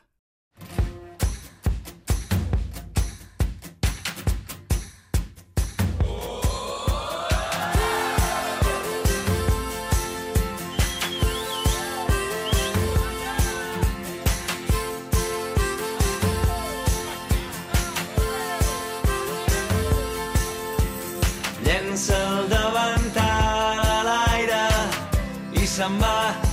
I 25.88 26.47